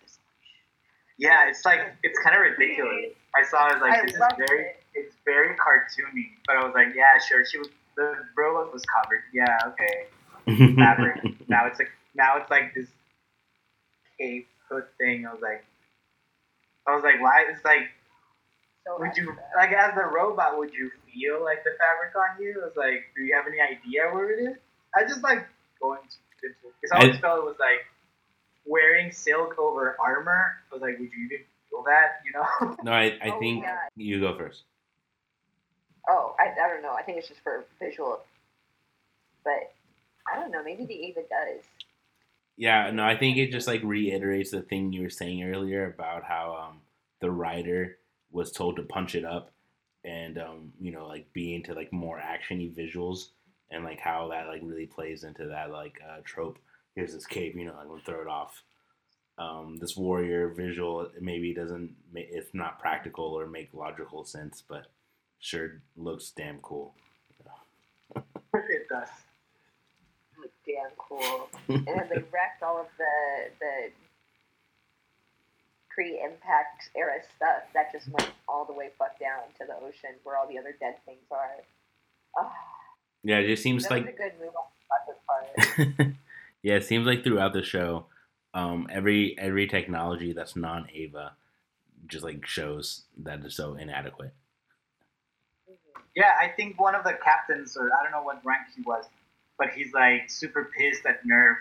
[1.19, 3.13] Yeah, it's like it's kind of ridiculous.
[3.37, 4.83] I saw it I was like I this is very it.
[4.95, 9.21] it's very cartoony, but I was like yeah sure she was the robot was covered
[9.35, 12.87] yeah okay fabric now it's like now it's like this
[14.19, 15.27] cape hood thing.
[15.27, 15.65] I was like
[16.87, 17.91] I was like why it's like
[18.87, 19.45] So would you extra.
[19.57, 22.61] like as the robot would you feel like the fabric on you?
[22.63, 24.57] I was like do you have any idea where it is?
[24.95, 25.47] I just like
[25.81, 26.49] going to
[26.81, 27.85] because I always I- felt it was like
[28.67, 30.59] wearing silk over armor.
[30.71, 32.77] I was like would you even feel that you know?
[32.83, 33.79] No, I, I Oh, think yeah.
[33.97, 34.63] you go first.
[36.09, 36.95] Oh, I, I don't know.
[36.95, 38.21] I think it's just for visual.
[39.45, 39.73] But
[40.31, 40.63] I don't know.
[40.63, 41.63] Maybe the Eva does.
[42.57, 46.25] Yeah, no, I think it just like reiterates the thing you were saying earlier about
[46.25, 46.81] how um,
[47.21, 47.99] the writer
[48.31, 49.51] was told to punch it up
[50.05, 53.29] and um, you know like be into like more actiony visuals
[53.71, 56.59] and like how that like really plays into that like uh, trope.
[56.95, 58.63] Here's this cape, you know, I'm gonna throw it off.
[59.39, 64.89] Um, this warrior visual maybe doesn't, it's not practical or make logical sense, but
[65.39, 66.95] sure looks damn cool.
[68.53, 69.09] it does.
[70.67, 71.49] Look damn cool.
[71.69, 73.91] and then they wrecked all of the the
[75.89, 80.37] pre-impact era stuff that just went all the way fuck down to the ocean where
[80.37, 81.57] all the other dead things are.
[82.39, 82.53] Ah,
[83.25, 86.15] Yeah, it just seems that like was a good move on Sasha's part.
[86.63, 88.07] yeah, it seems like throughout the show,
[88.55, 91.33] um, every every technology that's non Eva
[92.07, 94.33] just like shows that it's so inadequate.
[96.17, 99.05] Yeah, I think one of the captains, or I don't know what rank he was,
[99.61, 101.57] but he's like super pissed at NERV,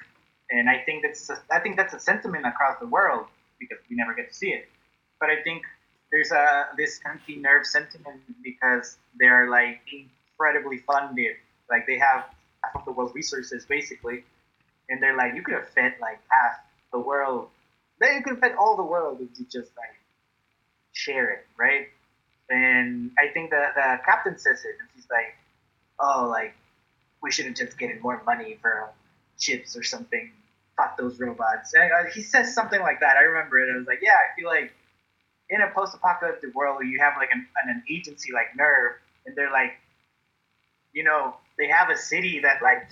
[0.49, 3.27] and I think that's a, I think that's a sentiment across the world
[3.59, 4.69] because we never get to see it.
[5.19, 5.63] But I think
[6.11, 11.35] there's a this anti-NERV sentiment because they're like incredibly funded,
[11.69, 12.23] like they have
[12.63, 14.23] half of the world's resources basically,
[14.89, 16.55] and they're like you could have fed like half
[16.93, 17.49] the world,
[17.99, 19.99] then you could fed all the world if you just like
[20.93, 21.87] share it, right?
[22.49, 25.35] And I think the, the captain says it, and he's like,
[25.99, 26.55] oh, like,
[27.21, 28.89] we shouldn't just get more money for
[29.37, 30.31] chips or something.
[30.77, 31.73] Fuck those robots.
[31.73, 33.17] And, uh, he says something like that.
[33.17, 33.73] I remember it.
[33.73, 34.73] I was like, yeah, I feel like
[35.49, 38.93] in a post-apocalyptic world, you have like an, an, agency like NERV,
[39.25, 39.73] and they're like,
[40.93, 42.87] you know, they have a city that like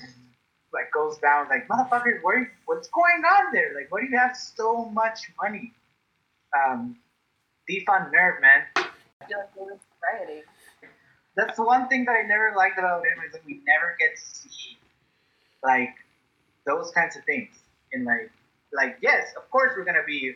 [0.74, 3.74] like goes down like motherfucker, where what's going on there?
[3.76, 5.74] Like, why do you have so much money?
[6.56, 6.98] Um,
[7.70, 8.64] defund NERV, man.
[8.76, 8.88] I
[9.28, 10.44] feel like were rioting.
[11.38, 14.18] That's the one thing that I never liked about him is that we never get
[14.18, 14.76] to see
[15.64, 15.94] like
[16.66, 17.50] those kinds of things.
[17.94, 18.32] And like,
[18.74, 20.36] like yes, of course we're gonna be.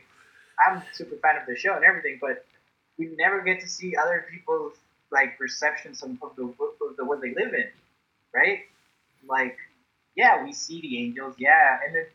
[0.64, 2.46] I'm super fan of the show and everything, but
[3.00, 4.74] we never get to see other people's
[5.12, 7.70] like perceptions of the of the what they live in,
[8.34, 8.60] right?
[9.28, 9.58] Like,
[10.16, 12.06] yeah, we see the angels, yeah, and then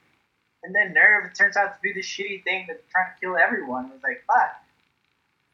[0.62, 3.90] and then NERV turns out to be this shitty thing that's trying to kill everyone.
[3.94, 4.62] It's like, fuck.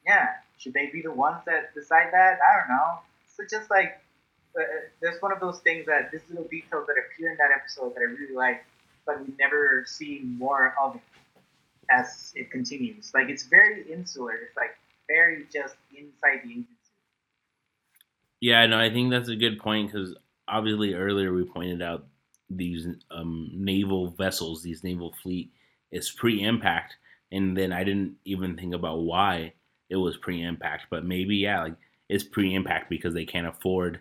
[0.06, 0.28] Yeah,
[0.59, 2.38] should they be the ones that decide that?
[2.40, 2.98] I don't know.
[3.36, 4.00] So just like,
[4.59, 4.62] uh,
[5.00, 8.00] there's one of those things that this little details that appear in that episode that
[8.00, 8.64] I really like,
[9.06, 11.02] but we never see more of it
[11.90, 13.12] as it continues.
[13.14, 14.34] Like it's very insular.
[14.34, 14.76] It's like
[15.09, 16.68] very just inside the agency.
[18.40, 20.14] Yeah, no, I think that's a good point because
[20.48, 22.06] obviously earlier we pointed out
[22.50, 25.50] these um, naval vessels, these naval fleet
[25.90, 26.96] is pre-impact,
[27.30, 29.54] and then I didn't even think about why
[29.88, 31.76] it was pre-impact, but maybe yeah, like
[32.12, 34.01] it's pre-impact because they can't afford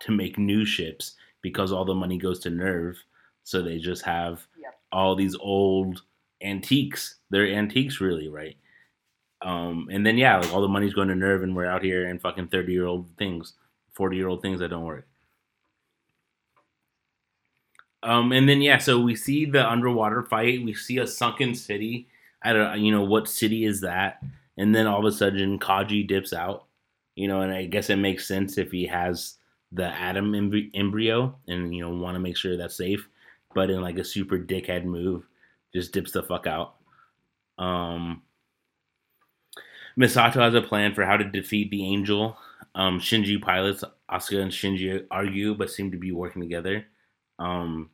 [0.00, 2.96] to make new ships because all the money goes to NERV,
[3.44, 4.74] so they just have Yep.
[4.92, 6.02] all these old
[6.42, 7.16] antiques.
[7.30, 8.56] They're antiques, really, right?
[9.42, 12.06] Um, and then yeah, like all the money's going to NERV, and we're out here
[12.08, 13.54] in fucking thirty year old things,
[13.92, 15.06] forty year old things that don't work.
[18.02, 20.64] Um, and then yeah, so we see the underwater fight.
[20.64, 22.08] We see a sunken city.
[22.42, 24.22] I don't, you know, what city is that?
[24.56, 26.64] And then all of a sudden, Kaji dips out.
[27.16, 29.36] You know, and I guess it makes sense if he has
[29.72, 33.08] the embry- embryo, and you know, want to make sure that's safe.
[33.54, 35.26] But in like a super dickhead move,
[35.74, 36.76] just dips the fuck out.
[37.58, 38.22] Um,
[39.98, 42.36] Misato has a plan for how to defeat the angel.
[42.74, 46.86] Um, Shinji pilots Asuka and Shinji argue, but seem to be working together.
[47.38, 47.90] Um,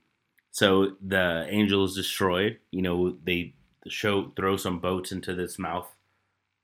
[0.51, 2.59] so the angel is destroyed.
[2.71, 3.55] You know, they
[3.89, 5.89] show throw some boats into this mouth.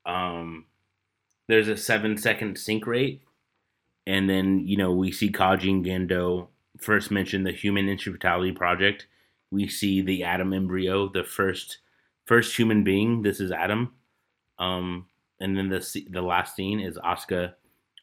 [0.05, 0.65] Um,
[1.47, 3.21] there's a seven second sync rate,
[4.05, 6.47] and then you know we see Kaji and Gendo
[6.79, 9.07] first mention the Human Instrumentality Project.
[9.51, 11.79] We see the Adam embryo, the first
[12.25, 13.21] first human being.
[13.21, 13.93] This is Adam.
[14.59, 15.07] Um,
[15.39, 17.53] and then the the last scene is Asuka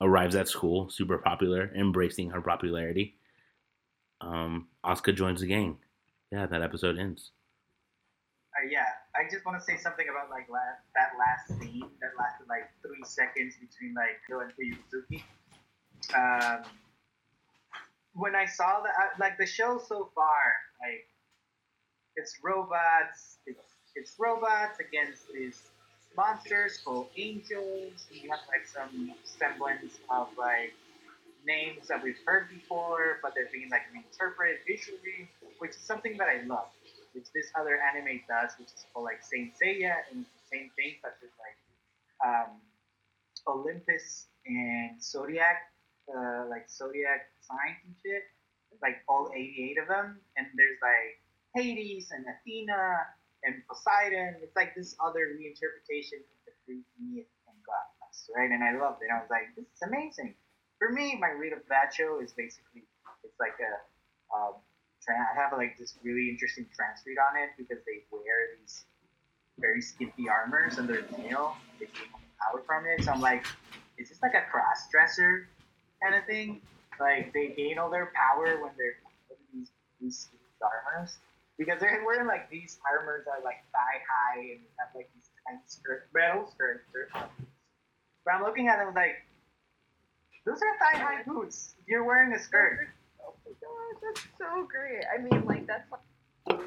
[0.00, 3.16] arrives at school, super popular, embracing her popularity.
[4.20, 5.78] Um, Asuka joins the gang.
[6.30, 7.32] Yeah, that episode ends.
[9.14, 12.48] Uh, I just want to say something about like last, that last scene that lasted
[12.48, 15.22] like three seconds between like Hill and Yuzuki.
[16.14, 16.64] Um,
[18.14, 21.08] when I saw that, I- like the show so far, like
[22.16, 23.64] it's robots, it's
[23.96, 25.62] it's robots against these
[26.16, 28.06] monsters called angels.
[28.10, 30.74] And you have like some semblance of like
[31.46, 36.28] names that we've heard before, but they're being like reinterpreted visually, which is something that
[36.28, 36.68] I love.
[37.12, 41.18] Which this other anime does, which is called like Saint Seiya, and same thing, but
[41.22, 41.58] with like
[42.22, 42.58] um,
[43.46, 45.70] Olympus and Zodiac,
[46.10, 48.22] uh, like Zodiac signs and shit,
[48.82, 51.18] like all 88 of them, and there's like
[51.54, 53.06] Hades and Athena
[53.44, 54.36] and Poseidon.
[54.42, 58.50] It's like this other reinterpretation of the Greek myth and gods, right?
[58.50, 59.10] And I loved it.
[59.10, 60.34] I was like, this is amazing.
[60.78, 62.86] For me, my read of that show is basically
[63.24, 63.72] it's like a
[64.34, 64.54] um,
[65.08, 68.84] I have like this really interesting trans read on it because they wear these
[69.58, 71.56] very skimpy armors and they're male.
[71.78, 73.04] They gain power from it.
[73.04, 73.44] So I'm like,
[73.98, 75.48] is this like a cross dresser
[76.02, 76.60] kind of thing?
[76.98, 79.70] Like they gain all their power when they're wearing these
[80.00, 80.28] these
[80.60, 81.18] armors
[81.58, 85.28] because they're wearing like these armors that are like thigh high and have like these
[85.46, 86.84] tight skirt, metal skirts.
[88.24, 89.16] But I'm looking at them like,
[90.46, 91.74] those are thigh high boots.
[91.86, 92.88] You're wearing a skirt.
[93.50, 95.02] Oh gosh, that's so great.
[95.10, 96.60] I mean, like that's like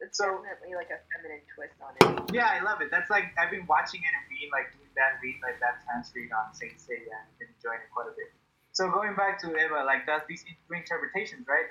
[0.00, 2.32] it's So- definitely like a feminine twist on it.
[2.32, 2.90] Yeah, I love it.
[2.90, 5.82] That's like I've been watching it and being like doing that read like that
[6.14, 8.32] read on Saint Seiya and been enjoying it quite a bit.
[8.72, 11.68] So going back to Eva, like does these reinterpretations, right?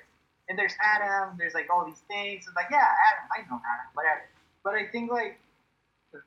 [0.49, 3.89] And there's Adam, there's like all these things, and like yeah, Adam, I know Adam,
[3.93, 4.21] whatever.
[4.63, 5.39] But I think like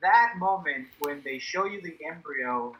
[0.01, 2.75] that moment when they show you the embryo,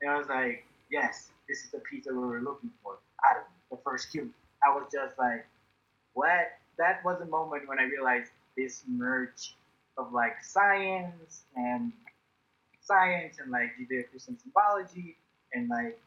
[0.00, 2.98] and I was like, yes, this is the piece that we were looking for.
[3.28, 4.32] Adam, the first human.
[4.64, 5.46] I was just like,
[6.14, 6.52] what?
[6.78, 9.54] That was a moment when I realized this merge
[9.98, 11.92] of like science and
[12.80, 15.16] science and like Judeo-Christian symbology
[15.52, 15.98] and like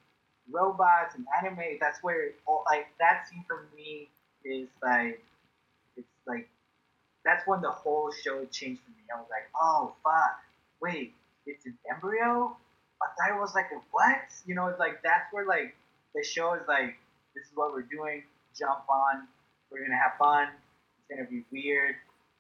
[0.52, 1.78] robots and anime.
[1.80, 4.10] That's where all like that scene for me
[4.44, 5.24] is like
[5.98, 6.50] it's like
[7.24, 9.04] that's when the whole show changed for me.
[9.14, 10.40] I was like, oh fuck,
[10.82, 11.14] wait,
[11.46, 12.56] it's an embryo.
[13.02, 14.18] I thought it was like what?
[14.46, 15.76] You know, it's like that's where like
[16.14, 16.96] the show is like
[17.36, 18.24] this is what we're doing.
[18.58, 19.28] Jump on.
[19.72, 20.50] We're gonna have fun.
[20.98, 21.96] It's gonna be weird,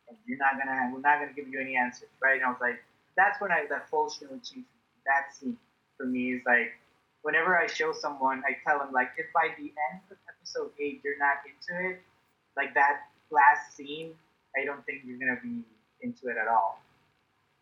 [0.08, 0.92] and you're not gonna.
[0.94, 2.36] We're not gonna give you any answers, right?
[2.38, 2.80] And I was like,
[3.18, 4.72] that's when I that full show changed.
[5.06, 5.58] That scene
[5.98, 6.74] for me is like,
[7.22, 11.02] whenever I show someone, I tell them like, if by the end of episode eight
[11.04, 12.02] you're not into it,
[12.58, 14.14] like that last scene,
[14.58, 15.62] I don't think you're gonna be
[16.02, 16.82] into it at all.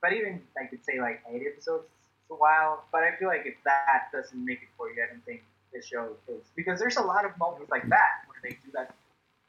[0.01, 2.85] But even I could say like eight episodes, it's a while.
[2.91, 5.43] But I feel like if that doesn't make it for you, I don't think
[5.73, 8.93] the show is because there's a lot of moments like that they do that.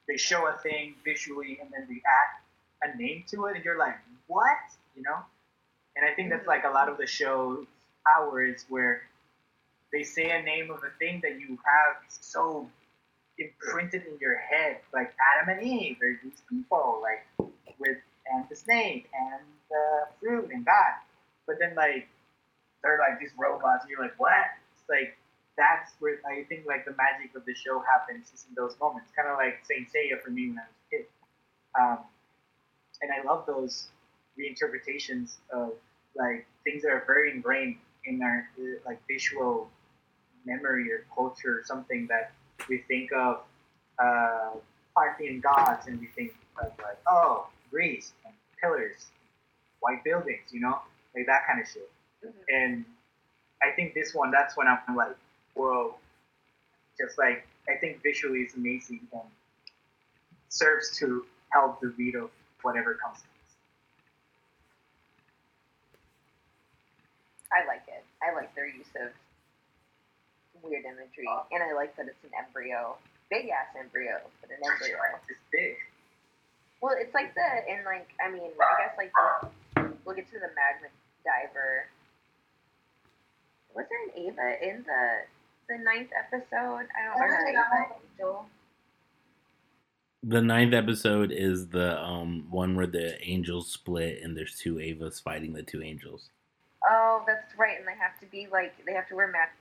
[0.09, 3.79] They show a thing visually and then they add a name to it, and you're
[3.79, 3.97] like,
[4.27, 4.59] what?
[4.95, 5.19] You know?
[5.97, 7.67] And I think that's like a lot of the show's
[8.07, 9.03] power is where
[9.93, 12.69] they say a name of a thing that you have so
[13.39, 17.49] imprinted in your head, like Adam and Eve, or these people, like
[17.79, 17.99] with
[18.33, 20.95] and the snake and the fruit and God.
[21.47, 22.09] But then like
[22.83, 24.33] they're like these robots, and you're like, what?
[24.75, 25.17] It's like
[25.57, 29.11] that's where I think like the magic of the show happens is in those moments,
[29.17, 31.07] kind of like Saint Seiya for me when I was a kid.
[31.79, 31.99] Um,
[33.03, 33.89] and I love those
[34.39, 35.73] reinterpretations of
[36.17, 38.49] like things that are very ingrained in our
[38.85, 39.69] like visual
[40.45, 42.33] memory or culture, or something that
[42.69, 43.43] we think of
[43.99, 44.51] uh,
[44.95, 49.07] Parthian gods and we think of like, oh, Greece and pillars,
[49.81, 50.79] white buildings, you know,
[51.17, 51.91] like that kind of shit.
[52.25, 52.33] Mhm.
[52.49, 52.85] And
[53.63, 55.17] I think this one, that's when I'm like,
[55.55, 55.95] whoa,
[56.99, 59.23] just like I think visually it's amazing and
[60.49, 62.31] serves to help the read of
[62.63, 63.57] whatever comes next.
[67.53, 68.05] I like it.
[68.23, 69.11] I like their use of
[70.63, 72.97] weird imagery, and I like that it's an embryo,
[73.31, 74.97] big ass embryo, but an embryo.
[75.29, 75.77] It's big.
[76.81, 80.39] Well, it's like the in like I mean I guess like the, we'll get to
[80.39, 80.89] the magma
[81.25, 81.89] diver.
[83.75, 85.27] Was there an Eva in the
[85.69, 86.87] the ninth episode?
[86.95, 88.47] I don't remember Angel.
[90.23, 95.23] The ninth episode is the um one where the angels split and there's two Evas
[95.23, 96.31] fighting the two angels.
[96.89, 99.57] Oh, that's right, and they have to be like they have to wear masks.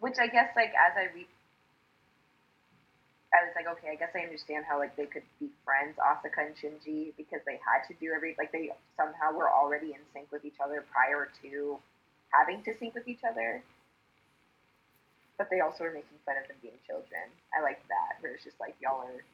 [0.00, 1.26] Which I guess like as I read,
[3.32, 6.46] I was like, okay, I guess I understand how like they could be friends, Asuka
[6.46, 10.30] and Shinji, because they had to do every like they somehow were already in sync
[10.32, 11.78] with each other prior to
[12.30, 13.62] having to sync with each other.
[15.38, 17.26] But they also were making fun of them being children.
[17.56, 19.24] I like that, where it's just like y'all are,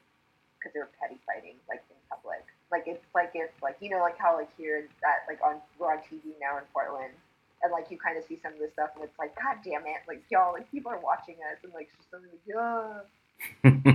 [0.57, 2.41] because they were petty fighting like in public.
[2.71, 5.91] Like it's like if like you know like how like here that like on we're
[5.91, 7.13] on TV now in Portland
[7.61, 9.83] and like you kind of see some of this stuff and it's like god damn
[9.83, 13.03] it like y'all like people are watching us and like just something like yeah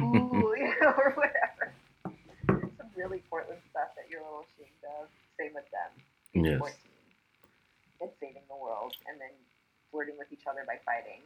[0.04, 1.72] ooh you know or whatever
[2.76, 5.08] some really Portland stuff that you're a little ashamed of
[5.40, 5.90] same with them
[6.36, 6.60] Yes.
[6.60, 6.76] 14
[8.02, 9.32] and saving the world and then
[9.90, 11.22] flirting with each other by fighting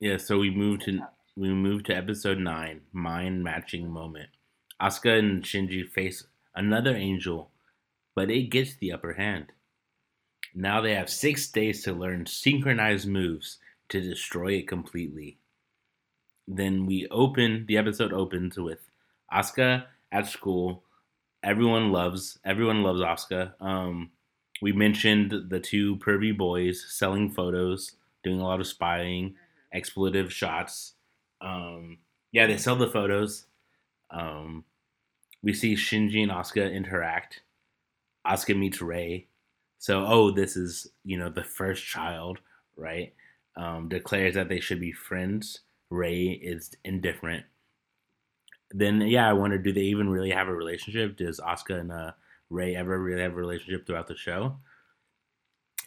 [0.00, 1.00] Yeah, so we moved to
[1.36, 4.30] we moved to episode nine, mind matching moment.
[4.80, 6.24] Asuka and Shinji face
[6.54, 7.50] another angel,
[8.14, 9.52] but it gets the upper hand.
[10.54, 13.58] Now they have six days to learn synchronized moves
[13.90, 15.38] to destroy it completely.
[16.48, 18.90] Then we open the episode opens with
[19.32, 20.82] Asuka at school.
[21.42, 23.52] Everyone loves everyone loves Asuka.
[23.60, 24.10] Um,
[24.62, 27.92] we mentioned the two pervy boys selling photos,
[28.22, 29.34] doing a lot of spying,
[29.72, 30.94] expletive shots.
[31.40, 31.98] Um,
[32.32, 33.46] yeah, they sell the photos.
[34.10, 34.64] Um,
[35.42, 37.42] we see Shinji and Asuka interact.
[38.26, 39.26] Asuka meets Rei.
[39.78, 42.38] So, oh, this is you know the first child,
[42.76, 43.14] right?
[43.56, 45.60] Um, declares that they should be friends.
[45.90, 47.44] Rei is indifferent.
[48.72, 51.16] Then, yeah, I wonder, do they even really have a relationship?
[51.16, 52.12] Does Asuka and uh,
[52.50, 54.56] Rei ever really have a relationship throughout the show?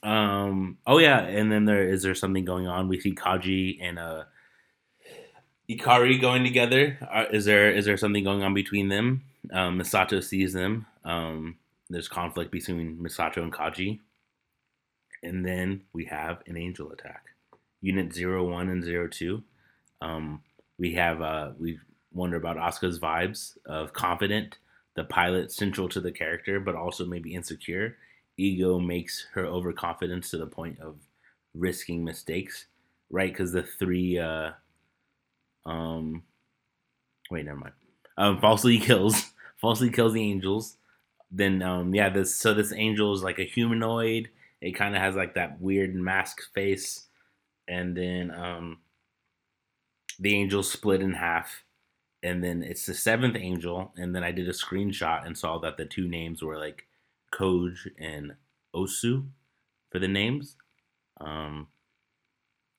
[0.03, 0.77] Um.
[0.85, 2.87] Oh yeah, and then there is there something going on.
[2.87, 4.23] We see Kaji and uh
[5.69, 6.97] Ikari going together.
[7.01, 9.23] Uh, is there is there something going on between them?
[9.51, 10.85] Um, Misato sees them.
[11.05, 11.57] Um,
[11.89, 13.99] there's conflict between Misato and Kaji,
[15.21, 17.25] and then we have an angel attack.
[17.81, 19.43] Unit 01 and 02.
[20.01, 20.41] Um,
[20.77, 21.79] we have uh, we
[22.13, 24.57] wonder about Asuka's vibes of confident,
[24.95, 27.97] the pilot central to the character, but also maybe insecure.
[28.37, 30.95] Ego makes her overconfidence to the point of
[31.53, 32.65] risking mistakes,
[33.09, 33.31] right?
[33.31, 34.51] Because the three, uh,
[35.65, 36.23] um,
[37.29, 37.73] wait, never mind.
[38.17, 40.77] Um, falsely kills, falsely kills the angels.
[41.31, 44.29] Then, um, yeah, this so this angel is like a humanoid.
[44.61, 47.07] It kind of has like that weird mask face,
[47.67, 48.79] and then um,
[50.19, 51.63] the angel split in half,
[52.21, 53.91] and then it's the seventh angel.
[53.97, 56.85] And then I did a screenshot and saw that the two names were like
[57.33, 58.33] Koj and
[58.75, 59.25] Osu
[59.91, 60.55] for the names.
[61.19, 61.67] Um,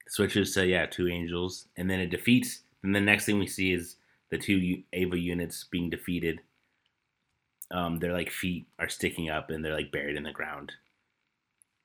[0.08, 2.62] switches to yeah two angels, and then it defeats.
[2.82, 3.96] And the next thing we see is
[4.30, 6.40] the two Eva units being defeated.
[7.70, 10.72] Um, their like feet are sticking up and they're like buried in the ground.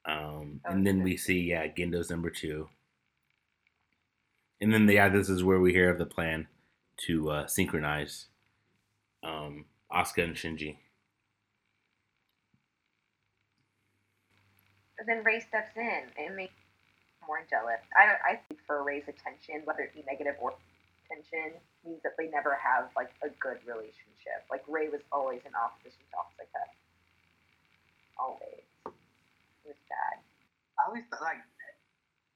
[0.05, 2.69] Um, and then we see yeah Gendo's number two.
[4.61, 6.47] And then yeah, this is where we hear of the plan
[7.07, 8.27] to uh, synchronize
[9.23, 10.77] um, Asuka and Shinji.
[14.99, 16.59] But then Rei steps in and makes
[17.23, 17.79] more jealous.
[17.95, 20.59] I, I think for Rei's attention, whether it be negative or
[21.07, 21.55] attention,
[21.87, 24.43] means that they never have like a good relationship.
[24.51, 26.63] Like Rei was always in opposition to Asuka.
[28.19, 28.67] Always.
[29.63, 30.19] It was bad.
[30.75, 31.39] I always thought like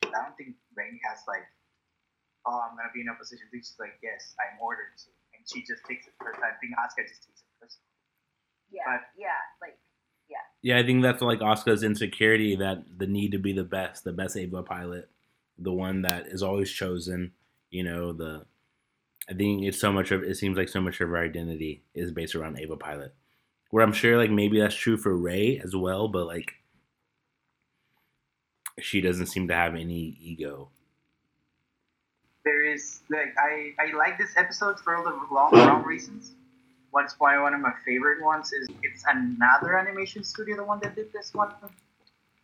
[0.08, 1.44] I don't think Rei has like,
[2.48, 3.44] oh, I'm gonna be in a position.
[3.52, 6.48] She's like, yes, I'm ordered to, and she just takes it personally.
[6.48, 7.92] I think Asuka just takes it personally.
[8.72, 9.76] Yeah, But- yeah, like
[10.34, 14.04] Yeah, Yeah, I think that's like Asuka's insecurity that the need to be the best,
[14.04, 15.10] the best Eva pilot,
[15.58, 17.34] the one that is always chosen.
[17.70, 18.46] You know, the
[19.30, 22.12] I think it's so much of it seems like so much of her identity is
[22.12, 23.14] based around Eva pilot.
[23.70, 26.54] Where I'm sure like maybe that's true for Rei as well, but like
[28.80, 30.70] she doesn't seem to have any ego.
[32.44, 36.34] There is like I I like this episode for all the wrong, wrong reasons.
[36.94, 40.96] What's why one of my favorite ones is it's another animation studio, the one that
[40.96, 41.52] did this one.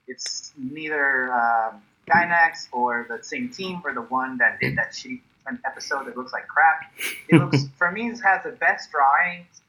[0.08, 5.22] It's neither um, Gainax or the same team or the one that did that shitty
[5.66, 6.92] episode that looks like crap.
[7.30, 9.62] It looks for me it has the best drawings.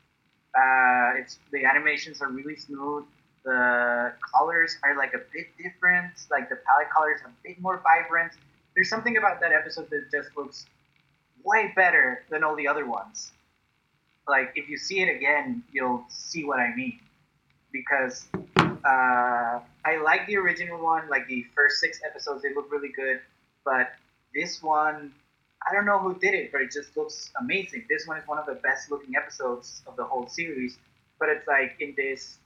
[0.57, 3.05] Uh, it's the animations are really smooth.
[3.45, 6.13] The colors are like a bit different.
[6.31, 8.33] Like the palette colors are a bit more vibrant.
[8.75, 10.65] There's something about that episode that just looks
[11.45, 13.33] way better than all the other ones.
[14.31, 17.01] Like if you see it again, you'll see what I mean.
[17.73, 22.93] Because uh, I like the original one, like the first six episodes, they look really
[22.95, 23.21] good.
[23.65, 23.93] But
[24.35, 25.13] this one,
[25.69, 27.85] I don't know who did it, but it just looks amazing.
[27.91, 30.79] This one is one of the best looking episodes of the whole series.
[31.19, 32.39] But it's like in this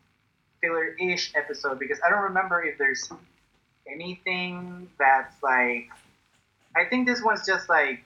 [0.61, 3.11] filler-ish episode because I don't remember if there's
[3.90, 5.89] anything that's like.
[6.77, 8.02] I think this one's just like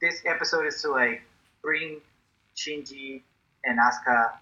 [0.00, 1.22] this episode is to like
[1.62, 2.00] bring
[2.56, 3.22] Shinji
[3.64, 4.32] and Asuka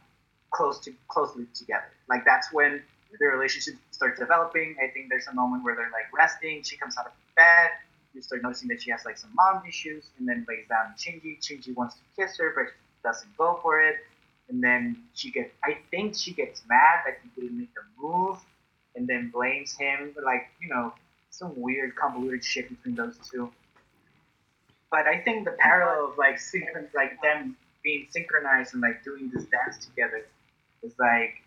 [0.51, 1.91] close to closely together.
[2.09, 2.83] Like that's when
[3.19, 4.77] their relationship starts developing.
[4.83, 6.63] I think there's a moment where they're like resting.
[6.63, 7.71] She comes out of bed.
[8.15, 11.41] You start noticing that she has like some mom issues, and then lays down Shinji.
[11.41, 13.97] Shinji wants to kiss her, but she doesn't go for it.
[14.49, 18.39] And then she gets, I think she gets mad that he didn't make the move,
[18.97, 20.15] and then blames him.
[20.23, 20.93] Like you know,
[21.31, 23.51] some weird convoluted shit between those two.
[24.91, 29.31] But I think the parallel of like synchron, like them being synchronized and like doing
[29.35, 30.27] this dance together
[30.83, 31.43] is like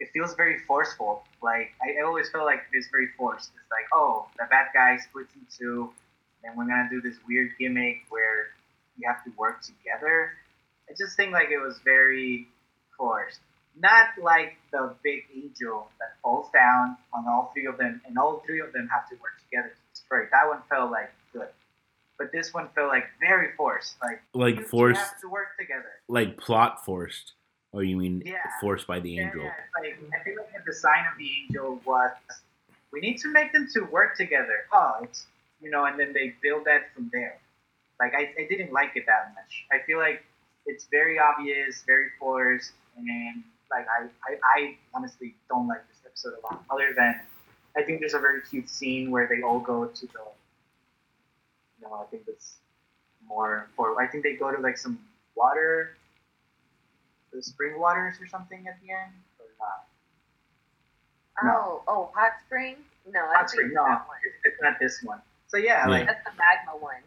[0.00, 1.24] it feels very forceful.
[1.42, 3.50] Like I, always feel like it's very forced.
[3.54, 5.90] It's like, oh, the bad guy splits in two,
[6.42, 8.48] and we're gonna do this weird gimmick where
[8.98, 10.32] you have to work together.
[10.88, 12.48] I just think like it was very
[12.96, 13.40] forced.
[13.76, 18.42] Not like the big angel that falls down on all three of them, and all
[18.46, 20.26] three of them have to work together to destroy.
[20.30, 21.48] That one felt like good,
[22.18, 23.96] but this one felt like very forced.
[24.02, 25.90] Like Like forced, have to work together.
[26.08, 27.32] like plot forced,
[27.72, 28.38] or you mean Yeah.
[28.60, 29.42] forced by the angel?
[29.42, 32.10] Yeah, yeah, like, I feel like the design of the angel was
[32.92, 34.66] we need to make them to work together.
[34.72, 35.26] Oh, it's
[35.60, 37.38] you know, and then they build that from there.
[37.98, 39.64] Like I, I didn't like it that much.
[39.72, 40.24] I feel like
[40.66, 46.34] it's very obvious, very forced, and like I, I, I honestly don't like this episode
[46.38, 46.64] a lot.
[46.70, 47.20] Other than
[47.76, 50.20] I think there's a very cute scene where they all go to the
[51.84, 52.56] you know, I think it's
[53.28, 54.98] more for I think they go to like some
[55.36, 55.96] water
[57.32, 59.86] the spring waters or something at the end or not?
[61.52, 62.76] oh oh hot spring.
[63.12, 65.20] No, I Hot think spring, it's no, that it's, it's not this one.
[65.48, 65.90] So yeah, Yeah.
[65.90, 67.02] like That's the magma one.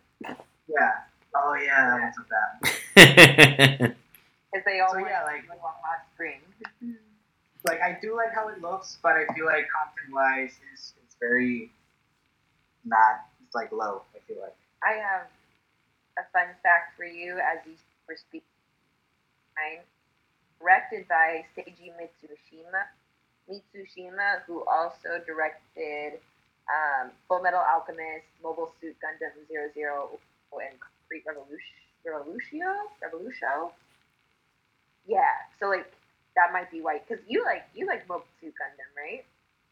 [0.68, 0.92] yeah.
[1.36, 3.96] Oh yeah, that one's a bad.
[4.52, 6.40] Because they all So, yeah, like- to hot spring.
[7.68, 11.16] Like I do like how it looks, but I feel like content wise, it's it's
[11.20, 11.70] very
[12.86, 13.26] not.
[13.46, 14.04] It's like low.
[14.16, 14.56] I feel like.
[14.84, 15.28] I have
[16.18, 17.74] a fun fact for you as you
[18.08, 18.48] were speaking.
[20.60, 22.86] Directed by Seiji Mizushima.
[23.50, 26.20] Mizushima, who also directed
[26.68, 30.20] um, Full Metal Alchemist, Mobile Suit Gundam 00,
[30.60, 32.74] and Concrete Revolution, Revolutio?
[33.02, 33.72] Revolutio?
[35.08, 35.90] Yeah, so like
[36.36, 39.24] that might be why, because you like you like Mobile Suit Gundam, right?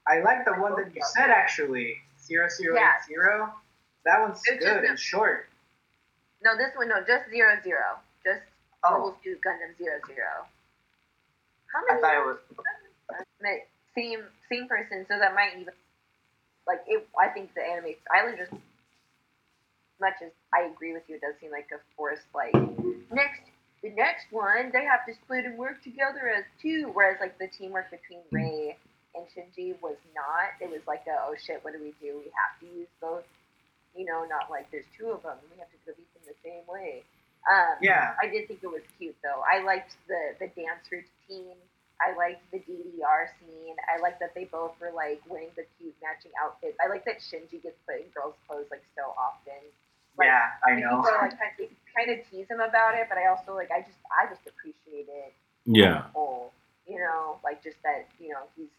[0.07, 1.97] I like the one that you said actually.
[2.21, 2.93] Zero zero Yeah.
[2.97, 3.53] eight zero.
[4.05, 5.49] That one's It's good and short.
[6.43, 8.41] No, this one no, just zero zero, just
[8.85, 10.45] Oh, Mobile Suit Gundam zero zero.
[11.73, 12.01] How I many?
[12.01, 12.39] thought it was.
[13.95, 15.73] Same same person, so that might even
[16.67, 17.07] like it.
[17.17, 18.51] I think the anime Island just
[19.99, 22.53] much as I agree with you, it does seem like a forced like
[23.11, 23.41] next
[23.81, 26.91] the next one they have to split and work together as two.
[26.93, 28.75] Whereas like the teamwork between Rei
[29.15, 30.59] and Shinji was not.
[30.59, 32.19] It was like a, oh shit, what do we do?
[32.19, 33.23] We have to use both.
[33.95, 35.37] You know, not like there's two of them.
[35.51, 37.03] We have to beat them the same way.
[37.49, 38.13] Um, Yeah.
[38.21, 39.41] I did think it was cute though.
[39.45, 41.55] I liked the the dance routine.
[42.01, 43.75] I liked the DDR scene.
[43.87, 46.75] I liked that they both were like wearing the cute matching outfits.
[46.83, 49.63] I like that Shinji gets put in girls' clothes like so often.
[50.19, 50.99] Like, yeah, I know.
[50.99, 53.71] People are, like kind of, kind of tease him about it, but I also like
[53.71, 55.31] I just I just appreciate it.
[55.65, 56.11] Yeah.
[56.11, 56.51] whole.
[56.87, 58.71] You know, like just that you know he's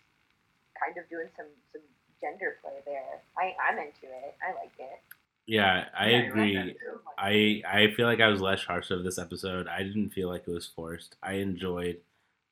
[0.77, 1.83] kind of doing some some
[2.21, 3.23] gender play there.
[3.39, 4.37] I I'm into it.
[4.43, 5.01] I like it.
[5.47, 6.77] Yeah, I Yeah, I like agree.
[7.19, 9.69] I I feel like I was less harsh of this episode.
[9.69, 11.17] I didn't feel like it was forced.
[11.23, 12.01] I enjoyed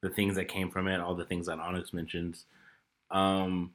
[0.02, 2.46] the things that came from it, all the things that Onyx mentions.
[3.10, 3.74] Um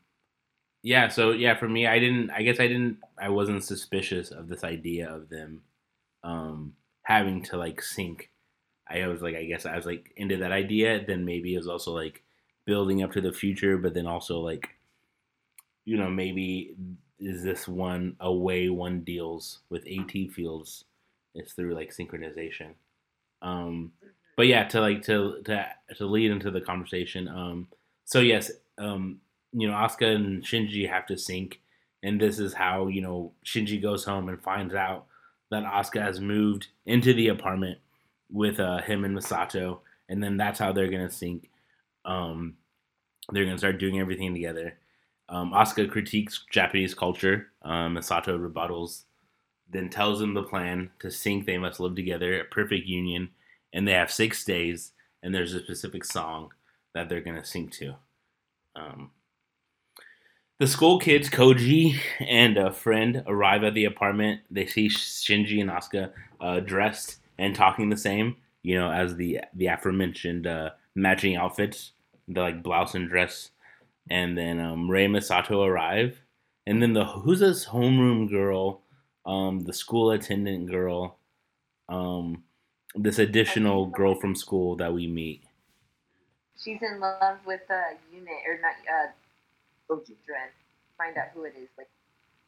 [0.84, 4.50] yeah, so yeah, for me I didn't I guess I didn't I wasn't suspicious of
[4.50, 5.64] this idea of them
[6.24, 8.32] um having to like sync.
[8.90, 11.68] I was like I guess I was like into that idea, then maybe it was
[11.70, 12.24] also like
[12.66, 14.70] building up to the future, but then also like
[15.90, 16.76] you know, maybe
[17.20, 20.86] is this one a way one deals with AT fields
[21.34, 22.76] is through like synchronization.
[23.42, 23.94] Um,
[24.38, 25.66] but yeah, to like to to
[25.98, 27.28] to lead into the conversation.
[27.28, 27.70] Um,
[28.06, 29.20] so yes, um,
[29.52, 31.60] you know, Asuka and Shinji have to sync,
[32.04, 35.08] and this is how you know Shinji goes home and finds out
[35.50, 37.80] that Asuka has moved into the apartment
[38.32, 41.50] with uh, him and Misato, and then that's how they're gonna sync.
[42.06, 42.58] Um,
[43.32, 44.78] they're gonna start doing everything together.
[45.30, 47.52] Um, Asuka critiques Japanese culture.
[47.62, 49.04] Um, Misato rebuttals,
[49.70, 51.46] then tells them the plan to sync.
[51.46, 53.30] They must live together, a perfect union,
[53.72, 54.92] and they have six days.
[55.22, 56.50] And there's a specific song
[56.94, 57.96] that they're gonna sync to.
[58.76, 59.12] Um,
[60.60, 64.42] the school kids, Toji and a friend, arrive at the apartment.
[64.50, 66.12] They see Shinji and Asuka
[66.42, 71.92] uh, dressed and talking the same, you know, as the the aforementioned uh, matching outfits,
[72.28, 73.52] the like blouse and dress
[74.10, 76.22] and then um, Rei Misato arrive,
[76.68, 78.82] and then the who's this homeroom girl,
[79.26, 81.18] um, the school attendant girl,
[81.88, 82.44] um,
[82.96, 85.44] this additional girl from school that we meet.
[86.58, 90.16] She's in love with uh unit or not uh you.
[90.26, 90.50] Dren.
[90.98, 91.70] Find out who it is.
[91.78, 91.88] Like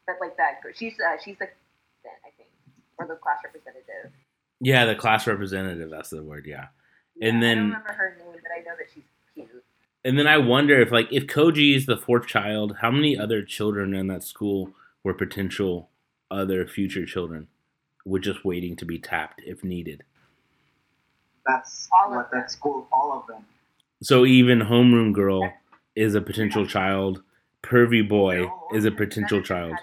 [0.06, 0.74] but like that girl.
[0.76, 1.56] She's uh she's like
[2.06, 2.50] I think.
[2.98, 4.12] Or the class representative.
[4.60, 5.90] Yeah, the class representative.
[5.90, 6.46] That's the word.
[6.46, 6.68] Yeah,
[7.22, 9.64] And Yeah, I then- don't remember her name, but I know that she's cute.
[10.04, 13.44] And then I wonder if like if Toji is the fourth child, how many other
[13.44, 14.72] children in that school
[15.04, 15.90] were potential
[16.32, 17.48] other future children,
[18.06, 20.04] were just waiting to be tapped if needed.
[21.46, 23.46] That's All of what that school, all of them.
[24.02, 25.52] So even homeroom girl
[25.96, 27.22] is a potential child.
[27.64, 29.76] Pervy boy is a potential child.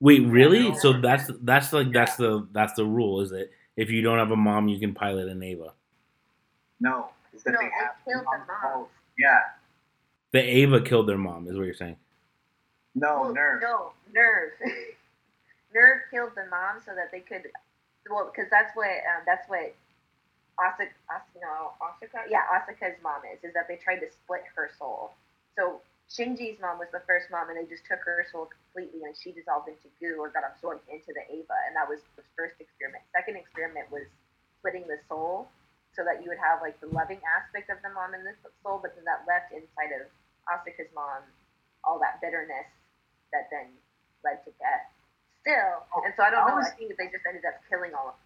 [0.00, 0.74] Wait, really?
[0.76, 3.50] So that's that's like that's the that's the rule, is it?
[3.76, 5.72] If you don't have a mom, you can pilot an Eva.
[6.80, 8.88] No, is that No, they they killed the moms.
[9.18, 9.30] Moms.
[9.32, 9.40] Yeah.
[10.32, 11.96] The Eva killed their mom, is what you're saying.
[12.94, 13.60] No, Well, NERV.
[13.62, 14.50] No, NERV.
[15.76, 17.50] NERV killed the mom so that they could.
[18.10, 19.74] Well, because that's what um, that's what
[20.58, 23.38] Asuka, Asuka, no, Asuka, yeah, Asuka's mom is.
[23.44, 25.12] Is that they tried to split her soul.
[25.56, 25.80] So
[26.10, 29.30] Shinji's mom was the first mom, and they just took her soul completely, and she
[29.32, 33.04] dissolved into goo or got absorbed into the Eva, and that was the first experiment.
[33.12, 34.08] Second experiment was
[34.58, 35.46] splitting the soul,
[35.98, 38.30] so that you would have like the loving aspect of the mom in the
[38.62, 40.06] soul, but then that left inside of
[40.46, 41.26] Asuka's mom
[41.82, 42.70] all that bitterness
[43.34, 43.66] that then
[44.22, 44.86] led to death.
[45.42, 46.62] Still, oh, and so I don't I know.
[46.62, 48.22] was- I think they just ended up killing all of them.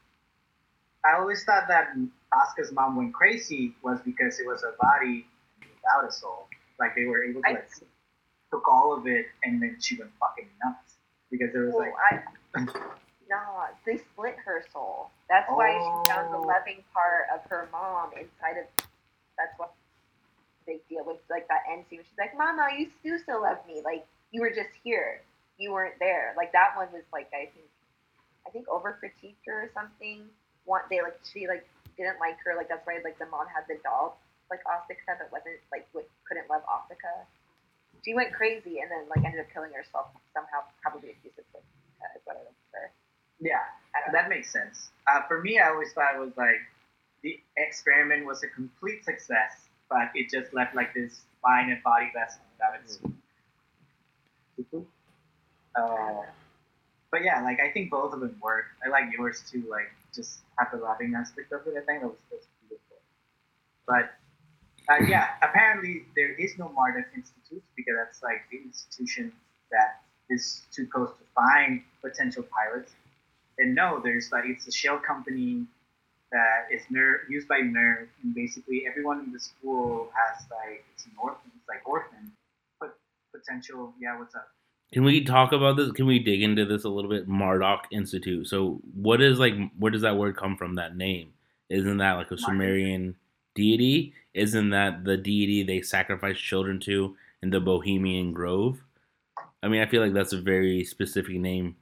[1.05, 1.97] I always thought that
[2.32, 5.27] Asuka's mom went crazy was because it was a body
[5.59, 6.47] without a soul.
[6.78, 7.70] Like they were able to I- like
[8.53, 10.97] took all of it and then she went fucking nuts
[11.31, 12.23] because there was Well, like
[12.55, 12.61] I,
[13.32, 15.11] no, they split her soul.
[15.32, 16.42] That's why she found the Oh.
[16.44, 18.66] loving part of her mom inside of.
[19.40, 19.72] That's what
[20.66, 22.04] big deal with like that end scene.
[22.04, 23.80] She's like, "Mama, you do still love me.
[23.80, 25.22] Like you were just here.
[25.56, 27.66] You weren't there." Like that one was like I think,
[28.46, 30.28] I think over critiqued her or something.
[30.66, 32.54] Want they like she like didn't like her.
[32.54, 34.18] Like that's why like the mom had the doll
[34.50, 35.88] like Asuka that wasn't like
[36.28, 37.24] couldn't love Asuka.
[38.04, 42.16] She went crazy and then like ended up killing herself somehow, probably accused of uh,
[42.16, 42.92] is what I remember.
[43.43, 43.59] Yeah,
[43.94, 44.20] I don't know.
[44.20, 44.90] that makes sense.
[45.10, 46.62] Uh, for me, I always thought it was like
[47.23, 52.10] the experiment was a complete success, but it just left like this mind and body
[52.14, 52.98] vessel without its.
[55.74, 56.23] Uh,
[57.10, 58.66] but yeah, like I think both of them work.
[58.85, 59.64] I like yours too.
[59.69, 61.74] Like just have the loving aspect of it.
[61.77, 62.97] I think that was, that was beautiful.
[63.86, 64.14] But
[64.89, 69.32] uh, yeah, apparently there is no Marduk Institute because that's like the institution
[69.70, 72.93] that is too close to find potential pilots.
[73.58, 75.66] And no, there's like it's a shell company
[76.30, 76.82] that is
[77.28, 81.68] used by NERV, and basically everyone in the school has like it's an orphan, it's
[81.68, 82.32] like orphan,
[82.80, 82.96] but
[83.34, 83.92] potential.
[84.00, 84.48] Yeah, what's up?
[84.92, 85.90] Can we talk about this?
[85.92, 87.26] Can we dig into this a little bit?
[87.28, 88.46] Marduk Institute.
[88.46, 89.54] So, what is like?
[89.78, 90.74] Where does that word come from?
[90.74, 91.32] That name
[91.72, 93.16] isn't that like a Sumerian
[93.54, 94.12] deity?
[94.34, 98.84] Isn't that the deity they sacrifice children to in the Bohemian Grove?
[99.62, 101.76] I mean, I feel like that's a very specific name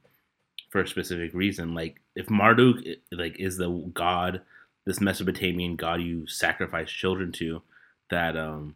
[0.70, 1.74] for a specific reason.
[1.74, 2.78] Like, if Marduk
[3.12, 4.40] like is the god,
[4.86, 7.62] this Mesopotamian god you sacrifice children to,
[8.10, 8.74] that um,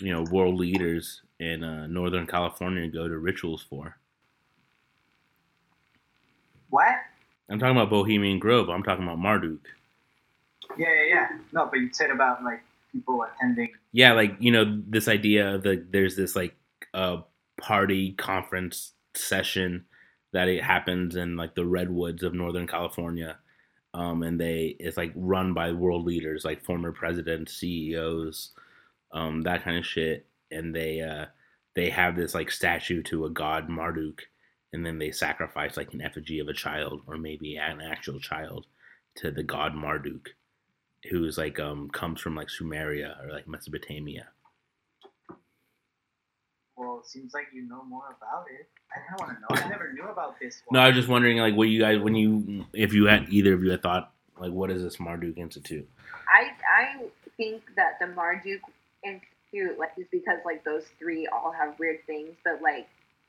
[0.00, 3.96] you know, world leaders in uh, Northern California go to rituals for.
[6.70, 6.94] What?
[7.48, 8.68] I'm talking about Bohemian Grove.
[8.68, 9.60] I'm talking about Marduk.
[10.76, 11.28] Yeah, yeah, yeah.
[11.52, 13.70] No, but you said about like people attending.
[13.92, 16.56] Yeah, like you know this idea of the there's this like
[16.94, 17.18] uh
[17.60, 19.84] party conference session
[20.34, 23.38] that it happens in like the redwoods of Northern California.
[23.94, 28.50] Um, and they it's like run by world leaders like former presidents, CEOs,
[29.12, 30.26] um, that kind of shit.
[30.50, 31.26] And they uh,
[31.76, 34.22] they have this like statue to a god Marduk,
[34.72, 38.66] and then they sacrifice like an effigy of a child or maybe an actual child
[39.16, 40.30] to the god Marduk,
[41.10, 44.26] who's like um comes from like Sumeria or like Mesopotamia.
[47.04, 48.66] Well, it seems like you know more about it.
[48.94, 49.66] I don't want to know.
[49.66, 50.80] I never knew about this No.
[50.80, 53.62] I was just wondering like what you guys when you if you had either of
[53.62, 55.88] you had thought like what is this Marduk Institute?
[56.28, 56.50] I
[56.80, 57.06] I
[57.36, 58.60] think that the Marduk
[59.02, 62.88] Institute like is because like those three all have weird things, but like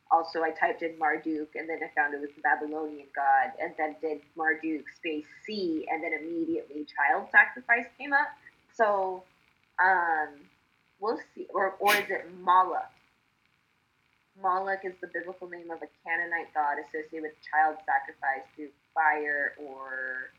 [0.10, 3.74] also I typed in Marduk and then I found it was the Babylonian god, and
[3.78, 8.28] then did Marduk space C, and then immediately child sacrifice came up.
[8.74, 9.24] So,
[9.84, 10.30] um,
[11.02, 11.48] we'll see.
[11.54, 12.92] Or or is it Moloch?
[14.42, 19.54] Moloch is the biblical name of a Canaanite god associated with child sacrifice through fire
[19.60, 20.32] or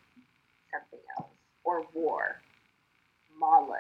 [0.71, 1.31] something else
[1.65, 2.37] or war.
[3.39, 3.79] Moloch.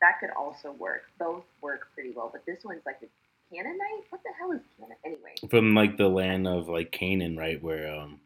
[0.00, 1.02] That could also work.
[1.18, 4.04] Both work pretty well, but this one's like a Canaanite.
[4.10, 4.98] What the hell is Canaanite?
[5.04, 8.20] Anyway, From like the land of like Canaan, right, where um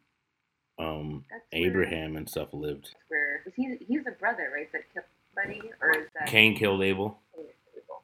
[0.78, 2.94] um that's where- Abraham and stuff lived.
[3.08, 3.78] Where is he?
[3.88, 4.70] He's a brother, right?
[4.72, 7.18] That killed somebody, or is that Cain killed Abel.
[7.34, 8.02] Cain and Abel?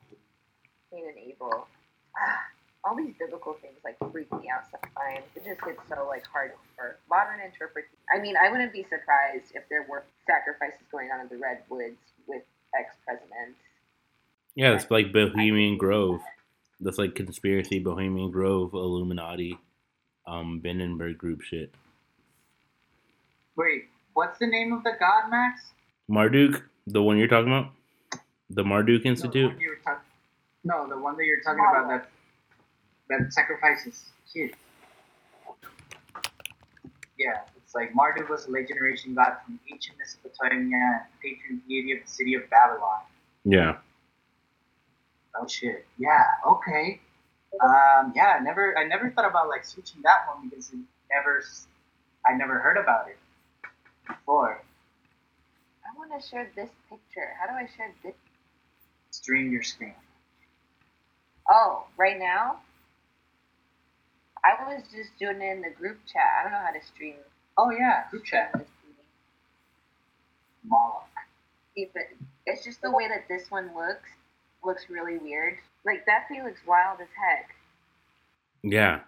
[0.91, 1.67] Cain and Abel.
[2.85, 5.27] All these biblical things like freak me out sometimes.
[5.35, 7.99] It just gets so like hard for modern interpretation.
[8.15, 11.99] I mean, I wouldn't be surprised if there were sacrifices going on in the redwoods
[12.27, 12.43] with
[12.79, 13.59] ex presidents.
[14.55, 16.21] Yeah, it's like Bohemian Grove.
[16.81, 19.59] That's like conspiracy Bohemian Grove, Illuminati,
[20.27, 21.75] um, Hindenburg group shit.
[23.57, 25.73] Wait, what's the name of the god, Max?
[26.09, 27.73] Marduk, the one you're talking about,
[28.51, 30.08] the Marduk No, the
[30.65, 32.09] no, the one that you're talking about that
[33.09, 34.55] that sacrifices kids.
[37.19, 42.05] Yeah, it's like Marduk was a late generation god from ancient Mesopotamia, patron deity of
[42.05, 43.01] the city of Babylon.
[43.45, 43.77] Yeah,
[45.41, 45.87] Oh shit.
[45.99, 46.25] Yeah.
[46.47, 47.01] Okay.
[47.61, 48.13] Um.
[48.15, 48.37] Yeah.
[48.39, 48.77] I never.
[48.79, 50.79] I never thought about like switching that one because it
[51.13, 51.39] never.
[51.39, 51.67] s-
[52.27, 53.17] I never heard about it
[54.07, 54.63] before.
[55.85, 57.31] I want to share this picture.
[57.41, 58.15] How do I share this?
[59.11, 59.95] Stream your screen.
[61.51, 62.59] Oh, right now?
[64.45, 66.23] I was just doing it in the group chat.
[66.41, 67.15] I don't know how to stream.
[67.57, 68.05] Oh yeah.
[68.11, 68.53] Group chat.
[68.55, 68.67] this.
[70.65, 71.05] Moloch.
[71.75, 72.03] See, but
[72.47, 74.09] it's just the way that this one looks.
[74.65, 75.55] Looks really weird.
[75.87, 77.51] Like that thing looks wild as heck.
[78.63, 79.01] yeah.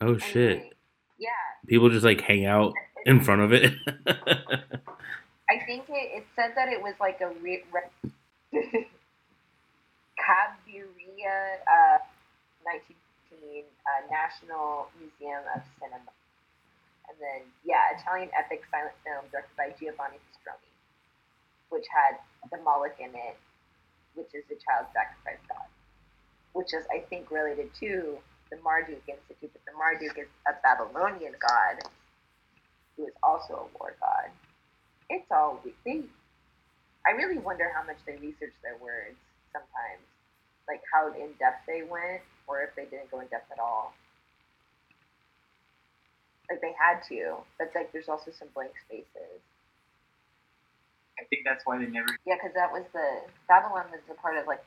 [0.00, 0.74] Oh shit!
[1.18, 1.28] Yeah,
[1.68, 2.72] People just like hang out
[3.06, 3.72] in front of it.
[4.08, 8.60] I think it, it said that it was like a re- re-
[10.22, 11.98] Cabiria, uh,
[12.62, 16.12] 1915 uh, National Museum of Cinema.
[17.10, 20.70] And then, yeah, Italian epic silent film directed by Giovanni Pastroni,
[21.70, 23.36] which had the Moloch in it,
[24.14, 25.68] which is the child sacrifice god,
[26.54, 28.18] which is, I think, related to
[28.50, 29.50] the Marduk Institute.
[29.52, 31.82] But the Marduk is a Babylonian god
[32.96, 34.30] who is also a war god.
[35.10, 36.04] It's all we- they.
[37.06, 39.18] I really wonder how much they research their words
[39.52, 40.06] sometimes,
[40.68, 43.94] like how in depth they went, or if they didn't go in depth at all.
[46.50, 49.40] Like they had to, but like there's also some blank spaces.
[51.18, 52.08] I think that's why they never.
[52.26, 54.60] Yeah, because that was the Babylon was a part of like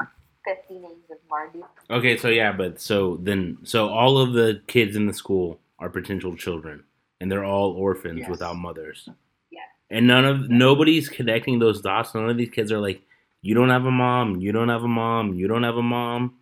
[0.46, 1.70] 50 names of Marduk.
[1.90, 5.90] okay, so yeah, but so then, so all of the kids in the school are
[5.90, 6.84] potential children,
[7.20, 8.30] and they're all orphans Yes.
[8.30, 9.10] without mothers.
[9.52, 9.60] Yeah.
[9.90, 12.16] And none of nobody's connecting those dots.
[12.16, 13.02] None of these kids are like,
[13.46, 16.34] you don't have a mom, you don't have a mom, you don't have a mom.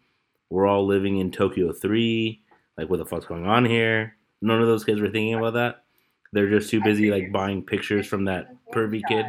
[0.49, 2.41] we're all living in Tokyo three.
[2.77, 4.15] Like, what the fuck's going on here?
[4.41, 5.83] None of those kids were thinking about that.
[6.31, 9.25] They're just too busy like buying pictures from that pervy kid.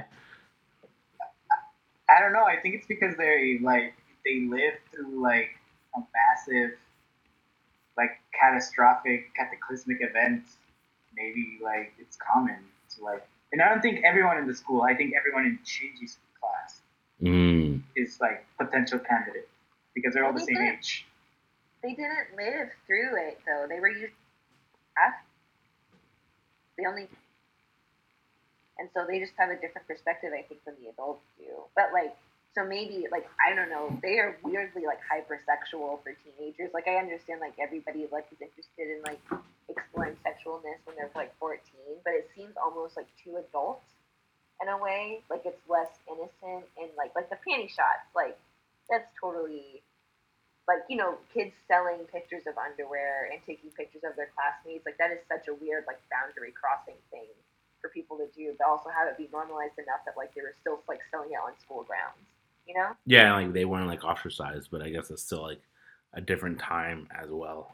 [2.08, 2.44] I don't know.
[2.44, 3.94] I think it's because they like
[4.24, 5.50] they live through like
[5.96, 6.78] a massive,
[7.96, 10.44] like catastrophic, cataclysmic event.
[11.16, 12.58] Maybe like it's common
[12.96, 14.82] to like, and I don't think everyone in the school.
[14.82, 16.18] I think everyone in Shinji's
[17.22, 17.82] Mm.
[17.96, 19.48] is like potential candidate
[19.94, 21.06] because they're all the same age.
[21.82, 23.66] They didn't live through it though.
[23.68, 24.14] They were used
[24.98, 25.24] after.
[26.76, 27.08] They only.
[28.78, 31.46] And so they just have a different perspective, I think, than the adults do.
[31.76, 32.16] But like,
[32.54, 36.70] so maybe like I don't know, they are weirdly like hypersexual for teenagers.
[36.74, 39.20] Like I understand like everybody like is interested in like
[39.68, 41.60] exploring sexualness when they're like 14,
[42.04, 43.82] but it seems almost like too adult
[44.62, 45.20] in a way.
[45.30, 48.38] Like it's less innocent and like like the panty shots, like
[48.90, 49.82] that's totally
[50.68, 54.96] like you know kids selling pictures of underwear and taking pictures of their classmates like
[54.98, 57.28] that is such a weird like boundary crossing thing
[57.80, 60.54] for people to do but also have it be normalized enough that like they were
[60.60, 62.16] still like selling it on school grounds
[62.66, 65.60] you know Yeah, like they weren't like ostracized, but I guess it's still like
[66.14, 67.72] a different time as well.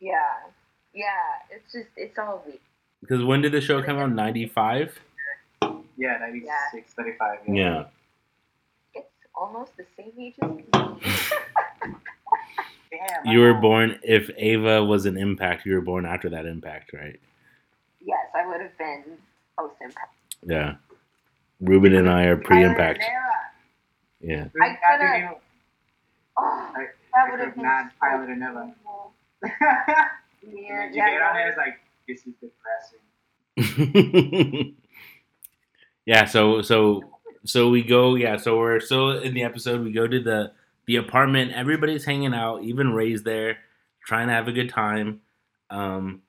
[0.00, 0.50] yeah
[0.94, 2.58] yeah it's just it's all weird
[3.00, 4.12] Because when did the show come out?
[4.12, 4.98] Ninety five.
[6.00, 7.38] Yeah, 96, 35.
[7.48, 7.54] Yeah.
[7.54, 7.84] Yeah.
[8.94, 10.64] it's almost the same age as me
[12.90, 13.24] Damn.
[13.26, 15.64] You were born if Eva was an impact.
[15.66, 17.18] You were born after that impact, right?
[18.02, 19.04] yes i would have been
[19.58, 20.76] post impact Yeah.
[21.60, 23.04] Ruben and I are pre-impact.
[24.22, 24.48] Yeah.
[24.60, 25.36] I could've-
[26.38, 28.74] oh I- that would have been not so Pilot and Eva.
[28.84, 29.12] cool.
[29.42, 30.08] Yeah,
[30.42, 30.56] then
[30.94, 31.78] you yeah, get on that it, it's like,
[32.08, 33.04] this is depressing.
[36.10, 36.24] yeah.
[36.24, 37.04] So so
[37.44, 38.16] so we go.
[38.16, 38.36] Yeah.
[38.36, 39.84] So we're still in the episode.
[39.84, 40.50] We go to the
[40.86, 41.52] the apartment.
[41.52, 42.64] Everybody's hanging out.
[42.64, 43.58] Even Rei's there,
[44.04, 45.20] trying to have a good time.
[45.70, 46.22] Um,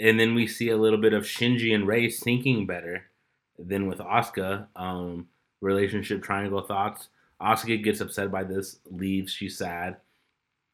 [0.00, 3.04] and then we see a little bit of Shinji and Rei syncing better
[3.58, 4.68] than with Asuka.
[4.74, 5.28] Um,
[5.60, 7.08] relationship triangle thoughts.
[7.38, 9.30] Asuka gets upset by this, leaves.
[9.30, 9.98] She's sad.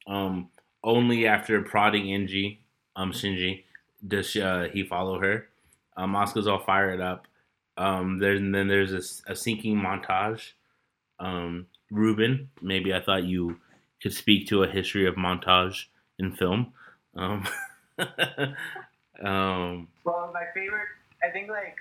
[0.06, 0.50] Um,
[0.84, 2.58] only after prodding Inji,
[2.94, 3.64] um, Shinji,
[4.06, 5.48] does she, uh, he follow her.
[5.96, 7.26] Um, Asuka's all fired up.
[7.78, 10.52] Um, there, and then there's a, a syncing montage.
[11.20, 13.58] Um, Ruben, maybe I thought you
[14.02, 15.84] could speak to a history of montage
[16.18, 16.72] in film.
[17.16, 17.46] Um,
[19.22, 20.88] um, Well, my favorite,
[21.22, 21.76] I think like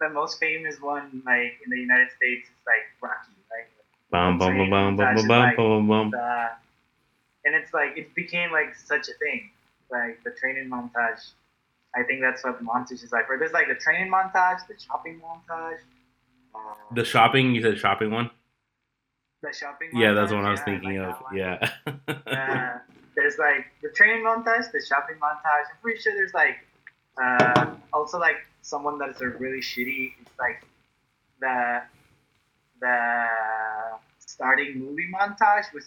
[0.00, 3.66] the most famous one, like in the United States, is like Rocky, right?
[4.10, 6.20] bum, bum, bum, bum, bum, bum, bum, bum, bum.
[7.44, 9.50] And it's like it became like such a thing,
[9.90, 11.32] like the training montage.
[11.94, 13.28] I think that's what montage is like.
[13.28, 15.78] Where there's like the training montage, the shopping montage,
[16.54, 16.58] uh,
[16.94, 18.30] The shopping, you said shopping one?
[19.42, 19.90] the shopping.
[19.94, 21.22] Yeah, that's what I was yeah, thinking like of.
[21.34, 21.70] Yeah.
[22.08, 22.78] Uh,
[23.16, 25.66] there's like the training montage, the shopping montage.
[25.70, 26.56] I'm pretty sure there's like
[27.20, 30.12] uh, also like someone that is a really shitty.
[30.20, 30.62] It's like
[31.40, 31.82] the
[32.80, 33.26] the
[34.18, 35.84] starting movie montage, which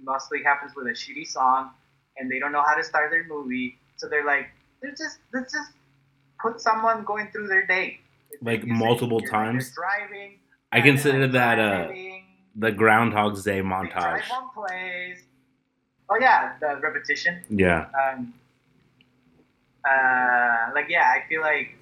[0.00, 1.70] mostly happens with a shitty song,
[2.16, 4.48] and they don't know how to start their movie, so they're like,
[4.82, 5.70] they're just let's just
[6.40, 8.00] put someone going through their day.
[8.42, 9.72] Like multiple times?
[9.74, 10.38] driving.
[10.72, 12.24] I consider that uh, driving,
[12.56, 13.92] the Groundhog's Day montage.
[13.92, 15.18] drive one place.
[16.10, 17.42] Oh yeah, the repetition.
[17.48, 17.86] Yeah.
[17.94, 18.34] Um,
[19.88, 21.76] uh, like yeah, I feel like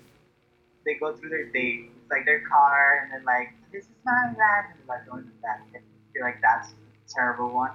[0.85, 4.27] they go through their day, it's like their car, and then like this is my
[4.27, 5.61] life, and like going to that.
[5.75, 5.81] I
[6.13, 7.73] feel like that's a terrible one,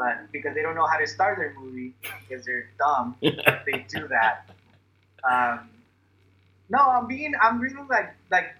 [0.00, 1.92] but because they don't know how to start their movie
[2.26, 4.48] because they're dumb, they do that.
[5.30, 5.68] Um,
[6.70, 8.54] no, I'm being, I'm really like like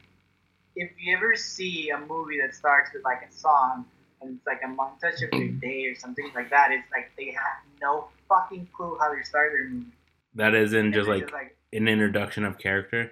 [0.77, 3.87] if you ever see a movie that starts with like a song
[4.21, 7.33] and it's like a montage of their day or something like that, it's like they
[7.33, 9.87] have no fucking clue how to start their movie.
[10.35, 13.11] That isn't just they're like an introduction of character.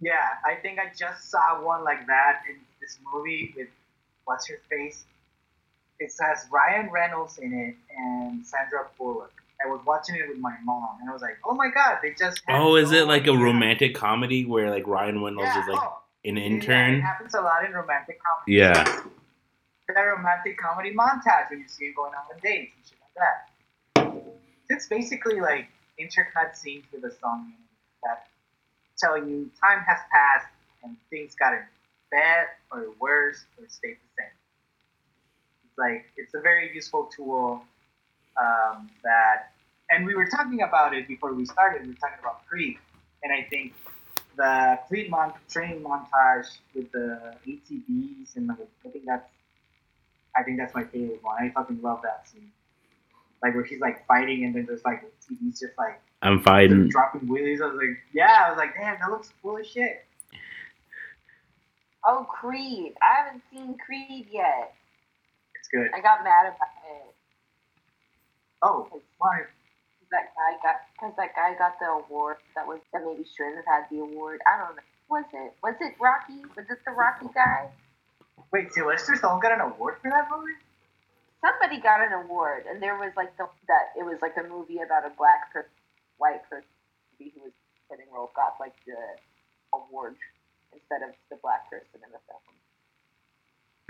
[0.00, 3.68] yeah, I think I just saw one like that in this movie with
[4.26, 5.04] what's her face.
[6.00, 9.32] It has Ryan Reynolds in it and Sandra Bullock.
[9.62, 12.14] I was watching it with my mom, and I was like, "Oh my god, they
[12.14, 15.82] just." Oh, is it like a romantic comedy where like Ryan Reynolds Yeah, is like
[15.82, 16.94] oh, an yeah, intern?
[16.94, 18.58] it happens a lot in romantic comedy.
[18.58, 18.82] Yeah.
[19.94, 24.14] that romantic comedy montage when you see it going on a date and shit like
[24.14, 24.24] that.
[24.70, 25.68] It's basically like
[26.00, 27.52] intercut scenes with a song
[28.04, 28.28] that
[28.96, 30.46] tell you time has passed
[30.82, 31.60] and things gotten
[32.10, 34.39] bad or worse or stayed the same.
[35.70, 37.62] It's like it's a very useful tool
[38.40, 39.52] um, that,
[39.90, 41.82] and we were talking about it before we started.
[41.82, 42.76] We were talking about Creed,
[43.22, 43.74] and I think
[44.36, 49.28] the Creed mon- training montage with the ATVs and like, I think that's
[50.36, 51.36] I think that's my favorite one.
[51.42, 52.50] I fucking love that scene.
[53.42, 56.88] Like where he's like fighting and then there's like the TV's just like I'm fighting.
[56.88, 57.62] dropping wheelies.
[57.62, 58.44] I was like, yeah.
[58.46, 60.04] I was like, damn, that looks cool as shit.
[62.06, 62.94] Oh, Creed.
[63.02, 64.74] I haven't seen Creed yet.
[65.72, 65.90] Good.
[65.94, 67.14] I got mad about it.
[68.62, 68.88] Oh,
[69.18, 69.46] why?
[70.10, 73.66] That guy got because that guy got the award that was that maybe shouldn't have
[73.66, 74.40] had the award.
[74.42, 74.82] I don't know.
[75.08, 75.54] Was it?
[75.62, 76.42] Was it Rocky?
[76.58, 77.70] Was it the Rocky guy?
[78.52, 80.58] Wait, Sylvester Stallone got an award for that movie?
[81.38, 84.82] Somebody got an award, and there was like the that it was like a movie
[84.82, 85.70] about a black person,
[86.18, 86.66] white person
[87.18, 87.54] who was
[87.88, 88.98] getting role got like the
[89.72, 90.16] award
[90.74, 92.42] instead of the black person in the film.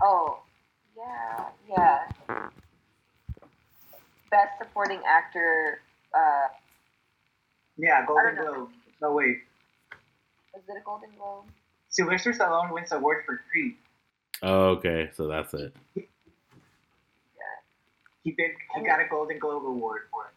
[0.04, 0.44] Oh,
[1.00, 2.48] yeah, yeah.
[4.30, 5.80] Best supporting actor.
[6.14, 6.48] Uh,
[7.76, 8.54] Yeah, Golden I don't know.
[8.54, 8.70] Globe.
[9.02, 9.38] No wait,
[10.54, 11.44] was it a Golden Globe?
[11.88, 13.74] Sylvester Stallone wins award for Creed.
[14.42, 15.74] Oh, okay, so that's it.
[15.96, 16.02] yeah.
[18.24, 18.52] He did.
[18.76, 20.32] He got a Golden Globe award for it.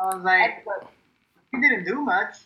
[0.00, 0.90] I was like, And, but,
[1.52, 2.36] he didn't do much.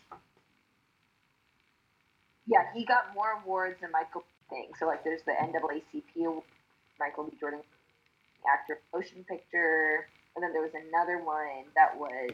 [2.47, 4.69] yeah, he got more awards than Michael thing.
[4.79, 6.45] So like, there's the NAACP award,
[7.03, 7.35] Michael B.
[7.43, 12.31] Jordan the actor motion picture, and then there was another one that was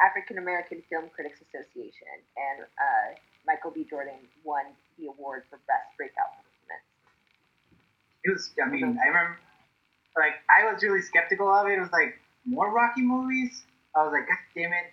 [0.00, 3.08] African American Film Critics Association, and uh,
[3.46, 3.84] Michael B.
[3.88, 4.64] Jordan won
[4.98, 6.88] the award for best breakout performance.
[8.24, 8.50] It was.
[8.56, 9.38] I mean, I remember.
[10.16, 11.78] Like, I was really skeptical of it.
[11.78, 13.64] It was like more Rocky movies.
[13.96, 14.92] I was like, God damn it.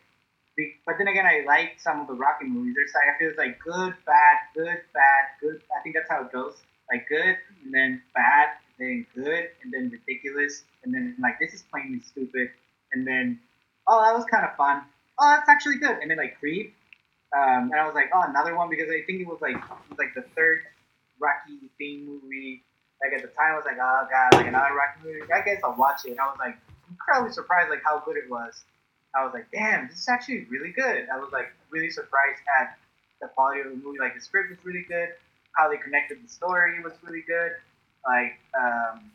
[0.86, 2.76] But then again, I like some of the Rocky movies.
[2.76, 5.62] There's like, I feel it's like good, bad, good, bad, good.
[5.76, 6.56] I think that's how it goes.
[6.92, 11.64] Like good, and then bad, then good, and then ridiculous, and then like this is
[11.72, 12.50] plainly stupid,
[12.94, 13.40] and then
[13.88, 14.84] oh that was kind of fun.
[15.20, 16.74] Oh that's actually good, and then like Creed,
[17.36, 19.90] um, and I was like oh another one because I think it was like it
[19.90, 20.60] was like the third
[21.20, 22.64] Rocky theme movie.
[23.04, 25.32] Like at the time, I was like oh god, like another Rocky movie.
[25.32, 26.12] I guess I'll watch it.
[26.12, 26.58] And I was like
[26.90, 28.64] incredibly surprised like how good it was.
[29.16, 31.08] I was like damn, this is actually really good.
[31.14, 32.78] I was like really surprised at
[33.22, 34.00] the quality of the movie.
[34.00, 35.10] Like the script was really good
[35.56, 37.52] how they connected the story was really good.
[38.08, 39.12] Like um,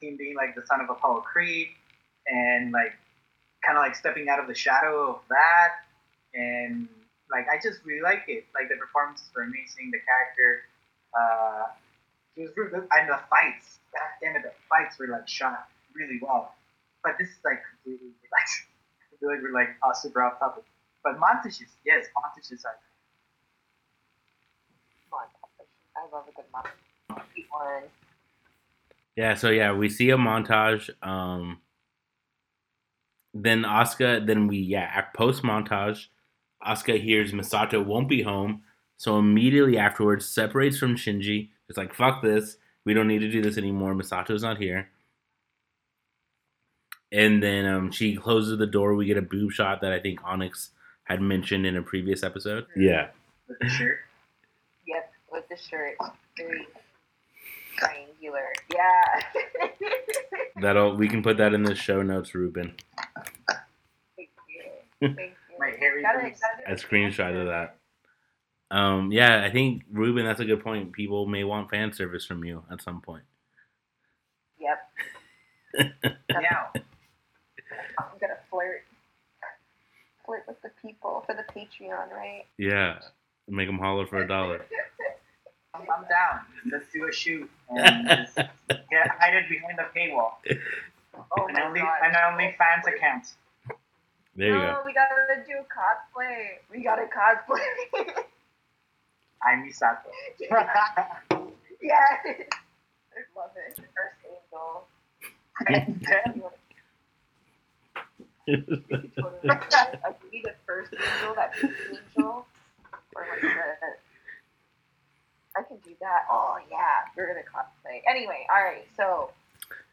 [0.00, 1.68] him being like the son of Apollo Creed,
[2.26, 2.92] and like
[3.64, 5.86] kind of like stepping out of the shadow of that,
[6.34, 6.88] and
[7.30, 8.44] like I just really like it.
[8.54, 10.64] Like the performances were amazing, the character,
[11.16, 11.72] uh,
[12.36, 13.78] it was really good, and the fights.
[13.92, 16.54] God damn it, the fights were like shot really well.
[17.02, 18.50] But this is like completely like
[19.12, 20.64] I feel like we're like super off topic.
[21.02, 22.76] But montages, yes, montages are
[25.12, 25.93] Montage.
[26.04, 27.22] I love a good montage.
[27.34, 27.82] Keep one.
[29.16, 30.90] Yeah, so yeah, we see a montage.
[31.02, 31.58] Um,
[33.32, 36.06] then Asuka, then we yeah, post montage,
[36.66, 38.62] Asuka hears Misato won't be home,
[38.96, 41.50] so immediately afterwards separates from Shinji.
[41.68, 43.94] It's like fuck this, we don't need to do this anymore.
[43.94, 44.88] Misato's not here.
[47.12, 48.94] And then um, she closes the door.
[48.94, 50.70] We get a boob shot that I think Onyx
[51.04, 52.66] had mentioned in a previous episode.
[52.76, 53.08] Yeah,
[53.48, 53.98] with the shirt.
[53.98, 54.13] Yep,
[55.34, 55.96] with the shirt.
[56.38, 56.66] Very
[57.76, 58.46] triangular.
[58.72, 59.40] Yeah.
[60.60, 62.74] that'll we can put that in the show notes, Ruben.
[64.16, 65.08] Thank you.
[65.08, 65.18] Thank
[65.50, 65.58] you.
[65.58, 66.40] My hairy Gotta- boobs.
[66.40, 67.76] gotta A screenshot of that.
[68.70, 70.92] Um, yeah, I think Ruben, that's a good point.
[70.92, 73.24] People may want fan service from you at some point.
[74.60, 74.78] Yep.
[76.30, 76.66] Yeah.
[77.98, 78.82] I'm gonna flirt.
[80.24, 82.44] Flirt with the people for the Patreon, right?
[82.58, 82.98] Yeah,
[83.48, 84.64] make them holler for a dollar.
[85.74, 86.40] I'm, I'm down.
[86.70, 90.34] Let's do a shoot and just get hide it behind the paywall.
[91.36, 91.98] Oh and my only god.
[92.02, 93.26] and only fans account.
[94.36, 94.82] There you no, go.
[94.84, 96.58] we gotta do cosplay.
[96.70, 97.62] We gotta cosplay.
[99.42, 100.10] I'm Misato.
[101.82, 102.18] yeah.
[102.24, 103.76] I love it.
[103.76, 104.86] First angel.
[105.68, 106.42] and then
[108.46, 112.46] I could be the first angel, that pink angel,
[113.14, 114.03] or like the.
[115.56, 116.22] I can do that.
[116.30, 118.00] Oh yeah, we're gonna cosplay.
[118.08, 118.86] Anyway, all right.
[118.96, 119.30] So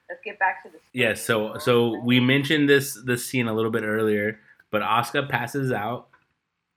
[0.10, 0.78] let's get back to the.
[0.94, 4.40] yeah, so so we mentioned this this scene a little bit earlier,
[4.72, 6.08] but Asuka passes out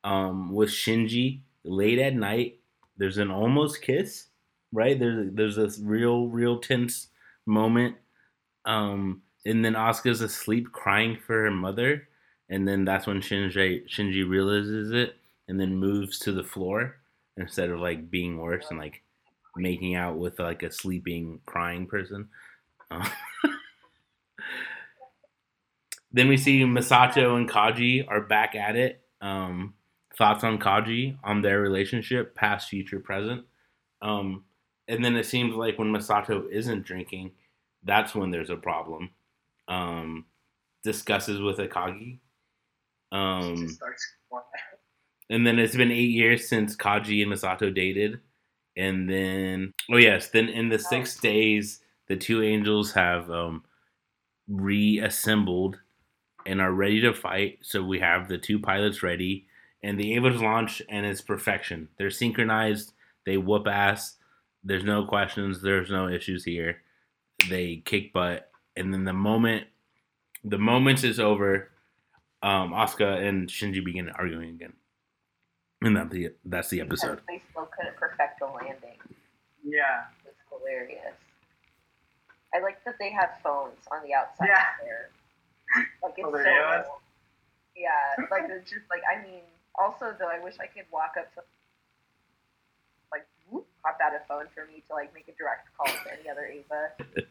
[0.02, 2.58] um, with Shinji late at night.
[2.96, 4.26] There's an almost kiss,
[4.72, 4.98] right?
[4.98, 7.08] There's there's this real real tense
[7.46, 7.96] moment,
[8.66, 12.06] um, and then Asuka's asleep crying for her mother,
[12.50, 15.16] and then that's when Shinji Shinji realizes it,
[15.48, 16.96] and then moves to the floor
[17.36, 19.02] instead of like being worse and like
[19.56, 22.28] making out with like a sleeping crying person.
[22.90, 23.08] Uh,
[26.12, 29.02] then we see Misato and Kaji are back at it.
[29.20, 29.74] Um,
[30.16, 33.44] thoughts on Kaji on their relationship, past, future, present.
[34.02, 34.44] Um,
[34.86, 37.32] and then it seems like when Misato isn't drinking,
[37.82, 39.10] That's when there's a problem.
[39.68, 40.26] Um,
[40.82, 42.18] discusses with Akagi.
[43.12, 43.78] Um,
[45.30, 48.20] and then it's been eight years since Kaji and Misato dated.
[48.76, 53.64] And then, oh yes, then in the six days, the two angels have um,
[54.48, 55.78] reassembled
[56.46, 57.58] and are ready to fight.
[57.62, 59.46] So we have the two pilots ready,
[59.82, 61.88] and the Eva's launch and it's perfection.
[61.98, 62.92] They're synchronized.
[63.24, 64.16] They whoop ass.
[64.62, 65.62] There's no questions.
[65.62, 66.82] There's no issues here.
[67.48, 69.66] They kick butt, and then the moment,
[70.42, 71.70] the moment is over.
[72.42, 74.74] Um, Asuka and Shinji begin arguing again,
[75.84, 77.16] and that's the that's the episode.
[77.16, 78.98] Because they still couldn't perfect the landing.
[79.64, 80.04] Yeah.
[80.26, 81.14] It's hilarious.
[82.54, 84.64] I like that they have phones on the outside Yeah.
[84.82, 85.10] there.
[86.02, 86.86] Like it's Oh, so there it is?
[86.88, 87.00] old.
[87.76, 89.42] Yeah, like it's just like I mean.
[89.76, 91.42] Also, though, I wish I could walk up to
[93.10, 96.12] like whoop, pop out a phone for me to like make a direct call to
[96.14, 96.94] any other Eva.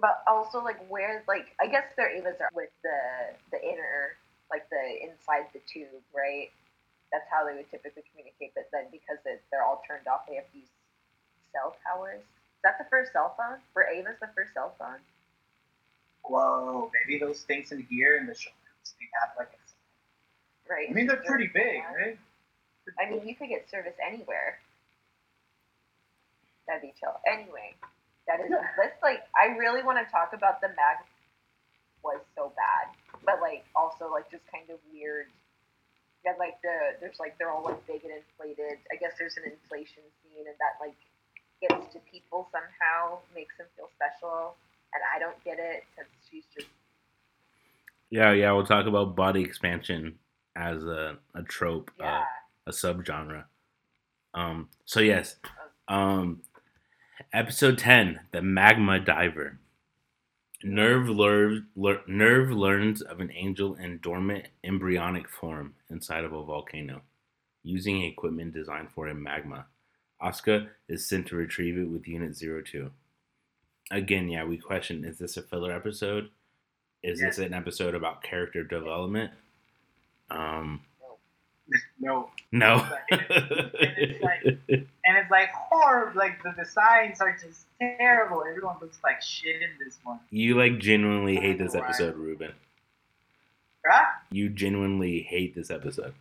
[0.00, 4.14] but also, like where like I guess their Evas are with the the inner
[4.48, 6.50] like the inside the tube, right?
[7.12, 8.52] That's how they would typically communicate.
[8.54, 10.68] But then because it, they're all turned off, they have these
[11.52, 12.20] cell towers.
[12.20, 13.58] Is that the first cell phone?
[13.74, 15.00] Were Eva's the first cell phone?
[16.24, 19.58] Whoa, maybe those things in here in the shoulders, they have like a
[20.68, 20.88] Right.
[20.90, 22.18] I mean, they're pretty big, right?
[23.00, 24.60] I mean, you could get service anywhere.
[26.66, 27.16] That'd be chill.
[27.24, 27.72] Anyway,
[28.26, 29.24] that is let's like.
[29.32, 31.00] I really want to talk about the mag.
[32.04, 32.94] Was so bad,
[33.24, 35.26] but like also like just kind of weird.
[36.24, 38.78] Yeah, like the there's like they're all like big and inflated.
[38.92, 40.96] I guess there's an inflation scene, and that like
[41.60, 44.56] gets to people somehow, makes them feel special,
[44.94, 46.68] and I don't get it because she's just
[48.10, 50.18] Yeah, yeah, we'll talk about body expansion
[50.56, 52.20] as a, a trope, yeah.
[52.20, 52.24] uh,
[52.66, 53.44] a subgenre.
[54.34, 55.36] Um, so yes,
[55.88, 56.42] um,
[57.32, 59.58] episode ten, the magma diver.
[60.64, 61.16] NERV
[61.76, 67.02] lear- NERV learns of an angel in dormant embryonic form inside of a volcano,
[67.62, 69.66] using equipment designed for a magma.
[70.20, 72.90] Asuka is sent to retrieve it with Unit 02.
[73.92, 76.30] Again, yeah, we question: Is this a filler episode?
[77.04, 79.30] Is this an episode about character development?
[80.30, 80.80] Um,
[82.00, 82.30] No.
[82.52, 82.86] no.
[83.10, 86.18] it's like- And it's like horrible.
[86.18, 88.44] Like the designs are just terrible.
[88.48, 90.20] Everyone looks like shit in this one.
[90.30, 92.52] you like genuinely hate this episode, Ruben.
[93.86, 94.06] Right?
[94.30, 96.12] You genuinely hate this episode.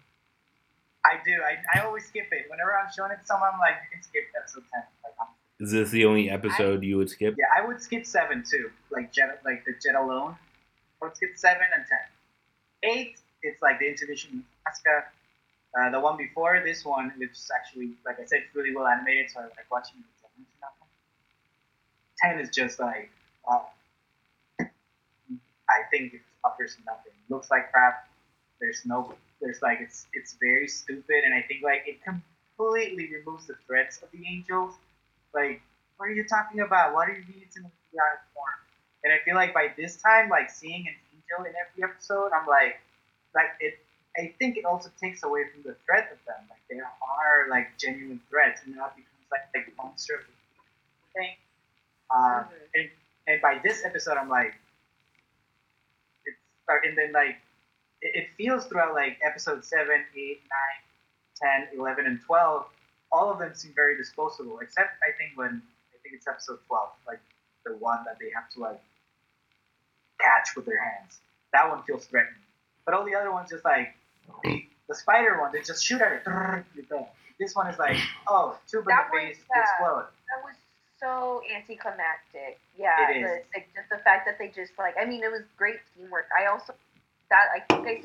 [1.06, 1.32] I do.
[1.42, 2.46] I, I always skip it.
[2.50, 4.84] Whenever I'm showing it to someone, I'm like, you can skip episode 10.
[5.04, 5.30] Like,
[5.60, 7.36] Is this the only episode you would skip?
[7.38, 8.70] yeah, I would skip 7 too.
[8.90, 10.36] Like Jet, like the Jet alone.
[11.02, 11.86] I would skip 7 and
[12.84, 12.98] 10.
[12.98, 15.04] 8, it's like the introduction of Asuka.
[15.76, 19.30] Uh, the one before this one, which is actually, like I said, really well animated,
[19.32, 20.06] so I like watching it.
[22.20, 23.12] 10 is just like,
[25.70, 27.14] I think it offers nothing.
[27.30, 28.08] Looks like crap.
[28.60, 33.46] There's no, there's like, it's it's very stupid, and I think like it completely removes
[33.48, 34.74] the threats of the angels.
[35.34, 35.62] Like,
[35.98, 36.94] what are you talking about?
[36.94, 38.58] What are you needs in VR form?
[39.04, 42.48] And I feel like by this time, like seeing an angel in every episode, I'm
[42.48, 42.80] like,
[43.36, 43.80] like it.
[44.18, 46.48] I think it also takes away from the threat of them.
[46.50, 50.24] Like they are like genuine threats, and now it becomes like like monster
[51.14, 51.36] thing.
[52.12, 52.52] Uh, Mhm.
[52.76, 52.90] and
[53.28, 54.56] and by this episode, I'm like,
[56.26, 57.38] it's start and then like
[58.02, 62.66] it, it feels throughout like episode 7, 8, 9, 10, 11, and 12,
[63.12, 65.62] all of them seem very disposable, except I think when
[65.94, 67.20] I think it's episode 12, like
[67.66, 68.82] the one that they have to like
[70.20, 71.20] catch with their hands.
[71.54, 72.42] That one feels threatening.
[72.86, 73.96] But all the other ones just like
[74.44, 76.24] the, spider one, they just shoot at it.
[77.40, 77.98] This one is like,
[78.28, 80.08] oh, two in the face, uh, explode.
[80.28, 80.56] That was
[81.00, 82.60] so anticlimactic.
[82.78, 85.46] Yeah, It the, like, just the fact that they just like I mean it was
[85.58, 86.26] great teamwork.
[86.34, 86.74] I also
[87.30, 87.96] that I think I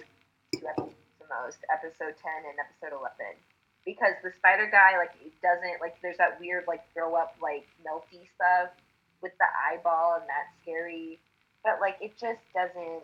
[0.53, 3.37] two episodes the most, episode ten and episode eleven.
[3.85, 7.67] Because the spider guy like it doesn't like there's that weird like throw up like
[7.81, 8.71] melty stuff
[9.25, 11.19] with the eyeball and that's scary.
[11.65, 13.03] But like it just doesn't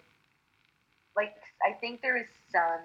[1.17, 1.35] like
[1.65, 2.85] I think there is some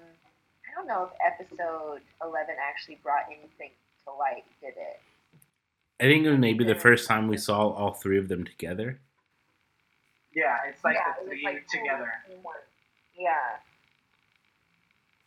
[0.73, 3.71] I don't know if episode eleven actually brought anything
[4.05, 4.99] to light, did it?
[5.99, 8.99] I think it was maybe the first time we saw all three of them together.
[10.35, 12.11] Yeah, it's like yeah, the three like, together.
[13.17, 13.33] Yeah.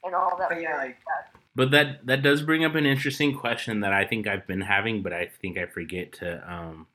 [0.05, 1.41] And all that But yeah, like- stuff.
[1.55, 5.03] But that that does bring up an interesting question that I think I've been having,
[5.03, 6.87] but I think I forget to um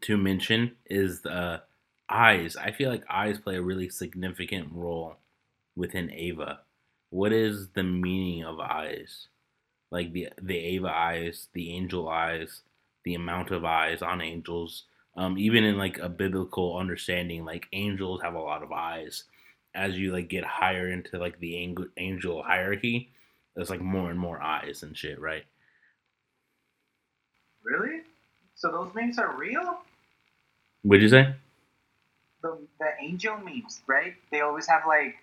[0.00, 1.62] to mention is the
[2.08, 2.56] eyes.
[2.56, 5.16] I feel like eyes play a really significant role
[5.80, 6.60] within Eva.
[7.10, 9.28] What is the meaning of eyes?
[9.90, 12.62] Like the the Eva eyes, the angel eyes.
[13.04, 14.84] the amount of eyes on angels.
[15.16, 19.24] Um, even in like a biblical understanding, like angels have a lot of eyes.
[19.74, 23.12] As you like get higher into like the angel angel hierarchy,
[23.56, 25.44] there's like more and more eyes and shit, right?
[27.64, 28.02] Really?
[28.56, 29.80] So those memes are real?
[30.82, 31.34] What'd you say?
[32.42, 34.14] The the angel memes, right?
[34.32, 35.16] They always have like.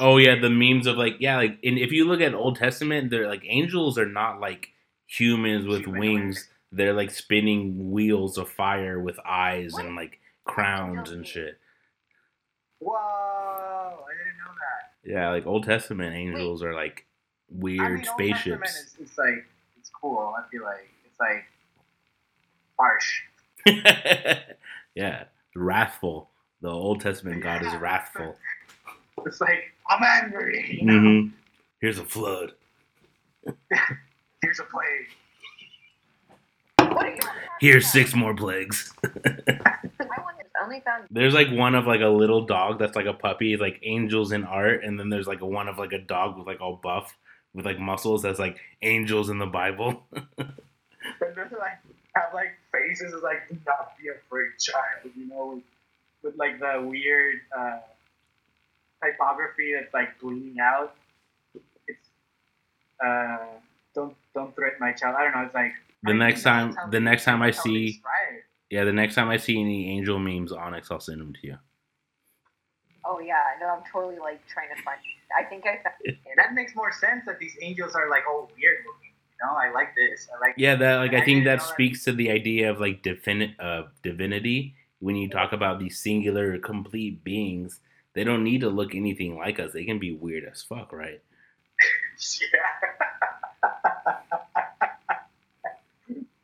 [0.00, 3.10] Oh yeah, the memes of like yeah, like and if you look at Old Testament,
[3.10, 4.70] they're like angels are not like
[5.06, 6.00] humans with Humanoid.
[6.00, 6.48] wings.
[6.72, 9.84] They're like spinning wheels of fire with eyes What?
[9.84, 11.58] and like crowns and shit.
[12.80, 12.94] Whoa!
[12.94, 15.10] I didn't know that.
[15.10, 17.06] Yeah, like Old Testament angels are like
[17.48, 18.70] weird I mean, Old Testament spaceships.
[18.76, 19.46] Is, it's like
[19.78, 20.34] it's cool.
[20.36, 21.44] I feel like it's like
[22.78, 23.22] harsh.
[24.94, 26.30] yeah, wrathful.
[26.60, 28.36] The Old Testament God is wrathful.
[29.26, 30.78] It's like I'm angry.
[30.80, 30.98] You know?
[31.20, 31.28] hmm
[31.80, 32.52] Here's a flood.
[34.42, 35.08] Here's a plague.
[36.92, 37.18] What are you?
[37.60, 38.92] Here's six more plagues.
[39.04, 39.10] I
[40.00, 43.12] wonder- I only found There's like one of like a little dog that's like a
[43.12, 46.38] puppy, like angels in art, and then there's like a one of like a dog
[46.38, 47.14] with like all buff
[47.54, 50.04] with like muscles that's like angels in the Bible.
[51.20, 51.78] But they're like
[52.16, 55.12] have like faces is like do not be afraid, child.
[55.16, 55.64] You know, with,
[56.22, 57.78] with like the weird uh,
[59.02, 60.94] typography that's like bleeding out.
[61.86, 62.08] It's
[63.04, 63.38] uh,
[63.94, 65.16] don't don't threaten my child.
[65.18, 65.42] I don't know.
[65.42, 65.72] It's like
[66.04, 68.44] The I next time- the next time I that's how they see- describe it.
[68.70, 71.58] yeah, the next time I see any angel memes, Onyx, I'll send them to you.
[73.04, 74.98] Oh yeah, no, I'm totally like trying to find.
[75.38, 76.18] I think I found.
[76.36, 79.12] that makes more sense that these angels are like all weird looking.
[79.40, 80.28] You know, I like this.
[80.34, 80.54] I like.
[80.56, 81.72] Yeah, that like I I think that know that.
[81.74, 84.74] speaks to the idea of like definite uh, divinity.
[84.98, 87.80] When you talk about these singular, complete beings,
[88.16, 89.72] they don't need to look anything like us.
[89.72, 91.22] They can be weird as fuck, right?
[92.40, 92.48] Yeah.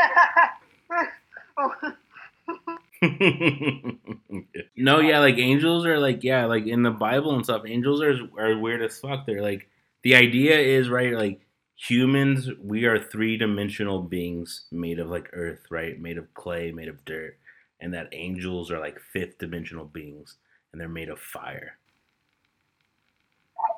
[4.77, 7.65] no, yeah, like angels are like yeah, like in the Bible and stuff.
[7.67, 9.27] Angels are are weird as fuck.
[9.27, 9.69] They're like
[10.03, 11.41] the idea is right, like
[11.77, 12.49] humans.
[12.63, 16.01] We are three dimensional beings made of like earth, right?
[16.01, 17.37] Made of clay, made of dirt,
[17.81, 20.37] and that angels are like fifth dimensional beings,
[20.73, 21.79] and they're made of fire.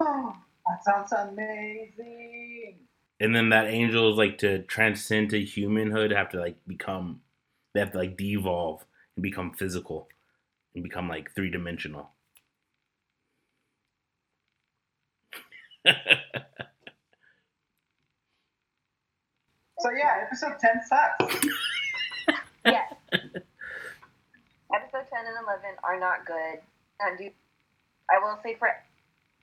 [0.01, 0.35] Oh,
[0.69, 2.79] that sounds amazing.
[3.20, 7.20] And then that angels like to transcend to humanhood have to like become
[7.75, 8.85] they have to like devolve
[9.16, 10.09] and become physical
[10.75, 12.11] and become like three dimensional.
[19.81, 21.47] So yeah, episode ten sucks.
[22.66, 22.93] yes.
[24.74, 26.61] Episode 10 and 11 are not good.
[27.01, 27.31] And do,
[28.11, 28.69] I will say for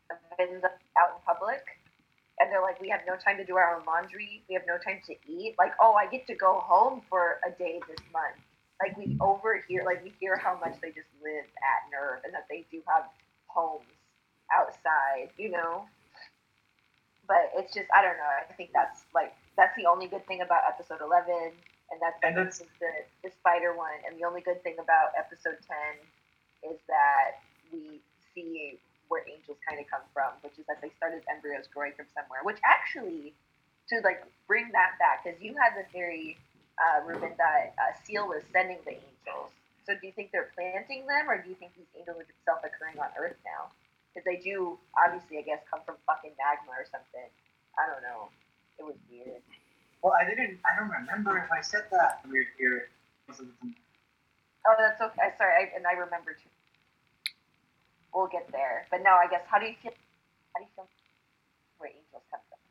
[0.09, 0.65] events
[0.97, 1.63] out in public,
[2.39, 4.43] and they're like, we have no time to do our own laundry.
[4.49, 5.55] We have no time to eat.
[5.57, 8.37] Like, oh, I get to go home for a day this month.
[8.81, 12.45] Like, we overhear, like, we hear how much they just live at NERV and that
[12.49, 13.05] they do have
[13.47, 13.87] homes
[14.51, 15.85] outside, you know?
[17.25, 18.27] But it's just, I don't know.
[18.27, 21.53] I think that's, like, that's the only good thing about episode 11
[21.95, 22.91] and that's, And that's- the,
[23.23, 23.95] the spider one.
[24.03, 25.95] And the only good thing about episode ten
[26.67, 27.39] is that
[27.71, 28.03] we
[28.35, 28.75] see
[29.07, 32.43] where angels kind of come from, which is that they started embryos growing from somewhere.
[32.43, 33.31] Which actually,
[33.93, 36.35] to like bring that back, because you had the theory,
[36.81, 39.55] uh, Ruben, that uh, SEELE was sending the angels.
[39.85, 42.41] So do you think they're planting them, or do you think these angels are just
[42.43, 43.69] self-occurring on Earth now?
[44.09, 47.29] Because they do, obviously, I guess, come from fucking magma or something.
[47.77, 48.33] I don't know.
[48.81, 49.45] It was weird.
[50.05, 50.59] Well, I didn't.
[50.61, 52.21] I don't remember if I said that.
[52.29, 52.89] Weird here.
[53.27, 55.33] Oh, that's okay.
[55.35, 57.33] Sorry, I, and I remember too.
[58.13, 58.85] We'll get there.
[58.91, 59.93] But now, I guess, how do you feel?
[60.53, 60.87] How do you feel
[61.79, 62.61] where angels come from?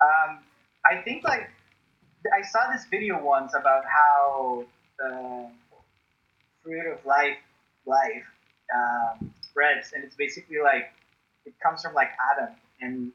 [0.00, 0.38] Um,
[0.86, 1.50] I think like
[2.32, 4.64] I saw this video once about how
[4.98, 5.50] the
[6.64, 7.36] fruit of life,
[7.84, 8.24] life,
[8.74, 10.88] um, spreads, and it's basically like
[11.44, 13.12] it comes from like Adam, and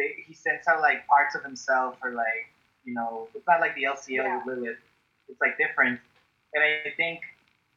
[0.00, 2.48] they, he sends out like parts of himself, or like
[2.84, 4.40] you know, it's not like the LCL Yeah.
[4.44, 4.80] with Lilith.
[5.28, 6.00] It's like different,
[6.54, 7.20] and I think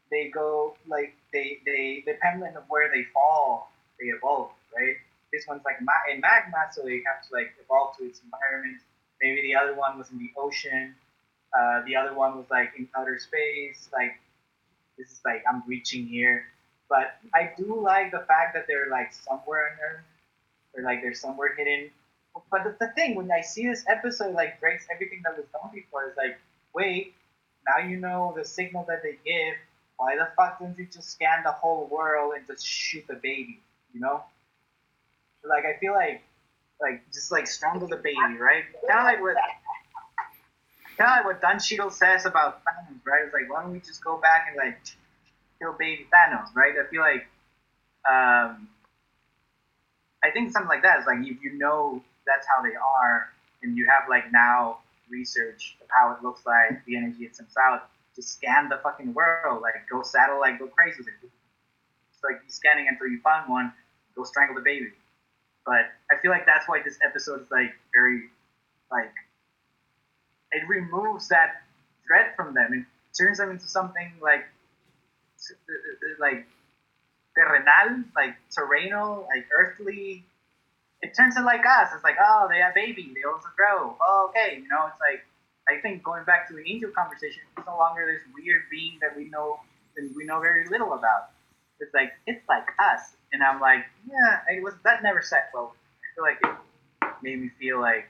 [0.10, 4.96] they go like they they dependent of where they fall, they evolve, right?
[5.34, 8.80] This one's like ma- in magma, so they have to like evolve to its environment.
[9.22, 10.96] Maybe the other one was in the ocean.
[11.58, 13.90] Uh, the other one was like in outer space.
[13.94, 14.20] Like
[14.98, 16.46] this is like I'm reaching here,
[16.90, 20.06] but I do like the fact that they're like somewhere on Earth,
[20.76, 21.92] or like they're somewhere hidden.
[22.50, 25.72] But the, the thing when I see this episode like breaks everything that was done
[25.74, 26.40] before is like,
[26.74, 27.14] wait,
[27.68, 29.56] now you know the signal that they give.
[29.98, 33.62] Why the fuck didn't you just scan the whole world and just shoot the baby?
[33.94, 34.24] You know?
[35.44, 36.24] Like I feel like
[36.82, 38.64] like just like strangle the baby, right?
[38.88, 39.36] Kind of like what
[40.98, 43.26] kind of like what Don Cheadle says about Thanos, right?
[43.26, 44.80] It's like why don't we just go back and like
[45.60, 46.74] kill baby Thanos, right?
[46.80, 47.28] I feel like
[48.10, 48.68] um,
[50.24, 53.30] I think something like that is like if you know that's how they are,
[53.62, 54.80] and you have like now
[55.10, 59.14] research of how it looks like, the energy it sends out, just scan the fucking
[59.14, 61.00] world, like go satellite, go crazy.
[61.00, 63.74] It's like you scanning until you find one,
[64.16, 64.92] go strangle the baby.
[65.66, 68.30] But I feel like that's why this episode is like very,
[68.92, 69.14] like,
[70.52, 71.64] it removes that
[72.06, 72.74] threat from them.
[72.74, 72.86] It
[73.18, 74.46] turns them into something like,
[76.20, 76.46] like,
[77.36, 80.26] terrenal, like terrenal, like earthly.
[81.04, 81.92] It turns it like us.
[81.94, 83.96] It's like, oh, they have baby, they also grow.
[84.00, 85.22] Oh, okay, you know, it's like,
[85.68, 89.16] I think going back to the angel conversation, it's no longer this weird being that
[89.16, 89.60] we know
[89.98, 91.30] and we know very little about.
[91.80, 95.76] It's like it's like us, and I'm like, yeah, it was that never set well.
[95.76, 98.08] I feel like it made me feel like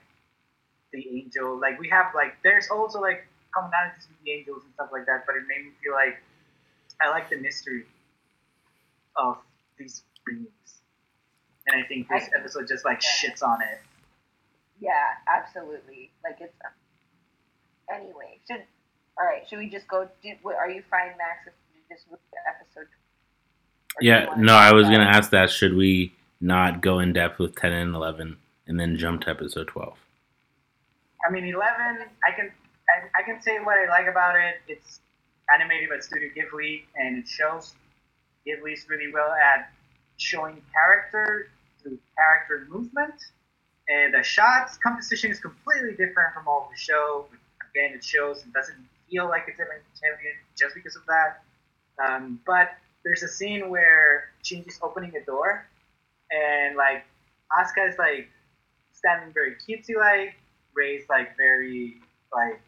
[0.91, 1.59] the angel.
[1.59, 3.25] Like we have like there's also like
[3.55, 6.21] commonalities with the angels and stuff like that, but it made me feel like
[7.01, 7.85] I like the mystery
[9.15, 9.37] of
[9.77, 10.49] these beings,
[11.67, 13.29] and I think this I- episode just like yeah.
[13.29, 13.81] shits on it.
[14.79, 14.91] Yeah,
[15.27, 16.11] absolutely.
[16.23, 16.53] Like it's.
[17.93, 18.63] Anyway, should
[19.17, 19.47] all right.
[19.47, 20.07] Should we just go?
[20.21, 21.47] Do, what- are you fine, Max?
[21.47, 22.81] If we just move to episode?
[22.87, 25.49] or do you Yeah, no, I was about- gonna ask that.
[25.51, 28.37] Should we not go in depth with ten and eleven,
[28.67, 29.97] and then jump to episode twelve?
[31.27, 32.05] I mean, Eleven.
[32.27, 32.51] I can
[32.89, 34.55] I, I can say what I like about it.
[34.67, 34.99] It's
[35.53, 37.75] animated by Studio Ghibli, and it shows
[38.47, 39.71] Ghibli's really well at
[40.17, 41.47] showing character
[42.17, 43.13] character movement.
[43.89, 47.25] And the shots composition is completely different from all of the show.
[47.71, 48.77] Again, it shows it doesn't
[49.09, 51.43] feel like it's Evangelion just because of that.
[52.03, 52.71] Um, but
[53.03, 55.65] there's a scene where Shinji's opening a door,
[56.31, 57.03] and like
[57.51, 58.29] Asuka is like
[58.93, 60.35] standing very cutesy like,
[60.73, 61.97] raised like very
[62.33, 62.61] like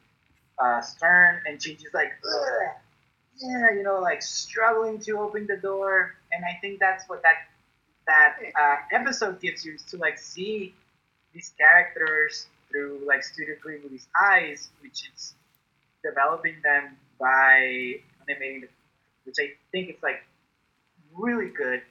[0.61, 2.69] uh, stern, and Shinji's like, Ugh,
[3.39, 6.15] yeah, you know, like struggling to open the door.
[6.31, 7.47] And I think that's what that
[8.07, 10.73] that uh, episode gives you is to like see
[11.33, 15.33] these characters through like Studio Ghibli's eyes, which is
[16.03, 17.95] developing them by
[18.27, 18.67] animating, the,
[19.23, 20.23] which I think is like
[21.15, 21.81] really good.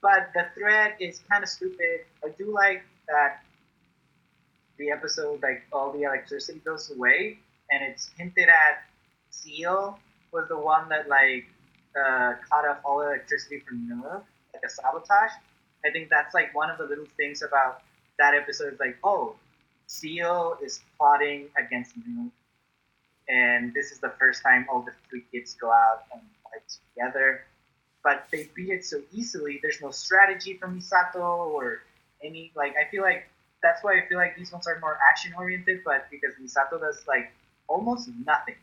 [0.00, 2.04] But the thread is kind of stupid.
[2.24, 3.42] I do like that
[4.78, 7.38] the episode, like all the electricity goes away,
[7.70, 8.84] and it's hinted at
[9.30, 9.98] SEELE
[10.32, 11.46] was the one that like
[11.96, 14.22] uh, cut off all the electricity from Noah,
[14.54, 15.32] like a sabotage.
[15.84, 17.82] I think that's like one of the little things about
[18.18, 18.74] that episode.
[18.74, 19.36] Is like, oh,
[19.86, 22.30] SEELE is plotting against Noah,
[23.28, 26.62] and this is the first time all the three kids go out and fight
[26.94, 27.44] together.
[28.02, 29.60] But they beat it so easily.
[29.62, 31.82] There's no strategy from Misato or
[32.22, 32.74] any like.
[32.80, 33.28] I feel like
[33.62, 35.80] that's why I feel like these ones are more action oriented.
[35.84, 37.32] But because Misato does like
[37.66, 38.56] almost nothing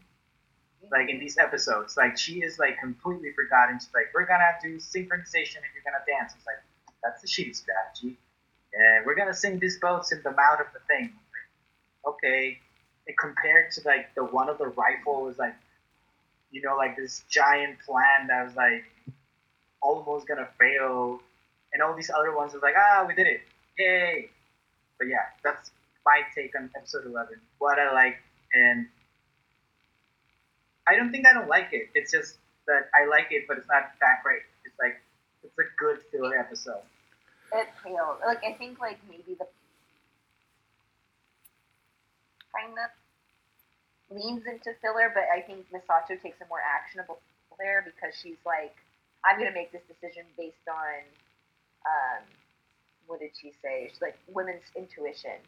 [0.90, 1.98] like in these episodes.
[1.98, 3.80] Like she is like completely forgotten.
[3.80, 6.34] She's like, we're gonna do synchronization and you're gonna dance.
[6.36, 6.62] It's like
[7.04, 8.18] that's the shitty strategy.
[8.74, 11.14] And we're gonna sing these boats in the mouth of the thing.
[11.14, 12.60] Like, okay.
[13.08, 15.56] And compared to like the one of the rifle was like,
[16.52, 18.84] you know, like this giant plan that was like
[19.82, 21.20] almost gonna fail,
[21.74, 23.42] and all these other ones was like, ah, we did it,
[23.78, 24.30] yay!
[24.98, 25.72] But yeah, that's
[26.06, 27.40] my take on episode eleven.
[27.58, 28.18] What I like
[28.54, 28.88] and
[30.92, 31.88] I don't think I don't like it.
[31.96, 32.36] It's just
[32.68, 34.44] that I like it, but it's not that great.
[34.68, 35.00] It's like
[35.42, 36.84] it's a good filler episode.
[37.54, 38.20] It failed.
[38.28, 39.48] Like I think like maybe the
[42.52, 42.92] kind of
[44.12, 47.24] leans into filler, but I think Misato takes a more actionable
[47.58, 48.76] there because she's like,
[49.24, 51.08] I'm gonna make this decision based on,
[51.88, 52.24] um,
[53.08, 53.88] what did she say?
[53.88, 55.40] She's like women's intuition.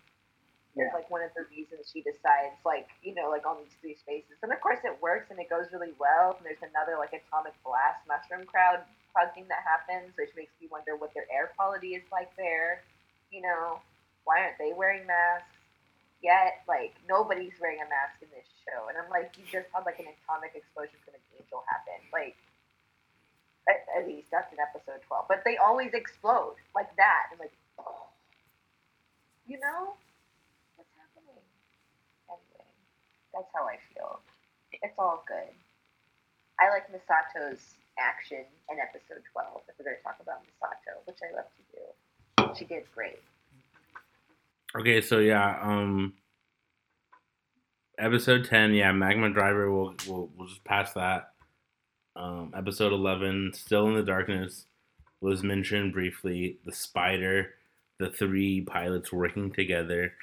[0.74, 0.90] Yeah.
[0.90, 3.94] It's like one of the reasons she decides, like you know, like on these three
[3.95, 6.34] spaces, and of course it works and it goes really well.
[6.38, 8.82] And there's another like atomic blast mushroom crowd
[9.14, 12.82] crowd thing that happens, which makes me wonder what their air quality is like there.
[13.30, 13.82] You know,
[14.26, 15.54] why aren't they wearing masks
[16.26, 16.66] yet?
[16.66, 20.02] Like nobody's wearing a mask in this show, and I'm like, you just had like
[20.02, 22.34] an atomic explosion from an angel happen, like.
[23.64, 27.32] At, at least that's in episode twelve, but they always explode like that.
[27.32, 27.54] I'm like,
[29.48, 29.95] you know,
[30.76, 31.40] what's happening?
[32.28, 32.68] Anyway,
[33.34, 34.19] that's how I feel.
[34.72, 35.53] It's all good.
[36.60, 37.61] I like Misato's
[37.99, 41.64] action in episode 12, if we're going to talk about Misato, which I love to
[41.73, 42.57] do.
[42.57, 43.19] She did great.
[44.76, 46.14] Okay, so yeah, um,
[47.99, 49.72] episode ten, yeah, Magma Driver.
[49.72, 51.30] We'll we'll, we'll just pass that.
[52.15, 54.65] Um, episode eleven, Still in the Darkness,
[55.22, 56.57] was mentioned briefly.
[56.65, 57.53] The spider,
[57.99, 60.14] the three pilots working together.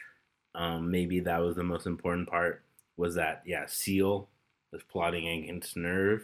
[0.55, 2.65] Um, maybe that was the most important part.
[3.01, 4.29] Was that yeah, SEELE
[4.73, 6.21] was plotting against NERV,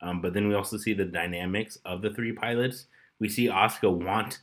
[0.00, 2.86] um, but then we also see the dynamics of the three pilots.
[3.20, 4.40] We see Asuka want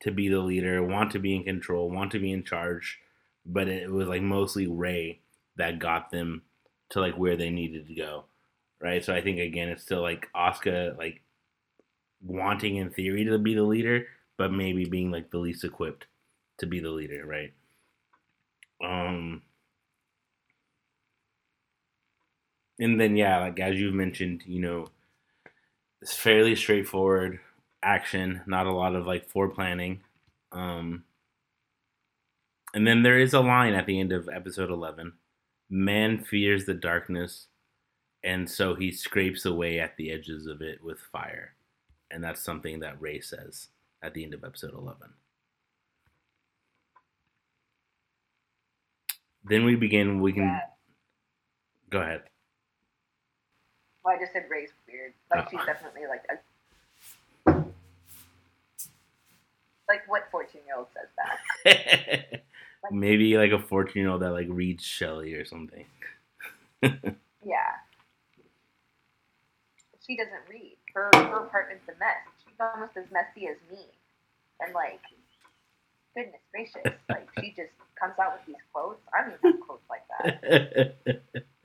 [0.00, 2.98] to be the leader, want to be in control, want to be in charge,
[3.44, 5.20] but it was like mostly Rei
[5.56, 6.42] that got them
[6.90, 8.24] to like where they needed to go,
[8.80, 9.04] right?
[9.04, 11.22] So I think again, it's still like Asuka like
[12.22, 14.06] wanting in theory to be the leader,
[14.38, 16.06] but maybe being like the least equipped
[16.58, 17.52] to be the leader, right?
[18.82, 19.42] Um,
[22.78, 24.88] and then yeah, like as you've mentioned, you know,
[26.00, 27.40] it's fairly straightforward
[27.82, 30.00] action, not a lot of like planning.
[30.52, 31.04] Um,
[32.74, 35.12] and then there is a line at the end of episode 11
[35.70, 37.48] Man fears the darkness,
[38.24, 41.54] and so he scrapes away at the edges of it with fire.
[42.10, 43.68] And that's something that Rei says
[44.02, 45.10] at the end of episode 11.
[49.44, 50.58] Then we begin, we can.
[51.90, 52.22] Go ahead.
[54.08, 55.12] Well, I just said Rei's weird.
[55.30, 55.48] Like Oh.
[55.50, 57.52] she's definitely like a
[59.86, 62.40] like what fourteen year old says that?
[62.90, 65.84] Maybe like a 14 year old that like reads Shelley or something.
[67.44, 67.76] Yeah.
[70.06, 70.76] She doesn't read.
[70.94, 72.16] Her her apartment's a mess.
[72.44, 73.84] She's almost as messy as me.
[74.60, 75.00] And like
[76.14, 76.98] goodness gracious.
[77.10, 79.00] Like she just comes out with these quotes.
[79.12, 81.44] I don't even have quotes like that.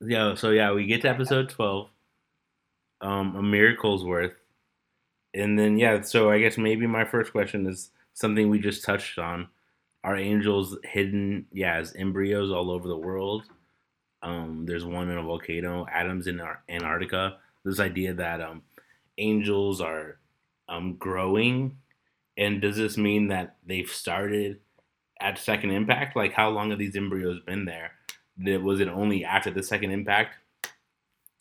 [0.00, 1.88] yeah, so yeah, we get to episode 12.
[3.00, 4.34] Um, a miracle's worth.
[5.34, 9.18] And then yeah, so I guess maybe my first question is something we just touched
[9.18, 9.48] on.
[10.04, 13.44] Are angels hidden, yeah, as embryos all over the world?
[14.22, 15.86] Um, there's one in a volcano.
[15.92, 17.38] Adams in Ar- Antarctica.
[17.64, 18.62] This idea that um,
[19.18, 20.18] angels are
[20.68, 21.78] um, growing,
[22.38, 24.60] and does this mean that they've started
[25.20, 26.16] at second impact?
[26.16, 27.92] Like, how long have these embryos been there?
[28.42, 30.36] Did, was it only after the second impact,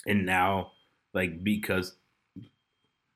[0.06, 0.72] and now,
[1.14, 1.96] like, because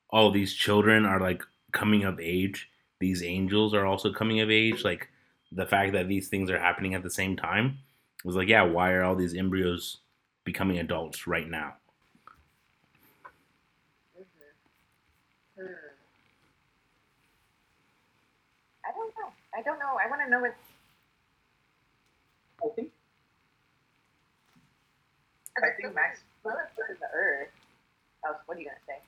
[0.09, 4.83] all these children are like coming of age, these angels are also coming of age.
[4.83, 5.09] Like,
[5.51, 7.79] the fact that these things are happening at the same time
[8.23, 9.97] was like, yeah, why are all these embryos
[10.43, 11.75] becoming adults right now?
[14.15, 14.69] hmm
[15.55, 15.99] Hmm.
[18.85, 19.31] I don't know.
[19.55, 19.97] I don't know.
[20.03, 20.55] I want to know what.
[22.63, 22.88] I think
[25.63, 26.21] I think Max.
[26.43, 26.49] The
[27.13, 27.49] Earth.
[28.45, 28.99] What are you gonna say?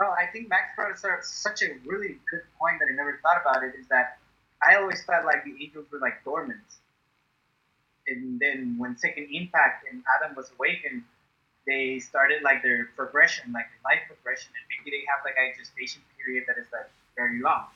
[0.00, 3.40] Oh, I think Max brought up such a really good point that I never thought
[3.40, 3.74] about it.
[3.78, 4.18] Is that
[4.62, 6.60] I always thought like the angels were like dormant,
[8.08, 11.02] and then when Second Impact and Adam was awakened,
[11.66, 15.56] they started like their progression, like their life progression, and maybe they have like a
[15.58, 17.66] gestation period that is like very long,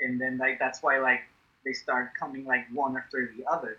[0.00, 1.22] and then like that's why like
[1.64, 3.78] they start coming like one after the other,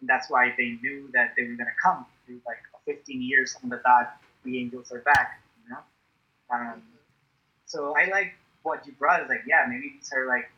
[0.00, 3.56] and that's why they knew that they were gonna come through like 15 years.
[3.62, 5.80] Of the thought the angels are back, you know.
[6.50, 6.82] Um,
[7.66, 9.22] so I like what you brought.
[9.22, 10.50] Is like, yeah, maybe these are like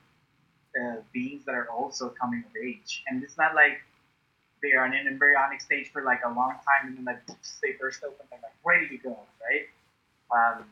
[0.81, 3.81] uh, beings that are also coming of age, and it's not like
[4.63, 7.27] they are in an embryonic stage for like a long time, and then like
[7.63, 9.67] they burst open, they're like ready to go, right?
[10.33, 10.65] Um,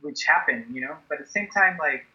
[0.00, 0.96] which happened, you know.
[1.08, 2.06] But at the same time, like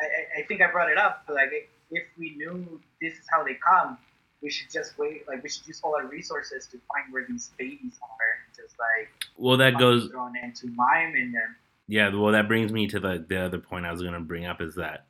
[0.00, 3.44] I- I think I brought it up, but like if we knew this is how
[3.44, 3.98] they come,
[4.42, 5.26] we should just wait.
[5.28, 8.78] Like we should use all our resources to find where these babies are, and just
[8.78, 11.56] like Well, that goes thrown into mime and then
[11.86, 14.46] Yeah, well, that brings me to the the other point I was going to bring
[14.46, 15.06] up is that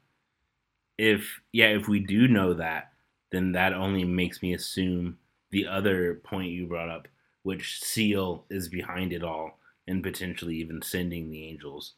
[0.99, 2.93] if yeah, if we do know that,
[3.31, 5.19] then that only makes me assume
[5.51, 7.09] the other point you brought up,
[7.43, 11.95] which SEELE is behind it all and potentially even sending the angels.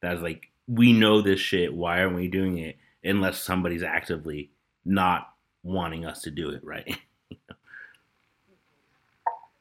[0.00, 1.74] That's like we know this shit.
[1.74, 4.50] Why aren't we doing it unless somebody's actively
[4.84, 5.28] not
[5.62, 6.96] wanting us to do it, right?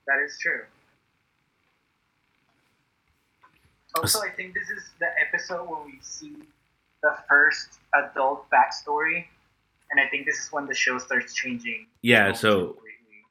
[0.08, 0.61] That is true.
[3.95, 6.34] Also, I think this is the episode where we see
[7.01, 9.26] the first adult backstory,
[9.92, 11.88] and I think this is when the show starts changing.
[12.01, 12.32] yeah.
[12.32, 12.85] so So completely.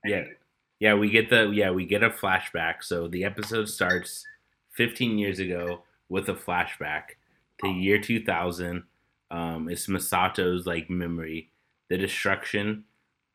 [0.04, 0.24] I yeah.
[0.24, 0.36] think-
[0.80, 2.82] Yeah, we get the yeah, we get a flashback.
[2.82, 4.26] So the episode starts
[4.72, 7.16] 15 years ago with a flashback
[7.62, 8.82] to year 2000.
[9.30, 11.50] Um, it's Misato's like memory,
[11.88, 12.84] the destruction.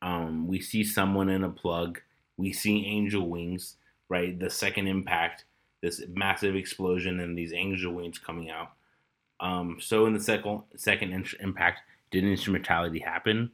[0.00, 2.00] Um, we see someone in a plug.
[2.36, 3.76] We see angel wings,
[4.08, 4.38] right?
[4.38, 5.44] The second impact,
[5.80, 8.72] this massive explosion, and these angel wings coming out.
[9.40, 13.50] Um, so in the second second impact, did instrumentality happen?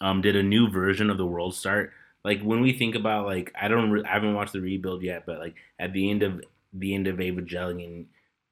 [0.00, 1.92] Um, did a new version of the world start?
[2.24, 5.26] like when we think about like I don't re- I haven't watched the rebuild yet,
[5.26, 8.06] but like at the end of the end of Evangelion,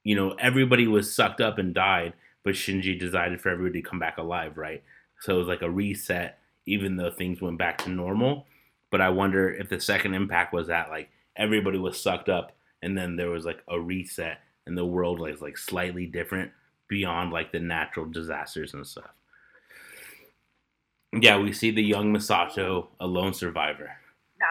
[0.05, 3.99] you know, everybody was sucked up and died, but Shinji decided for everybody to come
[3.99, 4.83] back alive, right?
[5.21, 8.47] So it was like a reset, even though things went back to normal.
[8.91, 12.97] But I wonder if the second impact was that like everybody was sucked up, and
[12.97, 16.51] then there was like a reset, and the world was like slightly different
[16.89, 19.11] beyond like the natural disasters and stuff.
[21.13, 23.91] Yeah, we see the young Misato, a lone survivor.
[24.41, 24.47] Nah.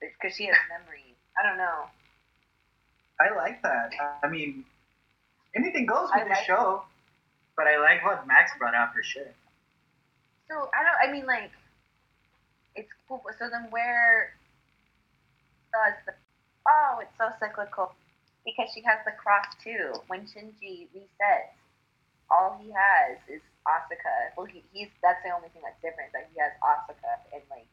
[0.00, 1.14] Because she has memory.
[1.38, 1.84] I don't know.
[3.20, 3.90] I like that.
[4.22, 4.64] I mean,
[5.54, 6.82] anything goes with I the like- show,
[7.56, 9.30] but I like what Max brought out for sure.
[10.48, 10.98] So I don't.
[11.00, 11.52] I mean, like,
[12.74, 13.22] it's cool.
[13.38, 14.34] So then, where
[15.72, 16.12] does the?
[16.68, 17.92] Oh, it's so cyclical
[18.44, 19.96] because she has the cross too.
[20.06, 21.56] When Shinji resets,
[22.30, 24.34] all he has is Asuka.
[24.36, 26.12] Well, he, he's that's the only thing that's different.
[26.12, 27.68] That he has Asuka and like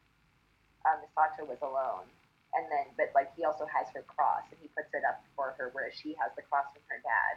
[0.88, 2.08] um, Misato was alone,
[2.54, 5.54] and then but like he also has her cross and he puts it up for
[5.58, 7.34] her, whereas she has the cross from her dad.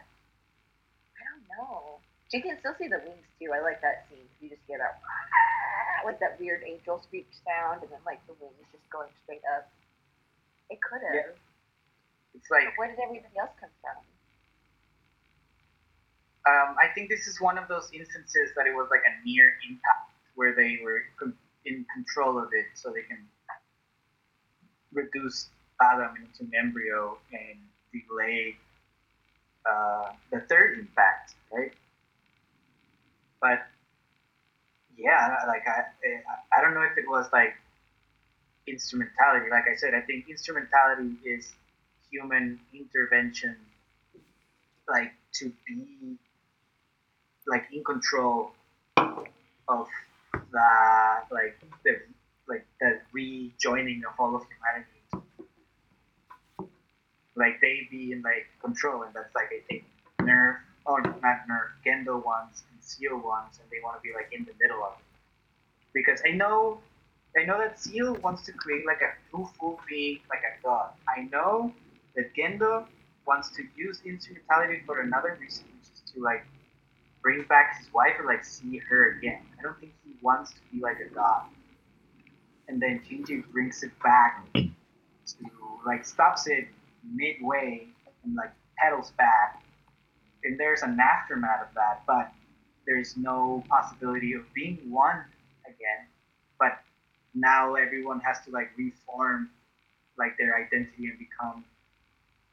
[1.14, 2.00] I don't know.
[2.34, 3.54] She can still see the wings too.
[3.54, 4.26] I like that scene.
[4.42, 4.98] You just hear that
[6.02, 9.70] like that weird angel screech sound, and then like the wings just going straight up.
[10.66, 11.14] It could have.
[11.14, 12.34] Yeah.
[12.34, 14.02] It's like Where did everybody else come from?
[16.50, 19.54] um, I think this is one of those instances that it was like a near
[19.70, 21.06] impact where they were
[21.64, 23.22] in control of it, so they can
[24.92, 27.62] reduce Adam into an embryo and
[27.94, 28.56] delay
[29.70, 31.72] uh, the third impact, right?
[33.44, 33.60] But
[34.96, 35.84] yeah, like I,
[36.56, 37.52] I don't know if it was like
[38.66, 39.50] instrumentality.
[39.50, 41.52] Like I said, I think instrumentality is
[42.10, 43.56] human intervention,
[44.88, 46.16] like to be
[47.46, 48.52] like in control
[48.96, 49.88] of
[50.32, 50.70] the
[51.30, 52.00] like the
[52.48, 55.28] like the rejoining of all of humanity.
[57.36, 59.84] Like they be in like control, and that's like I think
[60.22, 60.56] NERV
[60.86, 64.52] or not NERV, Gendo ones SEELE ones, and they want to be like in the
[64.60, 65.04] middle of it.
[65.92, 66.80] Because I know,
[67.38, 70.90] I know that SEELE wants to create like a full being, like a god.
[71.08, 71.72] I know
[72.16, 72.86] that Gendo
[73.26, 76.44] wants to use instrumentality for another reason, which is to like
[77.22, 79.40] bring back his wife or like see her again.
[79.58, 81.44] I don't think he wants to be like a god.
[82.68, 84.66] And then Shinji brings it back to
[85.86, 86.66] like stops it
[87.12, 87.86] midway
[88.24, 89.62] and like pedals back.
[90.44, 92.30] And there's an aftermath of that, but
[92.86, 95.24] there's no possibility of being one
[95.66, 96.06] again.
[96.58, 96.78] But
[97.34, 99.50] now everyone has to like reform
[100.16, 101.64] like their identity and become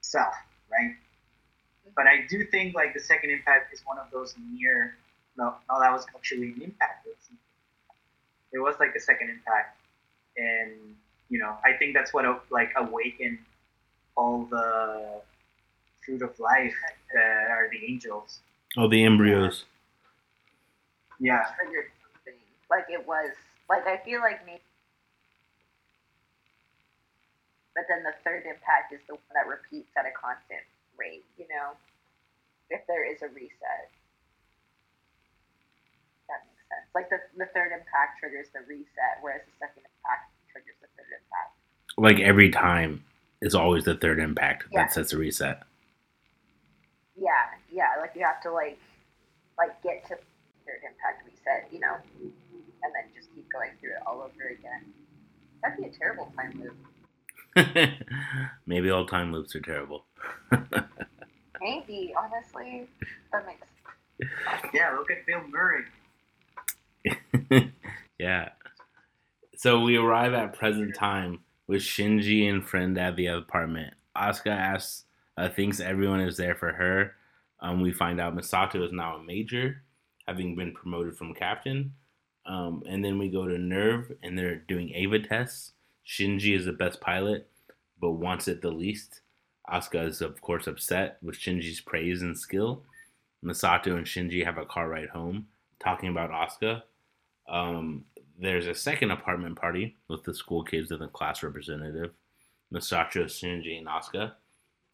[0.01, 0.33] self,
[0.71, 0.91] right?
[0.91, 1.91] Mm-hmm.
[1.95, 4.95] But I do think like the second impact is one of those near.
[5.37, 7.05] No, no, that was actually an impact.
[7.05, 7.37] It was,
[8.53, 9.77] it was like a second impact,
[10.37, 10.71] and
[11.29, 13.39] you know I think that's what like awakened
[14.17, 15.21] all the
[16.05, 16.75] fruit of life
[17.13, 18.39] that are the angels.
[18.77, 19.65] Oh, the embryos.
[21.21, 22.39] Yeah, Triggered something.
[22.69, 23.29] Like it was.
[23.69, 24.65] Like I feel like maybe.
[27.75, 30.65] But then the third impact is the one that repeats at a constant
[30.97, 31.23] rate.
[31.37, 31.77] You know,
[32.73, 33.87] if there is a reset.
[36.27, 36.87] That makes sense.
[36.97, 41.13] Like the, the third impact triggers the reset, whereas the second impact triggers the third
[41.13, 41.53] impact.
[42.01, 43.03] Like every time
[43.41, 44.83] is always the third impact Yeah.
[44.83, 45.63] that sets a reset.
[47.15, 47.29] Yeah,
[47.71, 48.01] yeah.
[48.01, 48.79] Like you have to like,
[49.57, 50.17] like get to
[50.81, 54.85] third impact reset, you know, and then just keep going through it all over again.
[55.61, 56.75] That'd be a terrible time loop.
[58.65, 60.05] Maybe all time loops are terrible.
[61.61, 62.87] Maybe, honestly,
[63.31, 63.67] that makes.
[64.73, 64.95] yeah.
[64.97, 65.83] Look at Bill Murray.
[68.19, 68.49] yeah.
[69.55, 73.93] So we arrive at present time with Shinji and friend at the apartment.
[74.15, 75.05] Asuka asks,
[75.37, 77.15] uh, thinks everyone is there for her.
[77.59, 79.83] Um, we find out Misato is now a major,
[80.27, 81.93] having been promoted from captain.
[82.45, 85.73] Um, and then we go to NERV, and they're doing Eva tests.
[86.05, 87.47] Shinji is the best pilot,
[87.99, 89.21] but wants it the least.
[89.69, 92.83] Asuka is, of course, upset with Shinji's praise and skill.
[93.43, 95.47] Misato and Shinji have a car ride home,
[95.79, 96.83] talking about Asuka.
[97.47, 98.05] Um,
[98.39, 102.11] there's a second apartment party with the school kids and the class representative,
[102.73, 104.33] Misato, Shinji, and Asuka.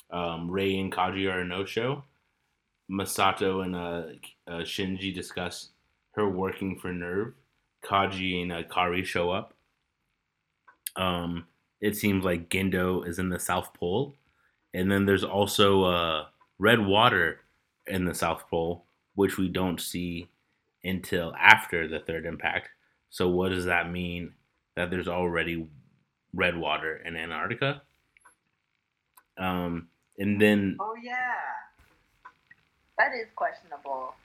[0.09, 2.03] Um, Rei and Kaji are a no-show.
[2.89, 5.69] Misato and uh, uh, Shinji discuss
[6.11, 7.33] her working for NERV.
[7.83, 9.53] Kaji and uh, Kari show up.
[10.95, 11.45] Um,
[11.79, 14.15] it seems like Gendo is in the South Pole,
[14.73, 16.25] and then there's also uh,
[16.57, 17.41] red water
[17.85, 18.85] in the South Pole,
[19.15, 20.27] which we don't see
[20.83, 22.69] until after the third impact.
[23.09, 24.33] So, what does that mean
[24.75, 25.67] that there's already
[26.33, 27.83] red water in Antarctica?
[29.37, 31.35] Um, and then Oh yeah.
[32.97, 34.15] That is questionable.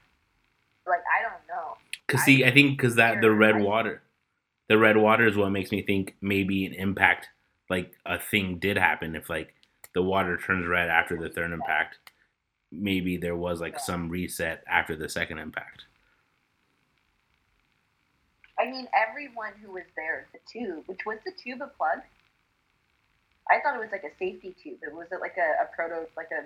[0.86, 1.76] Like I don't know.
[2.08, 3.64] Cause see, I- I think because that the red right.
[3.64, 4.02] water,
[4.68, 7.28] the red water is what makes me think maybe an impact,
[7.70, 9.14] like a thing did happen.
[9.14, 9.54] If like
[9.94, 11.98] the water turns red after the third impact,
[12.70, 15.84] maybe there was like some reset after the second impact.
[18.58, 21.98] I mean, everyone who was there, the tube, which was the tube a plug?
[23.50, 24.78] I thought it was like a safety tube.
[24.84, 26.44] But was it like a, a proto, like a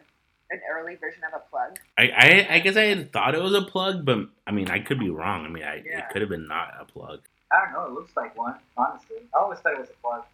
[0.51, 1.79] an early version of a plug?
[1.99, 4.79] I, I I guess I had thought it was a plug, but I mean I
[4.81, 5.45] could be wrong.
[5.45, 5.99] I mean I, Yeah.
[6.01, 7.21] it could have been not a plug.
[7.53, 7.87] I don't know.
[7.87, 8.57] It looks like one.
[8.77, 10.25] Honestly, I always thought it was a plug.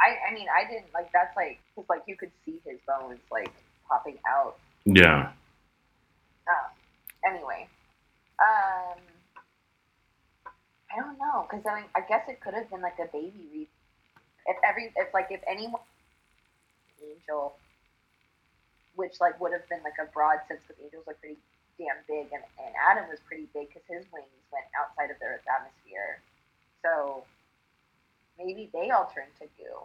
[0.00, 1.10] I, I mean, I didn't like.
[1.12, 3.50] That's like, cause like you could see his bones like
[3.88, 4.56] popping out.
[4.84, 5.32] Yeah.
[6.48, 6.66] Oh,
[7.28, 7.66] anyway,
[8.40, 8.98] um,
[10.92, 13.48] I don't know, cause I mean, I guess it could have been like a baby
[13.52, 13.68] re.
[14.46, 15.80] If every, if like if anyone,
[17.02, 17.56] angel,
[18.96, 21.36] which like would have been like a broad sense, because angels are pretty
[21.78, 25.26] damn big, and and Adam was pretty big because his wings went outside of the
[25.26, 26.20] Earth's atmosphere,
[26.82, 27.24] so
[28.38, 29.84] maybe they all turned to goo.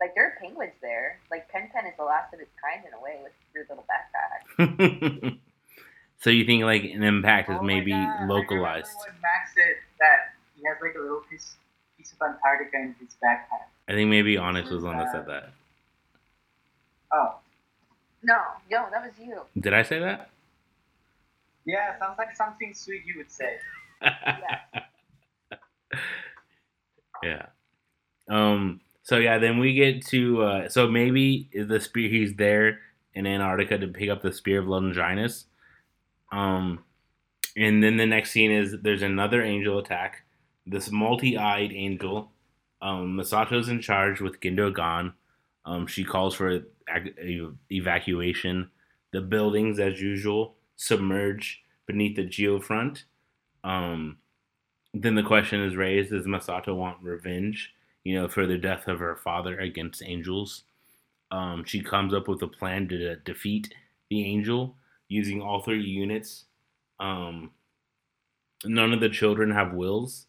[0.00, 1.18] Like there are penguins there.
[1.30, 3.84] Like Pen Pen is the last of its kind in a way with your little
[3.88, 5.38] backpack.
[6.20, 8.88] so you think like an impact is Oh my maybe God, I localized?
[8.92, 10.18] remember when Max said that
[10.54, 11.56] he has like a little piece
[11.96, 13.72] piece of Antarctica in his backpack.
[13.88, 15.40] I think maybe Onyx was on the one that said uh,
[17.12, 17.34] Oh,
[18.26, 18.38] No,
[18.70, 19.40] no, that was you.
[19.58, 20.30] Did I say that?
[21.64, 21.96] yeah.
[21.98, 23.58] Sounds like something sweet you would say.
[27.22, 27.46] yeah.
[28.28, 28.80] Um.
[29.04, 32.80] So yeah, then we get to uh, so maybe the spear he's there
[33.14, 35.44] in Antarctica to pick up the spear of Longinus.
[36.32, 36.84] Um,
[37.56, 40.24] and then the next scene is there's another angel attack.
[40.66, 42.32] This multi-eyed angel.
[42.82, 45.14] Um, Misato's in charge with Gendo gone.
[45.64, 46.66] Um, she calls for ec- ev-
[47.70, 48.70] evacuation.
[49.12, 53.04] The buildings, as usual, submerge beneath the geofront.
[53.64, 54.18] Um,
[54.92, 57.72] then the question is raised: Does Misato want revenge?
[58.04, 60.64] You know, for the death of her father against angels.
[61.30, 63.74] Um, she comes up with a plan to defeat
[64.10, 64.76] the angel
[65.08, 66.44] using all three units.
[67.00, 67.50] Um,
[68.64, 70.26] none of the children have wills,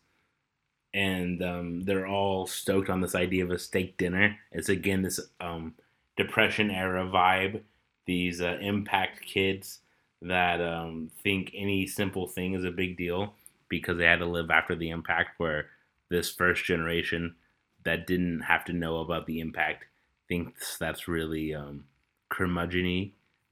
[0.94, 4.38] and um, they're all stoked on this idea of a steak dinner.
[4.52, 5.76] It's again this um,
[6.18, 7.62] depression era vibe.
[8.06, 9.80] These uh, impact kids
[10.22, 13.34] that um, think any simple thing is a big deal
[13.70, 15.68] because they had to live after the impact, where
[16.10, 17.36] this first generation
[17.84, 19.86] that didn't have to know about the impact
[20.28, 21.86] thinks that's really um,
[22.32, 23.12] curmudgeony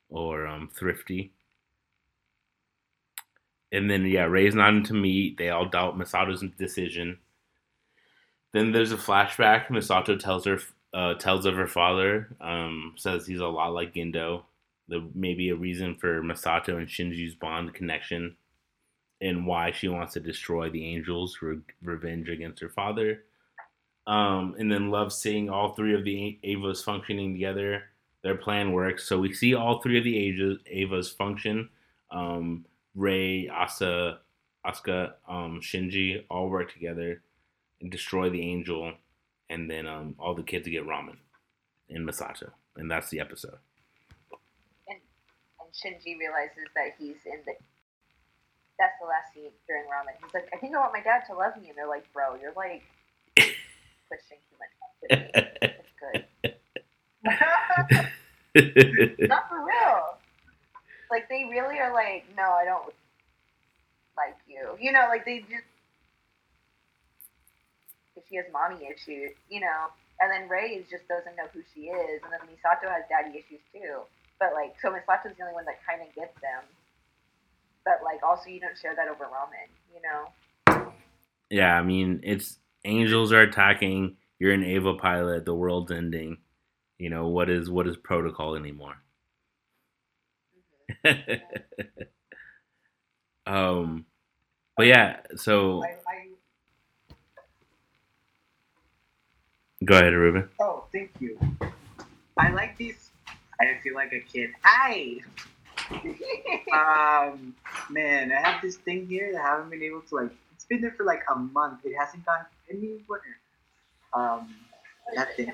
[0.09, 1.31] or um, thrifty.
[3.71, 5.37] And then, yeah, Rei's not into meat.
[5.37, 7.17] They all doubt Misato's decision.
[8.53, 9.67] Then there's a flashback.
[9.67, 10.59] Misato tells her,
[10.95, 14.43] uh, tells of her father, um, says he's a lot like Gendo.
[14.87, 18.37] The maybe a reason for Misato and Shinji's bond connection,
[19.19, 23.23] and why she wants to destroy the angels, re- revenge against her father.
[24.07, 27.83] Um, and then loves seeing all three of the Evas functioning together.
[28.23, 31.69] Their plan works, so we see all three of the Evas, Evas function.
[32.11, 34.19] Um, Rei, Asa,
[34.65, 37.21] Asuka, um, Shinji all work together
[37.81, 38.93] and destroy the angel,
[39.49, 41.17] and then um, all the kids get ramen
[41.89, 43.57] in Misato, and that's the episode.
[44.89, 44.99] And
[45.73, 47.53] Shinji realizes that he's in the.
[48.77, 50.19] That's the last scene during ramen.
[50.21, 52.35] He's like, I think I want my dad to love me, and they're like, Bro,
[52.41, 52.83] you're like
[53.35, 54.73] pushing too much.
[55.61, 56.55] It's good.
[59.29, 60.17] Not for real.
[61.11, 62.93] Like they really are like, no, I don't
[64.17, 64.77] like you.
[64.79, 65.63] You know, like they just.
[68.29, 69.89] She has mommy issues, you know,
[70.19, 73.61] and then Rei just doesn't know who she is, and then Misato has daddy issues
[73.73, 74.01] too.
[74.39, 76.63] But like, so Misato's the only one that kind of gets them.
[77.83, 80.91] But like, also you don't share that over ramen, you know.
[81.49, 84.17] yeah, I mean, it's angels are attacking.
[84.39, 85.45] You're an Eva pilot.
[85.45, 86.37] The world's ending.
[86.97, 88.95] You know what is what is protocol anymore?
[93.45, 94.05] um,
[94.77, 95.17] but yeah.
[95.35, 96.29] So I, I,
[99.85, 100.49] go ahead, Ruben.
[100.59, 101.39] oh, thank you.
[102.37, 103.11] I like these.
[103.59, 104.49] I feel like a kid.
[104.63, 105.17] Hi.
[106.73, 107.55] um,
[107.89, 110.31] man, I have this thing here that I haven't been able to like.
[110.53, 111.85] It's been there for like a month.
[111.85, 113.21] It hasn't gone anywhere.
[114.13, 114.55] Um,
[115.15, 115.53] that thing.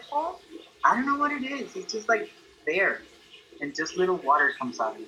[0.86, 1.76] I don't know what it is.
[1.76, 2.30] It's just like
[2.66, 3.02] there,
[3.60, 5.08] and just little water comes out of it.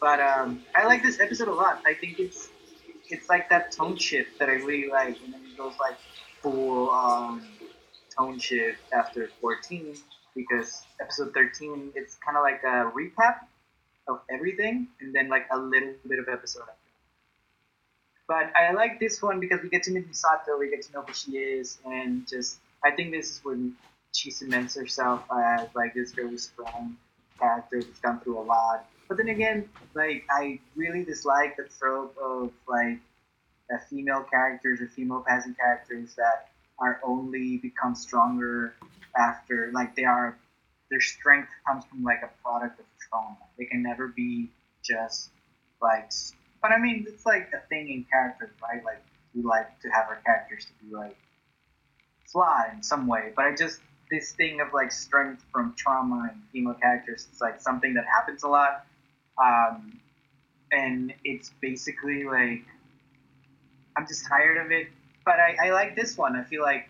[0.00, 1.82] But um, I like this episode a lot.
[1.86, 2.50] I think it's
[3.08, 5.96] it's like that tone shift that I really like, and then it goes like
[6.42, 7.46] full um,
[8.20, 9.96] tone shift after 14,
[10.34, 13.36] because episode 13 it's kind of like a recap
[14.08, 16.74] of everything and then like a little bit of episode after.
[18.28, 21.02] But I like this one because we get to meet Misato, we get to know
[21.02, 23.74] who she is, and just I think this is when
[24.12, 26.96] she cements herself as like this very strong
[27.40, 28.86] character that's gone through a lot.
[29.08, 32.98] But then again, like I really dislike the trope of like
[33.88, 36.49] female characters or female passing characters that
[36.80, 38.74] are only become stronger
[39.16, 40.38] after like they are
[40.90, 43.36] their strength comes from like a product of trauma.
[43.58, 44.50] They can never be
[44.82, 45.30] just
[45.80, 46.10] like
[46.62, 48.84] but I mean it's like a thing in characters, right?
[48.84, 49.02] Like
[49.34, 51.16] we like to have our characters to be like
[52.26, 53.32] flawed in some way.
[53.34, 57.60] But I just this thing of like strength from trauma and female characters it's like
[57.60, 58.84] something that happens a lot.
[59.42, 60.00] Um,
[60.72, 62.64] and it's basically like
[63.96, 64.88] I'm just tired of it.
[65.24, 66.36] But I, I like this one.
[66.36, 66.88] I feel like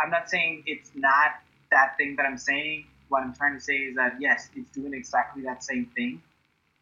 [0.00, 1.32] I'm not saying it's not
[1.70, 2.86] that thing that I'm saying.
[3.08, 6.22] What I'm trying to say is that yes, it's doing exactly that same thing,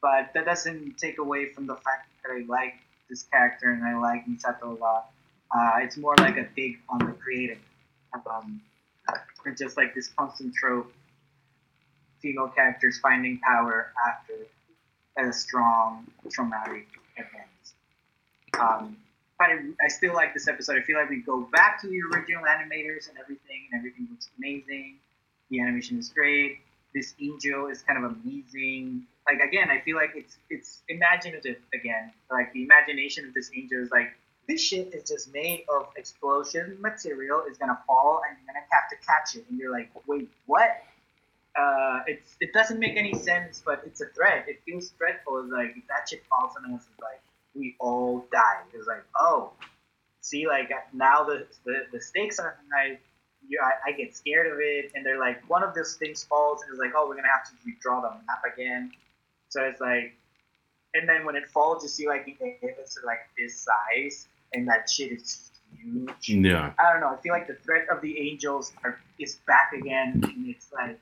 [0.03, 2.75] but that doesn't take away from the fact that I like
[3.09, 5.11] this character and I like Misato a lot.
[5.55, 7.59] Uh, it's more like a dig on the creative,
[8.27, 8.61] um,
[9.47, 10.93] and just like this constant trope:
[12.21, 14.35] female characters finding power after
[15.17, 17.49] a strong traumatic event.
[18.61, 18.97] Um,
[19.39, 20.77] but I, I still like this episode.
[20.77, 24.29] I feel like we go back to the original animators and everything, and everything looks
[24.37, 24.97] amazing.
[25.51, 26.59] The animation is great.
[26.95, 29.07] This angel is kind of amazing.
[29.27, 32.13] Like again, I feel like it's it's imaginative again.
[32.31, 34.13] Like the imagination of this angel is like
[34.49, 37.45] this shit is just made of explosion material.
[37.47, 39.49] It's gonna fall, and you're gonna have to catch it.
[39.49, 40.83] And you're like, wait, what?
[41.55, 44.47] Uh, it's it doesn't make any sense, but it's a threat.
[44.49, 45.39] It feels dreadful.
[45.41, 47.21] It's like that shit falls on us, it's like
[47.55, 48.63] we all die.
[48.73, 49.53] It's like, oh,
[50.21, 52.99] see, like now the the, the stakes are high.
[53.49, 56.63] You, I, I get scared of it, and they're like, one of those things falls,
[56.63, 58.93] and it's like, oh, we're gonna have to redraw the map again.
[59.49, 60.15] So it's like,
[60.95, 64.69] and then when it falls, you see like the areas are like this size, and
[64.69, 66.29] that shit is huge.
[66.29, 66.73] Yeah.
[66.79, 67.09] I don't know.
[67.09, 70.99] I feel like the threat of the angels are, is back again, and it's like,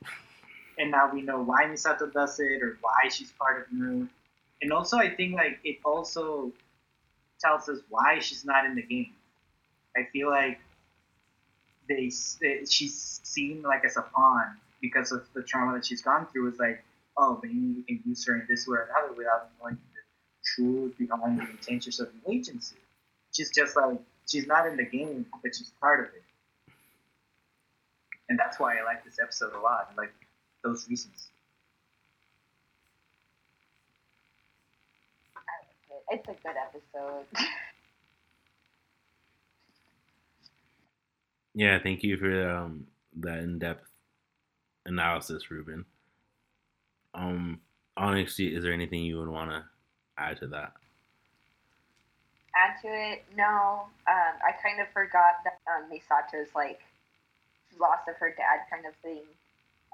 [0.78, 4.10] and now we know why Misato does it or why she's part of Moon.
[4.62, 6.52] And also, I think like it also
[7.40, 9.12] tells us why she's not in the game.
[9.96, 10.58] I feel like
[11.88, 16.48] they she's seen like as a pawn because of the trauma that she's gone through.
[16.48, 16.82] It's like,
[17.16, 20.00] oh, maybe we can use her in this way or another without knowing the
[20.44, 22.76] truth behind the intentions of the agency.
[23.32, 26.22] She's just like she's not in the game, but she's part of it.
[28.28, 29.92] And that's why I like this episode a lot.
[29.96, 30.12] Like
[30.64, 31.30] those reasons.
[36.08, 37.24] It's a good episode.
[41.54, 42.86] Yeah, thank you for um,
[43.20, 43.88] that in-depth
[44.84, 45.86] analysis, Ruben.
[47.14, 47.60] Um,
[47.96, 49.64] honestly, is there anything you would want to
[50.18, 50.74] add to that?
[52.54, 53.24] Add to it?
[53.34, 53.86] No.
[54.06, 56.80] Um, I kind of forgot that um, Misato's like
[57.80, 59.22] loss of her dad kind of thing.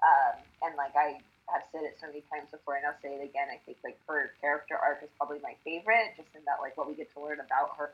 [0.02, 3.24] Um, and like I have said it so many times before, and I'll say it
[3.24, 3.50] again.
[3.50, 6.86] I think like her character arc is probably my favorite, just in that like what
[6.86, 7.90] we get to learn about her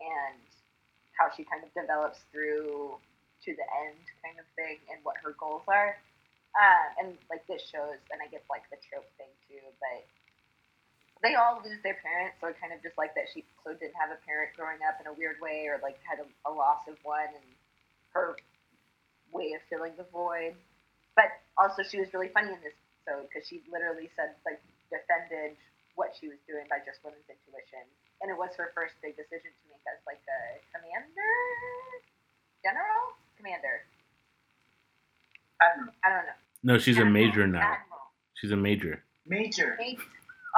[0.00, 0.40] and
[1.12, 2.96] how she kind of develops through
[3.44, 5.96] to the end kind of thing and what her goals are.
[6.56, 10.02] Um, and like this shows, and I guess like the trope thing too, but
[11.22, 14.08] they all lose their parents, so kind of just like that she also didn't have
[14.10, 16.96] a parent growing up in a weird way, or like had a, a loss of
[17.04, 17.48] one, and
[18.16, 18.34] her
[19.30, 20.56] way of filling the void.
[21.14, 22.74] But also, she was really funny in this
[23.06, 25.56] episode because she literally said like defended
[25.96, 27.82] what she was doing by just women's intuition,
[28.22, 30.40] and it was her first big decision to make as like a
[30.72, 31.34] commander,
[32.64, 33.84] general, commander.
[35.60, 35.92] I don't know.
[36.04, 36.38] I don't know.
[36.62, 37.60] No, she's a major now.
[37.60, 38.00] Admiral.
[38.34, 39.02] She's a major.
[39.26, 39.76] Major.
[39.78, 40.02] Major.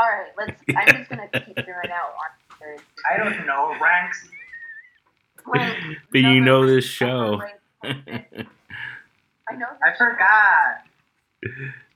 [0.00, 0.60] All right, let's.
[0.76, 2.14] I'm just gonna keep throwing out
[2.60, 2.80] answers.
[3.10, 4.28] I don't know ranks.
[5.46, 7.40] Rank, But you know number- this show.
[9.52, 9.66] I know.
[9.84, 10.84] I forgot.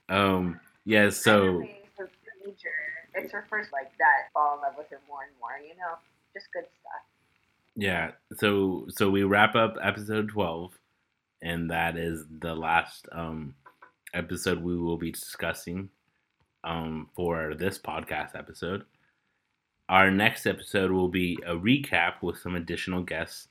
[0.09, 1.61] um, yeah, so
[2.45, 2.69] major.
[3.15, 4.31] It's her first like that.
[4.33, 5.59] Fall in love with her more and more.
[5.63, 5.97] You know,
[6.35, 7.03] just good stuff.
[7.75, 10.79] yeah, so so we wrap up episode 12
[11.43, 13.55] and that is the last um
[14.15, 15.89] episode we will be discussing
[16.65, 18.85] um for this podcast episode.
[19.89, 23.49] Our next episode will be a recap with some additional guests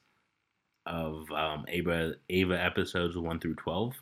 [0.86, 3.94] of um, Eva Eva episodes one through twelve,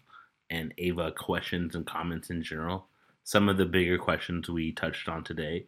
[0.50, 2.88] and Eva questions and comments in general.
[3.24, 5.66] Some of the bigger questions we touched on today,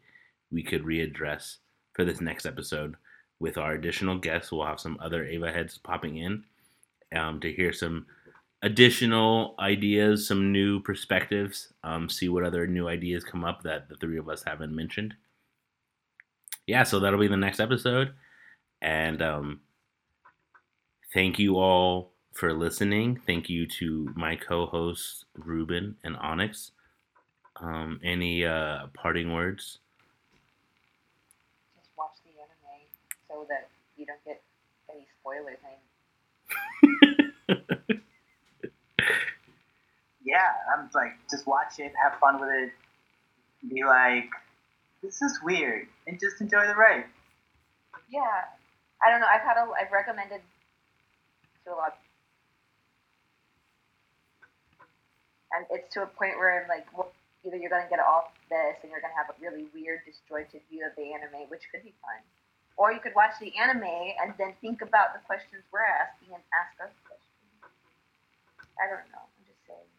[0.51, 1.57] we could readdress
[1.93, 2.95] for this next episode
[3.39, 4.51] with our additional guests.
[4.51, 6.43] We'll have some other Eva heads popping in
[7.15, 8.05] um, to hear some
[8.61, 11.71] additional ideas, some new perspectives.
[11.83, 15.13] Um, see what other new ideas come up that the three of us haven't mentioned.
[16.67, 18.13] Yeah, so that'll be the next episode,
[18.81, 19.59] and um,
[21.15, 23.21] thank you all for listening.
[23.25, 26.71] Thank you to my co-hosts Ruben and Onyx.
[27.55, 29.79] Um, any uh, parting words?
[31.77, 32.83] Just watch the anime
[33.29, 34.43] so that you don't get
[34.93, 35.55] any spoilers.
[40.25, 42.71] yeah, I'm like, just watch it, have fun with it,
[43.69, 44.29] be like,
[45.01, 47.05] this is weird, and just enjoy the ride.
[48.09, 48.19] Yeah,
[49.01, 49.27] I don't know.
[49.27, 50.54] I've had a, I've recommended to a
[51.73, 51.97] lot,
[55.53, 57.11] and it's to a point where I'm like, well,
[57.45, 60.85] either you're gonna get off this and you're gonna have a really weird, disjointed view
[60.85, 62.21] of the anime, which could be fun,
[62.77, 66.43] or you could watch the anime and then think about the questions we're asking and
[66.53, 67.25] ask us questions.
[68.77, 69.23] I don't know.
[69.23, 69.89] I'm just saying.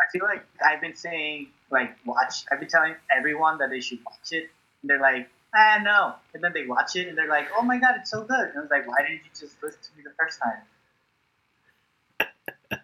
[0.00, 2.44] I feel like I've been saying, like, watch.
[2.50, 4.50] I've been telling everyone that they should watch it,
[4.82, 6.14] and they're like, ah, no.
[6.34, 8.48] And then they watch it, and they're like, oh my god, it's so good.
[8.48, 10.62] And I was like, why didn't you just listen to me the first time?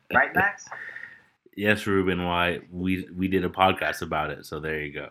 [0.15, 0.67] right, Max?
[1.57, 2.25] Yes, Ruben.
[2.25, 5.09] Why we we did a podcast about it, so there you go.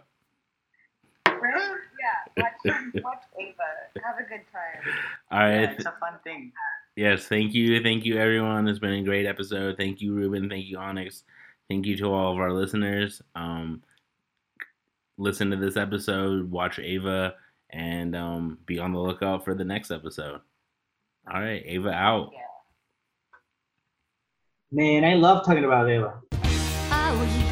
[1.28, 1.78] Right?
[2.00, 2.44] Yeah.
[2.44, 4.04] Watch, watch Eva.
[4.04, 4.94] Have a good time.
[5.32, 5.62] All right.
[5.62, 6.52] Yeah, it's a fun thing.
[6.96, 8.68] Yes, thank you, thank you, everyone.
[8.68, 9.78] It's been a great episode.
[9.78, 10.48] Thank you, Ruben.
[10.48, 11.24] Thank you, Onyx.
[11.68, 13.22] Thank you to all of our listeners.
[13.36, 13.82] Um,
[15.18, 17.34] listen to this episode, watch Eva,
[17.74, 20.40] and um, be on the lookout for the next episode.
[21.32, 22.30] All right, Eva out.
[22.34, 22.40] Yeah.
[24.72, 26.22] Man, I love talking about Eva.
[27.14, 27.43] 青い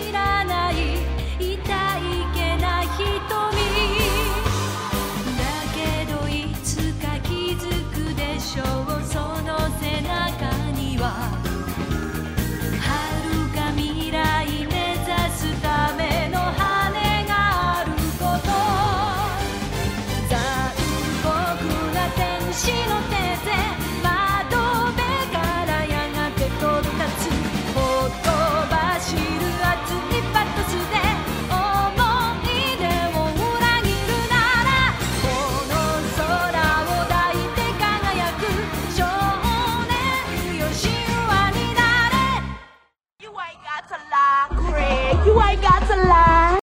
[0.00, 0.61] 知らない